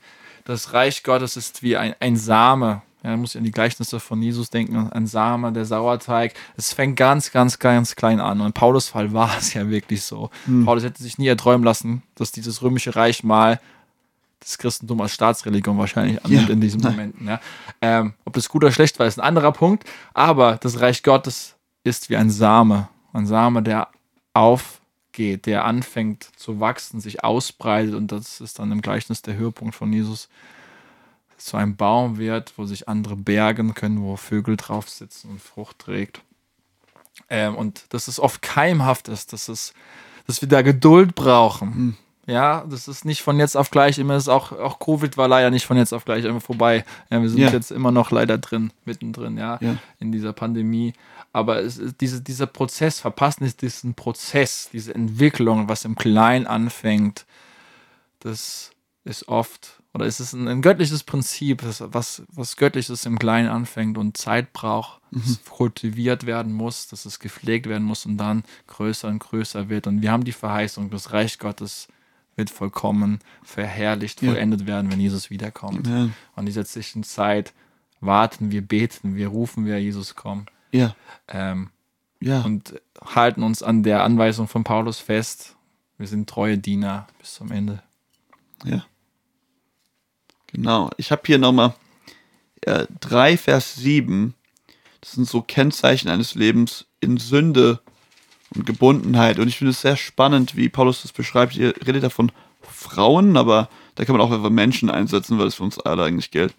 Das 0.45 0.73
Reich 0.73 1.03
Gottes 1.03 1.37
ist 1.37 1.63
wie 1.63 1.77
ein, 1.77 1.95
ein 1.99 2.15
Same. 2.17 2.81
Ja, 3.03 3.11
man 3.11 3.21
muss 3.21 3.33
ja 3.33 3.39
an 3.39 3.45
die 3.45 3.51
Gleichnisse 3.51 3.99
von 3.99 4.21
Jesus 4.21 4.49
denken, 4.49 4.89
ein 4.91 5.07
Same, 5.07 5.51
der 5.53 5.65
Sauerteig. 5.65 6.33
Es 6.57 6.73
fängt 6.73 6.95
ganz, 6.97 7.31
ganz, 7.31 7.59
ganz 7.59 7.95
klein 7.95 8.19
an. 8.19 8.41
Und 8.41 8.47
in 8.47 8.53
Paulus 8.53 8.89
Fall 8.89 9.13
war 9.13 9.37
es 9.37 9.53
ja 9.53 9.69
wirklich 9.69 10.01
so. 10.03 10.29
Paulus 10.65 10.83
hätte 10.83 11.01
sich 11.03 11.17
nie 11.17 11.27
erträumen 11.27 11.63
lassen, 11.63 12.01
dass 12.15 12.31
dieses 12.31 12.61
römische 12.61 12.95
Reich 12.95 13.23
mal 13.23 13.59
das 14.39 14.57
Christentum 14.57 15.01
als 15.01 15.13
Staatsreligion 15.13 15.77
wahrscheinlich 15.77 16.23
annimmt 16.23 16.47
Ja, 16.47 16.53
in 16.53 16.61
diesen 16.61 16.81
nein. 16.81 16.91
Momenten. 16.91 17.27
Ja. 17.27 17.39
Ähm, 17.81 18.13
ob 18.25 18.33
das 18.33 18.49
gut 18.49 18.63
oder 18.63 18.71
schlecht 18.71 18.99
war, 18.99 19.07
ist 19.07 19.19
ein 19.19 19.25
anderer 19.25 19.51
Punkt. 19.51 19.83
Aber 20.13 20.57
das 20.57 20.79
Reich 20.79 21.03
Gottes 21.03 21.55
ist 21.83 22.09
wie 22.09 22.17
ein 22.17 22.29
Same. 22.29 22.89
Ein 23.13 23.25
Same, 23.25 23.63
der 23.63 23.89
aufgeht, 24.33 25.45
der 25.45 25.65
anfängt 25.65 26.29
zu 26.37 26.59
wachsen, 26.59 27.01
sich 27.01 27.23
ausbreitet. 27.23 27.95
Und 27.95 28.11
das 28.11 28.39
ist 28.41 28.59
dann 28.59 28.71
im 28.71 28.81
Gleichnis 28.81 29.21
der 29.21 29.35
Höhepunkt 29.35 29.75
von 29.75 29.91
Jesus 29.91 30.29
zu 31.37 31.57
einem 31.57 31.75
Baum 31.75 32.17
wird, 32.17 32.53
wo 32.57 32.65
sich 32.65 32.87
andere 32.89 33.15
bergen 33.15 33.73
können, 33.73 34.01
wo 34.01 34.15
Vögel 34.15 34.57
drauf 34.57 34.89
sitzen 34.89 35.29
und 35.29 35.41
Frucht 35.41 35.79
trägt. 35.79 36.21
Ähm, 37.29 37.55
und 37.55 37.85
dass 37.89 38.07
es 38.07 38.19
oft 38.19 38.41
keimhaft 38.41 39.07
ist, 39.07 39.33
dass, 39.33 39.47
es, 39.49 39.73
dass 40.25 40.41
wir 40.41 40.47
da 40.47 40.61
Geduld 40.61 41.15
brauchen. 41.15 41.97
Ja, 42.27 42.65
das 42.69 42.89
ist 42.89 43.05
nicht 43.05 43.21
von 43.21 43.39
jetzt 43.39 43.55
auf 43.55 43.71
gleich 43.71 43.97
immer. 43.97 44.15
Ist 44.17 44.27
auch, 44.27 44.51
auch 44.51 44.79
Covid 44.79 45.15
war 45.17 45.29
leider 45.29 45.49
nicht 45.49 45.65
von 45.65 45.77
jetzt 45.77 45.93
auf 45.93 46.03
gleich 46.03 46.25
immer 46.25 46.41
vorbei. 46.41 46.83
Ja, 47.09 47.21
wir 47.21 47.29
sind 47.29 47.39
Ja. 47.39 47.49
jetzt 47.51 47.71
immer 47.71 47.91
noch 47.91 48.11
leider 48.11 48.37
drin, 48.37 48.71
mittendrin, 48.83 49.37
ja, 49.37 49.57
Ja. 49.61 49.77
in 49.99 50.11
dieser 50.11 50.33
Pandemie. 50.33 50.93
Aber 51.31 51.61
es 51.61 51.77
ist 51.77 52.01
diese, 52.01 52.21
dieser 52.21 52.45
Prozess, 52.45 52.99
verpassen 52.99 53.45
ist 53.45 53.61
diesen 53.61 53.93
Prozess, 53.93 54.69
diese 54.73 54.93
Entwicklung, 54.93 55.69
was 55.69 55.85
im 55.85 55.95
Kleinen 55.95 56.47
anfängt, 56.47 57.25
das 58.19 58.71
ist 59.05 59.27
oft, 59.29 59.81
oder 59.93 60.05
es 60.05 60.19
ist 60.19 60.33
ein, 60.33 60.47
ein 60.47 60.61
göttliches 60.61 61.03
Prinzip, 61.03 61.61
das, 61.61 61.81
was, 61.93 62.23
was 62.33 62.57
Göttliches 62.57 63.05
im 63.05 63.17
Kleinen 63.19 63.47
anfängt 63.49 63.97
und 63.97 64.17
Zeit 64.17 64.51
braucht, 64.53 64.99
das 65.11 65.39
kultiviert 65.49 66.25
werden 66.25 66.51
muss, 66.51 66.87
dass 66.87 67.05
es 67.05 67.19
gepflegt 67.19 67.67
werden 67.67 67.83
muss 67.83 68.05
und 68.05 68.17
dann 68.17 68.43
größer 68.67 69.07
und 69.07 69.19
größer 69.19 69.69
wird. 69.69 69.87
Und 69.87 70.01
wir 70.01 70.11
haben 70.11 70.25
die 70.25 70.33
Verheißung, 70.33 70.89
das 70.89 71.13
Reich 71.13 71.39
Gottes 71.39 71.87
wird 72.37 72.49
vollkommen 72.49 73.19
verherrlicht, 73.43 74.21
Ja. 74.21 74.31
vollendet 74.31 74.65
werden, 74.67 74.91
wenn 74.91 74.99
Jesus 74.99 75.29
wiederkommt. 75.29 75.87
Ja. 75.87 76.03
Und 76.03 76.11
in 76.37 76.45
dieser 76.45 76.65
Zwischenzeit 76.65 77.53
warten 77.99 78.51
wir, 78.51 78.61
beten 78.61 79.15
wir, 79.15 79.27
rufen 79.27 79.65
wir, 79.65 79.81
Jesus 79.81 80.15
komm. 80.15 80.45
Ja. 80.71 80.95
Ähm, 81.27 81.71
Ja. 82.19 82.41
und 82.41 82.79
halten 83.03 83.43
uns 83.43 83.61
an 83.63 83.83
der 83.83 84.03
Anweisung 84.03 84.47
von 84.47 84.63
Paulus 84.63 84.99
fest. 84.99 85.55
Wir 85.97 86.07
sind 86.07 86.29
treue 86.29 86.57
Diener 86.57 87.07
bis 87.19 87.33
zum 87.33 87.51
Ende. 87.51 87.81
Ja. 88.63 88.85
Genau. 90.47 90.89
Ich 90.97 91.11
habe 91.11 91.23
hier 91.25 91.37
nochmal 91.39 91.73
äh, 92.61 92.85
3 93.01 93.37
Vers 93.37 93.75
7. 93.75 94.33
Das 95.01 95.11
sind 95.13 95.27
so 95.27 95.41
Kennzeichen 95.41 96.09
eines 96.09 96.35
Lebens 96.35 96.85
in 96.99 97.17
Sünde 97.17 97.81
und 98.55 98.65
Gebundenheit. 98.65 99.39
Und 99.39 99.47
ich 99.47 99.57
finde 99.57 99.71
es 99.71 99.81
sehr 99.81 99.97
spannend, 99.97 100.55
wie 100.55 100.69
Paulus 100.69 101.01
das 101.01 101.11
beschreibt. 101.11 101.55
Ihr 101.55 101.73
redet 101.85 102.03
da 102.03 102.09
von 102.09 102.31
Frauen, 102.61 103.37
aber 103.37 103.69
da 103.95 104.05
kann 104.05 104.15
man 104.15 104.25
auch 104.25 104.31
einfach 104.31 104.49
Menschen 104.49 104.89
einsetzen, 104.89 105.39
weil 105.39 105.47
es 105.47 105.55
für 105.55 105.63
uns 105.63 105.79
alle 105.79 106.03
eigentlich 106.03 106.31
gilt. 106.31 106.53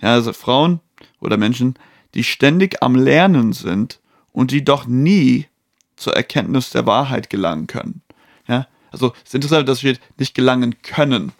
Ja, 0.00 0.14
also 0.14 0.32
Frauen 0.32 0.80
oder 1.20 1.36
Menschen, 1.36 1.74
die 2.14 2.24
ständig 2.24 2.82
am 2.82 2.94
Lernen 2.94 3.52
sind 3.52 4.00
und 4.32 4.50
die 4.50 4.64
doch 4.64 4.86
nie 4.86 5.46
zur 5.96 6.16
Erkenntnis 6.16 6.70
der 6.70 6.86
Wahrheit 6.86 7.30
gelangen 7.30 7.66
können. 7.66 8.02
Ja, 8.48 8.66
also 8.90 9.12
es 9.18 9.28
ist 9.28 9.34
interessant, 9.34 9.68
dass 9.68 9.80
steht, 9.80 10.00
nicht 10.18 10.34
gelangen 10.34 10.82
können. 10.82 11.32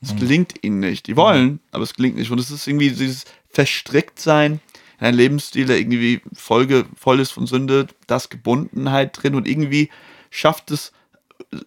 Es 0.00 0.14
gelingt 0.14 0.62
ihnen 0.62 0.78
nicht. 0.78 1.08
Die 1.08 1.16
wollen, 1.16 1.58
aber 1.72 1.82
es 1.82 1.94
gelingt 1.94 2.16
nicht. 2.16 2.30
Und 2.30 2.38
es 2.38 2.52
ist 2.52 2.68
irgendwie 2.68 2.90
dieses 2.90 3.24
Verstricktsein 3.50 4.60
in 4.98 5.06
einem 5.06 5.18
Lebensstil, 5.18 5.66
der 5.66 5.78
irgendwie 5.78 6.20
Folge, 6.32 6.86
voll 6.96 7.20
ist 7.20 7.32
von 7.32 7.46
Sünde, 7.46 7.86
das 8.06 8.28
Gebundenheit 8.28 9.22
drin 9.22 9.34
und 9.34 9.46
irgendwie 9.46 9.90
schafft 10.30 10.70
es, 10.70 10.92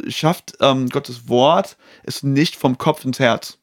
schafft 0.07 0.57
ähm, 0.59 0.89
Gottes 0.89 1.27
Wort 1.27 1.77
es 2.03 2.23
nicht 2.23 2.55
vom 2.55 2.77
Kopf 2.77 3.05
ins 3.05 3.19
Herz. 3.19 3.57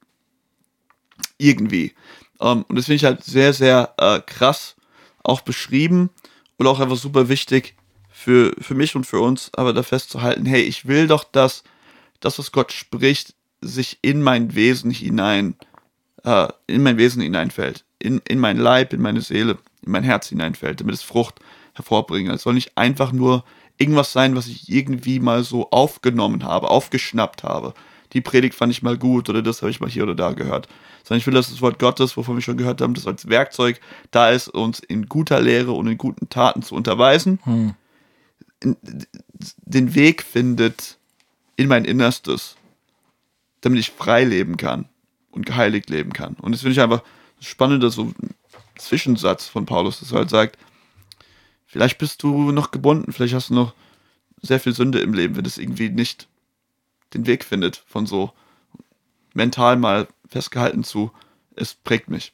Irgendwie. 1.36 1.94
Ähm, 2.40 2.64
und 2.68 2.76
das 2.76 2.86
finde 2.86 2.96
ich 2.96 3.04
halt 3.04 3.24
sehr, 3.24 3.52
sehr 3.52 3.94
äh, 3.98 4.20
krass 4.20 4.76
auch 5.22 5.42
beschrieben 5.42 6.10
und 6.56 6.66
auch 6.66 6.80
einfach 6.80 6.96
super 6.96 7.28
wichtig 7.28 7.74
für, 8.08 8.54
für 8.60 8.74
mich 8.74 8.96
und 8.96 9.04
für 9.04 9.20
uns, 9.20 9.50
aber 9.54 9.72
da 9.72 9.82
festzuhalten, 9.82 10.46
hey, 10.46 10.62
ich 10.62 10.86
will 10.86 11.06
doch, 11.06 11.24
dass 11.24 11.62
das, 12.20 12.38
was 12.38 12.50
Gott 12.50 12.72
spricht, 12.72 13.34
sich 13.60 13.98
in 14.02 14.22
mein 14.22 14.54
Wesen 14.54 14.90
hinein, 14.90 15.54
äh, 16.24 16.48
in 16.66 16.82
mein 16.82 16.96
Wesen 16.96 17.22
hineinfällt, 17.22 17.84
in, 17.98 18.20
in 18.28 18.38
mein 18.38 18.56
Leib, 18.56 18.92
in 18.92 19.02
meine 19.02 19.20
Seele, 19.20 19.58
in 19.84 19.92
mein 19.92 20.04
Herz 20.04 20.28
hineinfällt, 20.28 20.80
damit 20.80 20.94
es 20.94 21.02
Frucht 21.02 21.40
hervorbringt. 21.74 22.30
Es 22.30 22.42
soll 22.42 22.54
nicht 22.54 22.76
einfach 22.76 23.12
nur 23.12 23.44
irgendwas 23.76 24.12
sein, 24.12 24.36
was 24.36 24.46
ich 24.48 24.68
irgendwie 24.68 25.20
mal 25.20 25.44
so 25.44 25.70
aufgenommen 25.70 26.44
habe, 26.44 26.70
aufgeschnappt 26.70 27.42
habe. 27.42 27.74
Die 28.12 28.20
Predigt 28.20 28.54
fand 28.54 28.72
ich 28.72 28.82
mal 28.82 28.96
gut 28.96 29.28
oder 29.28 29.42
das 29.42 29.62
habe 29.62 29.70
ich 29.70 29.80
mal 29.80 29.90
hier 29.90 30.02
oder 30.02 30.14
da 30.14 30.32
gehört. 30.32 30.68
Sondern 31.04 31.20
ich 31.20 31.26
will, 31.26 31.34
dass 31.34 31.50
das 31.50 31.62
Wort 31.62 31.78
Gottes, 31.78 32.16
wovon 32.16 32.36
wir 32.36 32.42
schon 32.42 32.56
gehört 32.56 32.80
haben, 32.80 32.94
das 32.94 33.06
als 33.06 33.28
Werkzeug 33.28 33.80
da 34.10 34.30
ist, 34.30 34.48
uns 34.48 34.80
in 34.80 35.06
guter 35.06 35.40
Lehre 35.40 35.72
und 35.72 35.86
in 35.86 35.98
guten 35.98 36.28
Taten 36.28 36.62
zu 36.62 36.74
unterweisen, 36.74 37.38
Hm. 37.44 37.74
den 39.64 39.94
Weg 39.94 40.22
findet 40.22 40.98
in 41.56 41.68
mein 41.68 41.84
Innerstes, 41.84 42.56
damit 43.60 43.80
ich 43.80 43.90
frei 43.90 44.24
leben 44.24 44.56
kann 44.56 44.86
und 45.30 45.46
geheiligt 45.46 45.90
leben 45.90 46.12
kann. 46.12 46.34
Und 46.34 46.52
das 46.52 46.62
finde 46.62 46.72
ich 46.72 46.80
einfach 46.80 47.02
spannend, 47.40 47.82
dass 47.82 47.94
so 47.94 48.12
Zwischensatz 48.76 49.46
von 49.46 49.66
Paulus, 49.66 50.00
dass 50.00 50.12
er 50.12 50.18
halt 50.18 50.30
sagt, 50.30 50.58
vielleicht 51.66 51.98
bist 51.98 52.22
du 52.22 52.52
noch 52.52 52.70
gebunden, 52.70 53.12
vielleicht 53.12 53.34
hast 53.34 53.50
du 53.50 53.54
noch 53.54 53.74
sehr 54.40 54.60
viel 54.60 54.72
Sünde 54.74 55.00
im 55.00 55.14
Leben, 55.14 55.36
wenn 55.36 55.44
es 55.44 55.58
irgendwie 55.58 55.88
nicht 55.88 56.28
den 57.14 57.26
Weg 57.26 57.44
findet 57.44 57.76
von 57.86 58.06
so 58.06 58.32
mental 59.34 59.76
mal 59.76 60.08
festgehalten 60.28 60.84
zu, 60.84 61.10
es 61.56 61.74
prägt 61.74 62.08
mich. 62.08 62.32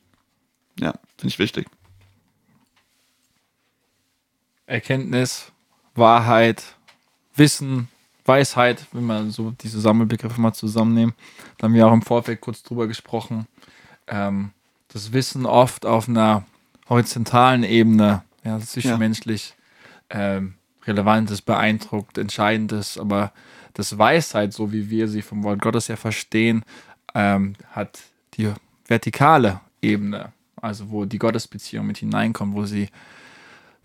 Ja, 0.78 0.92
finde 1.16 1.28
ich 1.28 1.38
wichtig. 1.38 1.66
Erkenntnis, 4.66 5.52
Wahrheit, 5.94 6.76
Wissen, 7.36 7.88
Weisheit, 8.24 8.86
wenn 8.92 9.05
man 9.05 9.30
so 9.30 9.50
diese 9.50 9.80
Sammelbegriffe 9.80 10.40
mal 10.40 10.55
zusammennehmen. 10.55 11.14
Da 11.59 11.64
haben 11.64 11.74
wir 11.74 11.86
auch 11.86 11.92
im 11.92 12.02
Vorfeld 12.02 12.40
kurz 12.40 12.62
drüber 12.62 12.86
gesprochen. 12.86 13.46
Ähm, 14.07 14.50
das 14.95 15.12
Wissen 15.12 15.45
oft 15.45 15.84
auf 15.84 16.09
einer 16.09 16.45
horizontalen 16.88 17.64
Ebene, 17.64 18.22
ja, 18.45 18.59
zwischenmenschlich 18.61 19.55
ähm, 20.09 20.55
Relevantes, 20.86 21.42
beeindruckt, 21.42 22.16
Entscheidendes, 22.16 22.97
aber 22.97 23.32
das 23.74 23.99
Weisheit, 23.99 24.53
so 24.53 24.72
wie 24.72 24.88
wir 24.88 25.09
sie 25.09 25.22
vom 25.22 25.42
Wort 25.42 25.61
Gottes 25.61 25.88
ja 25.88 25.97
verstehen, 25.97 26.64
ähm, 27.14 27.55
hat 27.72 27.99
die 28.34 28.53
vertikale 28.86 29.61
Ebene, 29.82 30.32
also 30.62 30.90
wo 30.90 31.05
die 31.05 31.18
Gottesbeziehung 31.18 31.86
mit 31.86 31.99
hineinkommt, 31.99 32.55
wo 32.55 32.64
sie 32.64 32.88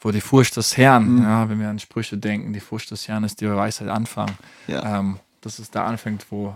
wo 0.02 0.12
die 0.12 0.22
Furcht 0.22 0.56
des 0.56 0.78
Herrn, 0.78 1.16
Mhm. 1.16 1.24
ja, 1.24 1.50
wenn 1.50 1.60
wir 1.60 1.70
an 1.70 1.78
Sprüche 1.80 2.18
denken, 2.18 2.54
die 2.54 2.62
Furcht 2.62 2.90
des 2.90 3.10
Herrn 3.10 3.26
ist 3.26 3.42
die 3.42 3.50
Weisheit 3.50 3.90
Anfang. 3.90 4.32
Ja. 4.68 5.00
Ähm, 5.00 5.20
dass 5.42 5.60
es 5.60 5.72
da 5.72 5.86
anfängt, 5.86 6.26
wo 6.30 6.56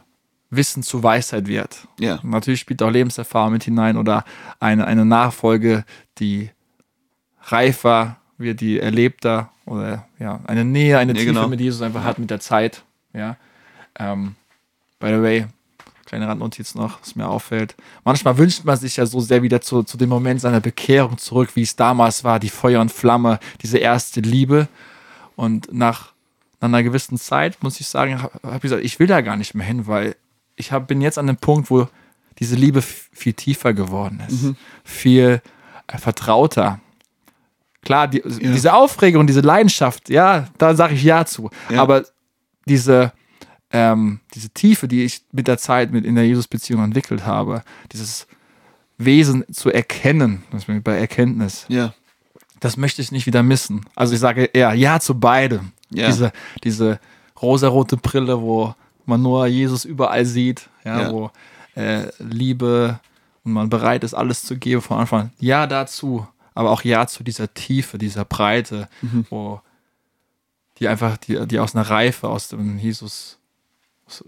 Wissen 0.56 0.84
zu 0.84 1.04
Weisheit 1.04 1.48
wird. 1.48 1.88
Ja. 2.00 2.20
Natürlich 2.24 2.60
spielt 2.60 2.82
auch 2.82 2.90
Lebenserfahrung 2.90 3.54
mit 3.54 3.64
hinein 3.64 3.98
oder 3.98 4.26
eine, 4.60 4.86
eine 4.88 5.06
Nachfolge, 5.06 5.86
die 6.20 6.50
reifer 7.44 8.18
wird, 8.38 8.62
die 8.62 8.80
erlebter 8.80 9.50
oder 9.66 10.08
ja, 10.20 10.40
eine 10.46 10.66
Nähe, 10.66 10.98
eine 10.98 11.14
Ja, 11.14 11.20
Tiefe 11.20 11.34
genau. 11.34 11.48
mit 11.48 11.60
Jesus 11.62 11.82
einfach 11.82 12.04
hat 12.04 12.20
mit 12.20 12.30
der 12.30 12.40
Zeit. 12.40 12.84
Ja. 13.14 13.38
Ähm, 13.98 14.36
by 15.00 15.08
the 15.08 15.22
way, 15.22 15.46
kleine 16.06 16.28
Randnotiz 16.28 16.76
noch, 16.76 17.02
was 17.02 17.16
mir 17.16 17.28
auffällt. 17.28 17.76
Manchmal 18.04 18.38
wünscht 18.38 18.66
man 18.66 18.78
sich 18.78 18.98
ja 18.98 19.06
so 19.06 19.20
sehr 19.20 19.42
wieder 19.44 19.62
zu, 19.62 19.84
zu 19.84 19.98
dem 19.98 20.10
Moment 20.10 20.42
seiner 20.42 20.60
Bekehrung 20.60 21.18
zurück, 21.18 21.56
wie 21.56 21.64
es 21.64 21.76
damals 21.76 22.24
war, 22.24 22.40
die 22.40 22.50
Feuer 22.50 22.82
und 22.82 22.92
Flamme, 22.92 23.40
diese 23.62 23.78
erste 23.78 24.20
Liebe. 24.22 24.68
Und 25.36 25.74
nach, 25.74 26.12
nach 26.62 26.68
einer 26.68 26.84
gewissen 26.84 27.18
Zeit, 27.18 27.62
muss 27.64 27.80
ich 27.80 27.88
sagen, 27.88 28.22
habe 28.22 28.40
hab 28.44 28.56
ich 28.56 28.62
gesagt, 28.62 28.84
ich 28.84 29.00
will 29.00 29.08
da 29.08 29.22
gar 29.22 29.38
nicht 29.38 29.56
mehr 29.56 29.66
hin, 29.66 29.88
weil 29.88 30.16
ich 30.56 30.72
hab, 30.72 30.88
bin 30.88 31.02
jetzt 31.02 31.18
an 31.18 31.28
dem 31.28 31.38
Punkt, 31.38 31.70
wo 31.70 31.88
diese 32.40 32.56
Liebe 32.56 32.82
viel 32.82 33.34
tiefer 33.34 33.74
geworden 33.74 34.22
ist, 34.28 34.46
viel 34.84 35.42
äh, 35.88 35.98
vertrauter. 35.98 36.80
Klar, 37.84 38.08
die, 38.08 38.22
diese 38.26 38.74
Aufregung, 38.74 39.28
diese 39.28 39.42
Leidenschaft, 39.42 40.10
ja, 40.10 40.48
da 40.58 40.74
sage 40.76 40.94
ich 40.96 41.04
Ja 41.04 41.26
zu. 41.26 41.50
Ja. 41.70 41.82
Aber 41.82 42.06
diese, 42.66 43.12
ähm, 43.72 44.20
diese 44.34 44.50
Tiefe, 44.50 44.88
die 44.88 45.04
ich 45.04 45.22
mit 45.32 45.48
der 45.48 45.58
Zeit 45.58 45.92
mit 45.92 46.06
in 46.06 46.16
der 46.16 46.26
Jesus-Beziehung 46.26 46.84
entwickelt 46.84 47.26
habe, 47.26 47.64
dieses 47.92 48.26
Wesen 48.98 49.44
zu 49.52 49.70
erkennen, 49.70 50.44
das 50.52 50.66
bin 50.66 50.78
ich 50.78 50.84
bei 50.84 50.98
Erkenntnis, 50.98 51.66
Ja. 51.68 51.94
das 52.62 52.78
möchte 52.78 53.02
ich 53.02 53.12
nicht 53.12 53.26
wieder 53.26 53.44
missen. 53.44 53.86
Also 53.96 54.14
ich 54.14 54.20
sage 54.22 54.46
eher 54.46 54.74
Ja 54.74 55.00
zu 55.02 55.20
beidem. 55.20 55.72
Ja. 55.90 56.08
Diese, 56.08 56.32
diese 56.64 57.00
rosarote 57.42 57.98
Brille, 57.98 58.42
wo 58.42 58.74
man 59.06 59.22
nur 59.22 59.46
Jesus 59.48 59.86
überall 59.86 60.26
sieht, 60.26 60.70
ja, 60.86 61.02
Ja. 61.02 61.12
wo 61.12 61.32
äh, 61.76 62.08
Liebe 62.20 63.00
und 63.44 63.54
man 63.54 63.70
bereit 63.70 64.04
ist, 64.04 64.14
alles 64.14 64.44
zu 64.44 64.58
geben 64.58 64.82
von 64.82 65.00
Anfang 65.00 65.20
an. 65.22 65.32
Ja 65.40 65.66
dazu, 65.68 66.28
aber 66.54 66.70
auch 66.72 66.84
Ja 66.84 67.08
zu 67.08 67.24
dieser 67.24 67.54
Tiefe, 67.54 67.98
dieser 67.98 68.26
Breite, 68.26 68.88
Mhm. 69.02 69.26
wo 69.30 69.62
die 70.80 70.88
einfach, 70.88 71.18
die, 71.18 71.46
die 71.48 71.60
aus 71.60 71.76
einer 71.76 71.90
Reife, 71.90 72.28
aus 72.30 72.48
dem 72.50 72.78
Jesus, 72.80 73.38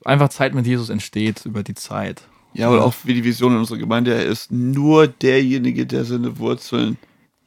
einfach 0.05 0.29
Zeit 0.29 0.53
mit 0.53 0.65
Jesus 0.67 0.89
entsteht 0.89 1.45
über 1.45 1.63
die 1.63 1.73
Zeit. 1.75 2.23
Ja, 2.53 2.69
oder 2.69 2.85
auch 2.85 2.93
wie 3.03 3.13
die 3.13 3.23
Vision 3.23 3.53
in 3.53 3.59
unserer 3.59 3.77
Gemeinde 3.77 4.13
ist, 4.13 4.51
nur 4.51 5.07
derjenige, 5.07 5.85
der 5.85 6.05
seine 6.05 6.37
Wurzeln 6.39 6.97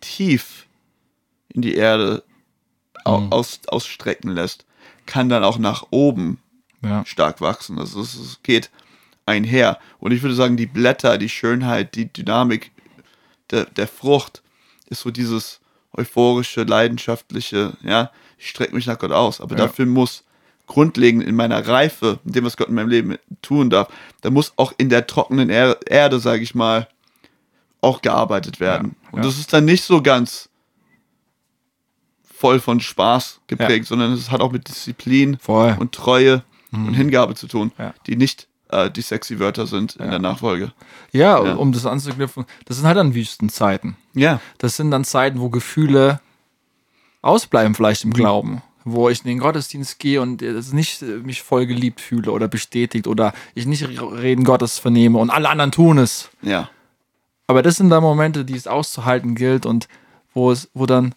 tief 0.01 0.67
in 1.49 1.63
die 1.63 1.75
Erde 1.75 2.23
Mhm. 3.07 3.33
aus, 3.33 3.61
ausstrecken 3.69 4.31
lässt, 4.33 4.67
kann 5.07 5.29
dann 5.31 5.43
auch 5.45 5.59
nach 5.59 5.87
oben 5.91 6.39
Ja. 6.83 7.05
stark 7.07 7.41
wachsen. 7.41 7.79
Also 7.79 8.01
es, 8.01 8.39
geht 8.43 8.71
einher. 9.27 9.79
Und 9.99 10.13
ich 10.13 10.23
würde 10.23 10.35
sagen, 10.35 10.57
die 10.57 10.67
Blätter, 10.67 11.19
die 11.19 11.29
Schönheit, 11.29 11.95
die 11.95 12.13
Dynamik 12.13 12.71
der, 13.51 13.65
der 13.65 13.89
Frucht 13.89 14.43
ist 14.89 15.01
so 15.01 15.11
dieses 15.11 15.61
euphorische, 15.93 16.63
leidenschaftliche, 16.65 17.77
ja, 17.83 18.11
ich 18.39 18.49
strecke 18.51 18.75
mich 18.75 18.87
nach 18.87 18.99
Gott 18.99 19.13
aus. 19.13 19.41
Aber 19.41 19.57
Ja. 19.57 19.67
dafür 19.67 19.87
muss 19.87 20.25
grundlegend 20.67 21.25
in 21.25 21.35
meiner 21.35 21.67
Reife, 21.67 22.21
in 22.25 22.33
dem, 22.33 22.45
was 22.45 22.57
Gott 22.57 22.69
in 22.69 22.75
meinem 22.75 22.91
Leben 22.91 23.17
tun 23.43 23.71
darf, 23.71 23.89
da 24.21 24.31
muss 24.31 24.53
auch 24.57 24.73
in 24.77 24.89
der 24.91 25.07
trockenen 25.07 25.49
er 25.51 25.79
Erde, 25.87 26.21
sage 26.21 26.43
ich 26.43 26.55
mal, 26.55 26.89
auch 27.81 28.03
gearbeitet 28.03 28.61
werden. 28.61 28.95
Ja, 29.05 29.09
Und 29.13 29.25
das 29.25 29.39
ist 29.39 29.53
dann 29.53 29.65
nicht 29.65 29.85
so 29.85 30.03
ganz 30.03 30.49
voll 32.23 32.61
von 32.61 32.81
Spaß 32.81 33.41
geprägt, 33.47 33.85
Ja. 33.87 33.89
sondern 33.89 34.13
es 34.13 34.31
hat 34.31 34.41
auch 34.41 34.53
mit 34.53 34.69
Disziplin 34.69 35.39
Voll. 35.39 35.77
und 35.79 35.93
Treue 35.93 36.43
und 36.73 36.95
Hingabe 36.95 37.35
zu 37.35 37.47
tun, 37.49 37.73
Ja. 37.79 37.95
die 38.07 38.17
nicht 38.17 38.47
äh, 38.71 38.91
die 38.91 39.01
sexy 39.01 39.39
Wörter 39.41 39.67
sind 39.67 39.97
in 39.97 40.05
Ja. 40.05 40.11
der 40.11 40.19
Nachfolge. 40.19 40.73
Ja, 41.13 41.43
Ja. 41.43 41.55
um 41.55 41.73
das 41.73 41.87
anzuknüpfen, 41.87 42.45
das 42.67 42.77
sind 42.77 42.87
halt 42.87 42.99
dann 42.99 43.15
Wüstenzeiten. 43.15 43.97
Ja, 44.13 44.41
Das 44.59 44.77
sind 44.77 44.91
dann 44.91 45.05
Zeiten, 45.05 45.41
wo 45.41 45.49
Gefühle 45.49 46.21
ausbleiben, 47.23 47.75
vielleicht 47.75 48.05
Mhm. 48.05 48.11
im 48.11 48.15
Glauben. 48.15 48.63
Wo 48.85 49.09
ich 49.09 49.21
in 49.21 49.29
den 49.29 49.39
Gottesdienst 49.39 49.99
gehe 49.99 50.21
und 50.23 50.41
es 50.43 50.73
nicht 50.73 51.03
äh, 51.03 51.07
mich 51.19 51.43
voll 51.43 51.67
geliebt 51.67 52.01
fühle 52.01 52.31
oder 52.31 52.47
bestätigt 52.49 53.07
oder 53.07 53.33
ich 53.55 53.67
nicht 53.67 53.87
Reden 53.89 54.45
Gottes 54.45 54.79
vernehme 54.79 55.19
und 55.19 55.31
alle 55.31 55.49
anderen 55.49 55.73
tun 55.73 55.99
es. 55.99 56.29
ja, 56.43 56.69
Aber 57.47 57.63
das 57.63 57.77
sind 57.77 57.89
dann 57.91 58.03
Momente, 58.03 58.45
die 58.45 58.55
es 58.57 58.67
auszuhalten 58.67 59.35
gilt 59.35 59.65
und 59.65 59.89
wo 60.35 60.51
es, 60.53 60.69
wo 60.75 60.85
dann 60.85 61.15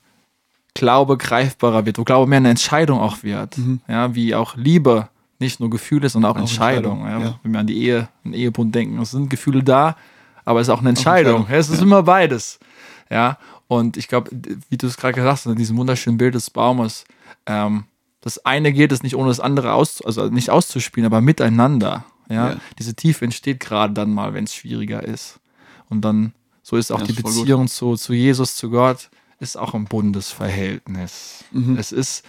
Glaube 0.74 1.18
greifbarer 1.18 1.86
wird, 1.86 1.97
wo 1.97 2.06
Glaube 2.06 2.28
mehr 2.30 2.38
eine 2.38 2.49
Entscheidung 2.52 2.99
auch 3.02 3.24
wird. 3.24 3.56
Ja, 3.89 4.16
wie 4.16 4.34
auch 4.36 4.56
Liebe 4.56 5.10
nicht 5.42 5.60
nur 5.60 5.70
Gefühle, 5.70 6.08
sondern 6.08 6.32
auch. 6.32 6.36
Auch 6.38 6.39
Entscheidung. 6.42 7.02
Entscheidung, 7.02 7.24
ja. 7.26 7.39
Wenn 7.44 7.52
wir 7.52 7.60
an 7.60 7.68
die 7.68 7.78
Ehe, 7.84 8.08
einen 8.24 8.34
Ehebund 8.34 8.74
denken, 8.74 9.02
es 9.02 9.12
sind 9.12 9.30
Gefühle 9.30 9.62
da, 9.64 9.98
aber 10.46 10.62
es 10.62 10.68
ist 10.68 10.74
auch 10.74 10.80
eine 10.80 10.89
Entscheidung. 10.89 11.42
Entscheidung, 11.42 11.54
Ja, 11.54 11.60
es 11.60 11.70
ist 11.70 11.82
immer 11.82 12.04
beides. 12.04 12.60
Ja, 13.10 13.38
und 13.68 13.98
ich 13.98 14.08
glaube, 14.08 14.30
wie 14.70 14.78
du 14.78 14.88
es 14.88 14.96
gerade 14.98 15.14
gesagt 15.16 15.32
hast, 15.32 15.46
in 15.48 15.56
diesem 15.58 15.76
wunderschönen 15.78 16.18
Bild 16.18 16.34
des 16.36 16.50
Baumes, 16.50 17.04
ähm, 17.46 17.84
das 18.22 18.46
eine 18.46 18.72
geht 18.72 18.92
es 18.92 19.04
nicht 19.04 19.16
ohne 19.16 19.28
das 19.30 19.39
andere 19.39 19.74
aus, 19.74 20.02
also 20.02 20.28
nicht 20.28 20.50
auszuspielen, 20.50 21.06
aber 21.06 21.20
miteinander. 21.22 22.06
Ja, 22.30 22.52
Ja. 22.52 22.56
diese 22.80 22.94
Tiefe 22.94 23.26
entsteht 23.26 23.60
gerade 23.60 23.94
dann 23.94 24.14
mal, 24.14 24.34
wenn 24.34 24.46
es 24.46 24.54
schwieriger 24.56 25.04
ist. 25.04 25.39
Und 25.89 26.02
dann, 26.06 26.34
so 26.64 26.78
ist 26.78 26.92
auch 26.92 27.00
Ja, 27.00 27.06
die 27.08 27.12
ist. 27.14 27.24
Beziehung 27.24 27.68
zu, 27.68 27.96
zu 27.96 28.14
Jesus, 28.14 28.56
zu 28.56 28.70
Gott, 28.70 29.10
ist 29.39 29.58
auch 29.58 29.74
ein 29.74 29.86
Bundesverhältnis. 29.86 31.44
Mhm. 31.52 31.78
Es 31.78 31.92
ist 31.92 32.24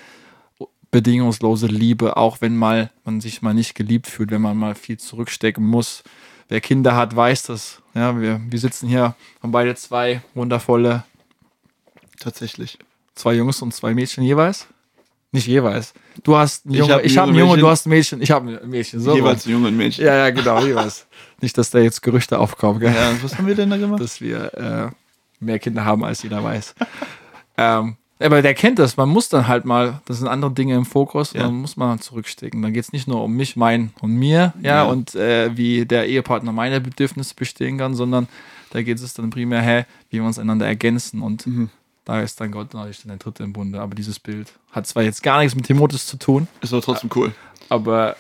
bedingungslose 0.93 1.67
Liebe, 1.67 2.17
auch 2.17 2.41
wenn 2.41 2.57
mal 2.57 2.91
man 3.05 3.21
sich 3.21 3.43
mal 3.43 3.55
nicht 3.55 3.75
geliebt 3.75 4.07
fühlt, 4.07 4.31
wenn 4.31 4.43
man 4.43 4.57
mal 4.57 4.77
viel 4.77 4.99
zurückstecken 4.99 5.67
muss. 5.67 6.05
Wer 6.49 6.61
Kinder 6.61 6.95
hat, 6.95 7.17
weiß 7.17 7.45
das. 7.45 7.83
Ja, 7.95 8.21
wir, 8.21 8.41
wir 8.49 8.59
sitzen 8.59 8.89
hier, 8.89 9.17
haben 9.43 9.53
beide 9.53 9.75
zwei 9.75 10.23
wundervolle, 10.35 11.05
tatsächlich. 12.21 12.79
zwei 13.15 13.35
Jungs 13.35 13.61
und 13.63 13.75
zwei 13.75 13.95
Mädchen 13.95 14.23
jeweils. 14.23 14.69
Nicht 15.35 15.47
jeweils. 15.47 15.95
Du 16.25 16.37
hast 16.37 16.67
einen 16.67 16.75
Ich 16.75 16.81
Junge, 16.81 16.93
hab 16.93 17.01
ein 17.01 17.07
ich 17.07 17.17
habe 17.17 17.29
einen 17.31 17.39
Junge, 17.39 17.57
du 17.57 17.67
hast 17.67 17.87
ein 17.87 17.89
Mädchen, 17.89 18.21
ich 18.21 18.31
habe 18.31 18.61
ein 18.63 18.69
Mädchen. 18.69 19.01
So 19.01 19.15
Jeweils 19.15 19.47
rum. 19.47 19.53
Junge 19.53 19.69
und 19.69 19.79
Mädchen. 19.79 20.05
Ja, 20.05 20.15
ja, 20.15 20.31
genau, 20.31 20.63
jeweils. 20.63 21.07
Nicht, 21.41 21.57
dass 21.57 21.71
da 21.71 21.79
jetzt 21.79 22.03
Gerüchte 22.03 22.39
aufkommen, 22.39 22.81
gell? 22.81 22.95
Ja, 22.95 23.13
was 23.23 23.39
haben 23.39 23.47
wir 23.47 23.55
denn 23.55 23.71
da 23.71 23.79
gemacht? 23.79 24.03
dass 24.03 24.21
wir 24.21 24.53
äh, 24.53 24.91
mehr 25.41 25.59
Kinder 25.59 25.87
haben, 25.87 26.05
als 26.05 26.23
jeder 26.23 26.45
weiß. 26.45 26.75
ähm, 27.57 27.97
aber 28.23 28.43
der 28.43 28.55
kennt 28.55 28.79
das. 28.79 28.97
Man 28.97 29.09
muss 29.09 29.29
dann 29.29 29.49
halt 29.49 29.65
mal, 29.65 30.01
das 30.07 30.19
sind 30.19 30.29
andere 30.29 30.53
Dinge 30.53 30.75
im 30.77 30.85
Fokus, 30.85 31.33
Ja. 31.33 31.43
dann 31.43 31.55
muss 31.55 31.77
man 31.77 32.01
zurückstecken. 32.01 32.63
Dann 32.63 32.73
geht 32.73 32.85
es 32.85 32.93
nicht 32.93 33.09
nur 33.09 33.23
um 33.23 33.33
mich, 33.35 33.57
mein 33.57 33.93
und 34.01 34.15
mir, 34.15 34.53
ja, 34.63 34.77
Ja. 34.77 34.83
und 34.85 35.15
äh, 35.15 35.57
wie 35.57 35.85
der 35.87 36.07
Ehepartner 36.09 36.53
meine 36.53 36.81
Bedürfnisse 36.81 37.35
bestehen 37.35 37.79
kann, 37.79 37.95
sondern 37.95 38.29
da 38.71 38.83
geht 38.83 39.01
es 39.01 39.15
dann 39.15 39.31
primär, 39.31 39.61
hä, 39.63 39.85
wie 40.11 40.19
wir 40.19 40.25
uns 40.25 40.39
einander 40.39 40.67
ergänzen. 40.67 41.21
Und 41.23 41.47
Mhm. 41.47 41.71
da 42.05 42.21
ist 42.21 42.41
dann 42.41 42.51
Gott 42.53 42.73
natürlich 42.75 43.03
dann 43.03 43.09
der 43.09 43.19
Dritte 43.19 43.43
im 43.45 43.53
Bunde. 43.53 43.81
Aber 43.81 43.95
dieses 43.95 44.19
Bild 44.19 44.53
hat 44.71 44.87
zwar 44.87 45.03
jetzt 45.03 45.23
gar 45.23 45.39
nichts 45.41 45.55
mit 45.55 45.67
Timotheus 45.67 46.07
zu 46.07 46.17
tun, 46.17 46.49
Ist 46.61 46.73
aber 46.73 46.83
trotzdem 46.83 47.11
cool. 47.15 47.33
aber 47.69 48.17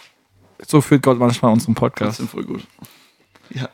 so 0.66 0.80
führt 0.80 1.02
Gott 1.02 1.18
manchmal 1.18 1.52
unseren 1.52 1.74
Podcast. 1.74 2.18
Trotzdem 2.18 2.28
voll 2.28 2.44
gut. 2.44 2.66
Ja. 3.50 3.68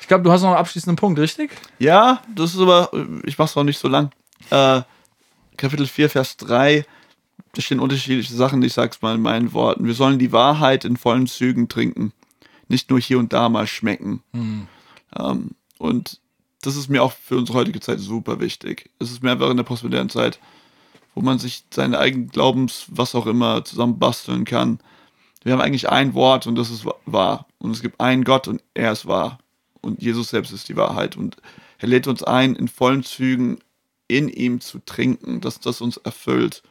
Ich 0.00 0.08
glaube, 0.08 0.24
du 0.24 0.30
hast 0.32 0.40
noch 0.42 0.48
einen 0.50 0.58
abschließenden 0.58 0.96
Punkt, 0.96 1.18
richtig? 1.18 1.50
Ja, 1.78 2.22
das 2.34 2.54
ist 2.54 2.60
aber, 2.60 2.90
ich 3.24 3.36
mach's 3.36 3.56
auch 3.56 3.64
nicht 3.64 3.78
so 3.78 3.88
lang. 3.88 4.10
Äh, 4.50 4.82
Kapitel 5.56 5.86
4, 5.86 6.10
Vers 6.10 6.36
3, 6.38 6.84
da 7.54 7.62
stehen 7.62 7.80
unterschiedliche 7.80 8.34
Sachen, 8.34 8.62
ich 8.62 8.74
sag's 8.74 9.02
mal 9.02 9.14
in 9.14 9.22
meinen 9.22 9.52
Worten. 9.52 9.86
Wir 9.86 9.94
sollen 9.94 10.18
die 10.18 10.32
Wahrheit 10.32 10.84
in 10.84 10.96
vollen 10.96 11.26
Zügen 11.26 11.68
trinken, 11.68 12.12
nicht 12.68 12.90
nur 12.90 13.00
hier 13.00 13.18
und 13.18 13.32
da 13.32 13.48
mal 13.48 13.66
schmecken. 13.66 14.22
Ähm, 15.18 15.50
und 15.78 16.20
das 16.62 16.76
ist 16.76 16.88
mir 16.88 17.02
auch 17.02 17.12
für 17.12 17.36
unsere 17.36 17.58
heutige 17.58 17.80
Zeit 17.80 18.00
super 18.00 18.40
wichtig. 18.40 18.90
Es 18.98 19.10
ist 19.10 19.22
mir 19.22 19.32
einfach 19.32 19.50
in 19.50 19.56
der 19.56 19.64
postmodernen 19.64 20.10
Zeit, 20.10 20.38
wo 21.14 21.22
man 21.22 21.38
sich 21.38 21.64
seine 21.72 21.98
eigenen 21.98 22.28
Glaubens, 22.28 22.86
was 22.88 23.14
auch 23.14 23.26
immer, 23.26 23.64
zusammen 23.64 23.98
basteln 23.98 24.44
kann. 24.44 24.80
Wir 25.42 25.52
haben 25.52 25.60
eigentlich 25.60 25.88
ein 25.88 26.14
Wort 26.14 26.46
und 26.46 26.56
das 26.56 26.70
ist 26.70 26.84
wahr. 27.06 27.46
Und 27.58 27.70
es 27.70 27.82
gibt 27.82 28.00
einen 28.00 28.24
Gott 28.24 28.48
und 28.48 28.62
er 28.74 28.92
ist 28.92 29.06
wahr. 29.06 29.38
Und 29.80 30.02
Jesus 30.02 30.30
selbst 30.30 30.52
ist 30.52 30.68
die 30.68 30.76
Wahrheit. 30.76 31.16
Und 31.16 31.36
er 31.78 31.88
lädt 31.88 32.08
uns 32.08 32.22
ein, 32.22 32.56
in 32.56 32.68
vollen 32.68 33.04
Zügen 33.04 33.58
in 34.08 34.28
ihm 34.28 34.60
zu 34.60 34.78
trinken, 34.80 35.40
dass 35.40 35.60
das 35.60 35.80
uns 35.80 35.96
erfüllt. 35.96 36.62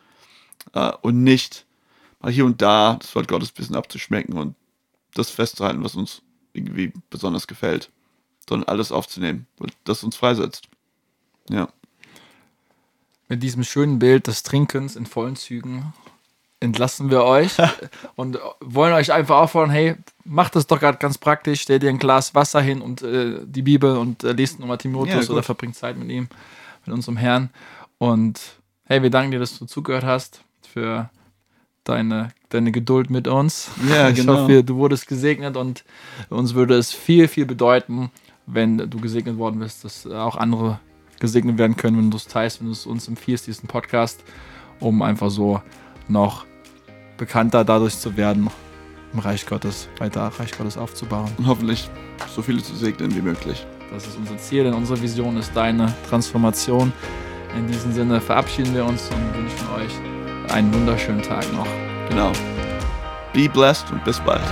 Äh, 0.73 0.91
und 1.01 1.23
nicht 1.23 1.65
mal 2.19 2.31
hier 2.31 2.45
und 2.45 2.61
da 2.61 2.97
das 2.99 3.13
Wort 3.15 3.27
Gottes 3.27 3.49
ein 3.49 3.55
bisschen 3.55 3.75
abzuschmecken 3.75 4.37
und 4.37 4.55
das 5.13 5.29
festzuhalten, 5.29 5.83
was 5.83 5.95
uns 5.95 6.21
irgendwie 6.53 6.93
besonders 7.09 7.47
gefällt. 7.47 7.91
Sondern 8.47 8.69
alles 8.69 8.91
aufzunehmen, 8.91 9.47
das 9.85 10.03
uns 10.03 10.15
freisetzt. 10.15 10.67
Ja. 11.49 11.69
mit 13.27 13.43
diesem 13.43 13.63
schönen 13.63 13.99
Bild 13.99 14.25
des 14.27 14.41
Trinkens 14.43 14.95
in 14.95 15.05
vollen 15.05 15.35
Zügen 15.35 15.93
entlassen 16.59 17.09
wir 17.11 17.23
euch 17.23 17.51
und 18.15 18.39
wollen 18.59 18.93
euch 18.93 19.11
einfach 19.13 19.37
auffordern, 19.37 19.69
hey, 19.71 19.95
macht 20.23 20.55
das 20.55 20.67
doch 20.67 20.79
gerade 20.79 20.97
ganz 20.97 21.17
praktisch, 21.17 21.61
stellt 21.61 21.83
dir 21.83 21.89
ein 21.89 21.99
Glas 21.99 22.33
Wasser 22.35 22.61
hin 22.61 22.81
und 22.81 23.01
äh, 23.01 23.39
die 23.45 23.61
Bibel 23.61 23.97
und 23.97 24.23
äh, 24.23 24.31
lest 24.33 24.59
nochmal 24.59 24.75
Ja, 24.75 24.81
Timotheus 24.81 25.27
gut. 25.27 25.35
oder 25.35 25.43
verbringt 25.43 25.75
Zeit 25.75 25.97
mit 25.97 26.09
ihm, 26.09 26.27
mit 26.85 26.93
unserem 26.93 27.17
Herrn. 27.17 27.49
Und 27.97 28.39
hey, 28.85 29.01
wir 29.01 29.09
danken 29.09 29.31
dir, 29.31 29.39
dass 29.39 29.57
du 29.57 29.65
zugehört 29.65 30.03
hast, 30.03 30.41
für 30.67 31.09
deine, 31.83 32.29
deine 32.49 32.71
Geduld 32.71 33.09
mit 33.09 33.27
uns. 33.27 33.71
Ja, 33.89 34.09
ich 34.09 34.15
genau. 34.17 34.39
hoffe, 34.39 34.63
du 34.63 34.75
wurdest 34.75 35.07
gesegnet 35.07 35.55
und 35.55 35.85
uns 36.29 36.53
würde 36.53 36.75
es 36.75 36.91
viel, 36.91 37.27
viel 37.27 37.45
bedeuten, 37.45 38.11
wenn 38.45 38.77
du 38.77 38.99
gesegnet 38.99 39.37
worden 39.37 39.59
bist, 39.59 39.85
dass 39.85 40.05
auch 40.05 40.35
andere 40.35 40.79
gesegnet 41.19 41.57
werden 41.57 41.77
können, 41.77 41.97
wenn 41.97 42.11
du 42.11 42.17
es 42.17 42.27
teilst, 42.27 42.59
wenn 42.59 42.67
du 42.67 42.73
es 42.73 42.85
uns 42.85 43.07
empfiehlst, 43.07 43.47
diesen 43.47 43.67
Podcast, 43.67 44.23
um 44.79 45.01
einfach 45.01 45.29
so 45.29 45.61
noch 46.07 46.45
bekannter 47.17 47.63
dadurch 47.63 47.97
zu 47.97 48.17
werden, 48.17 48.49
im 49.13 49.19
Reich 49.19 49.45
Gottes, 49.45 49.87
weiter 49.97 50.27
Reich 50.37 50.51
Gottes 50.57 50.77
aufzubauen. 50.77 51.31
Und 51.37 51.47
hoffentlich 51.47 51.89
so 52.35 52.41
viele 52.41 52.61
zu 52.61 52.75
segnen 52.75 53.15
wie 53.15 53.21
möglich. 53.21 53.65
Das 53.91 54.07
ist 54.07 54.17
unser 54.17 54.37
Ziel, 54.37 54.63
denn 54.63 54.73
unsere 54.73 55.01
Vision 55.01 55.37
ist 55.37 55.55
deine 55.55 55.93
Transformation. 56.09 56.91
In 57.57 57.67
diesem 57.67 57.93
Sinne 57.93 58.19
verabschieden 58.19 58.73
wir 58.73 58.85
uns 58.85 59.09
und 59.09 59.37
wünschen 59.37 59.67
euch 59.75 60.53
einen 60.53 60.73
wunderschönen 60.73 61.21
Tag 61.21 61.45
noch. 61.53 61.67
Genau. 62.09 62.31
Be 63.33 63.47
blessed 63.49 63.91
und 63.91 64.03
bis 64.03 64.19
bald. 64.19 64.43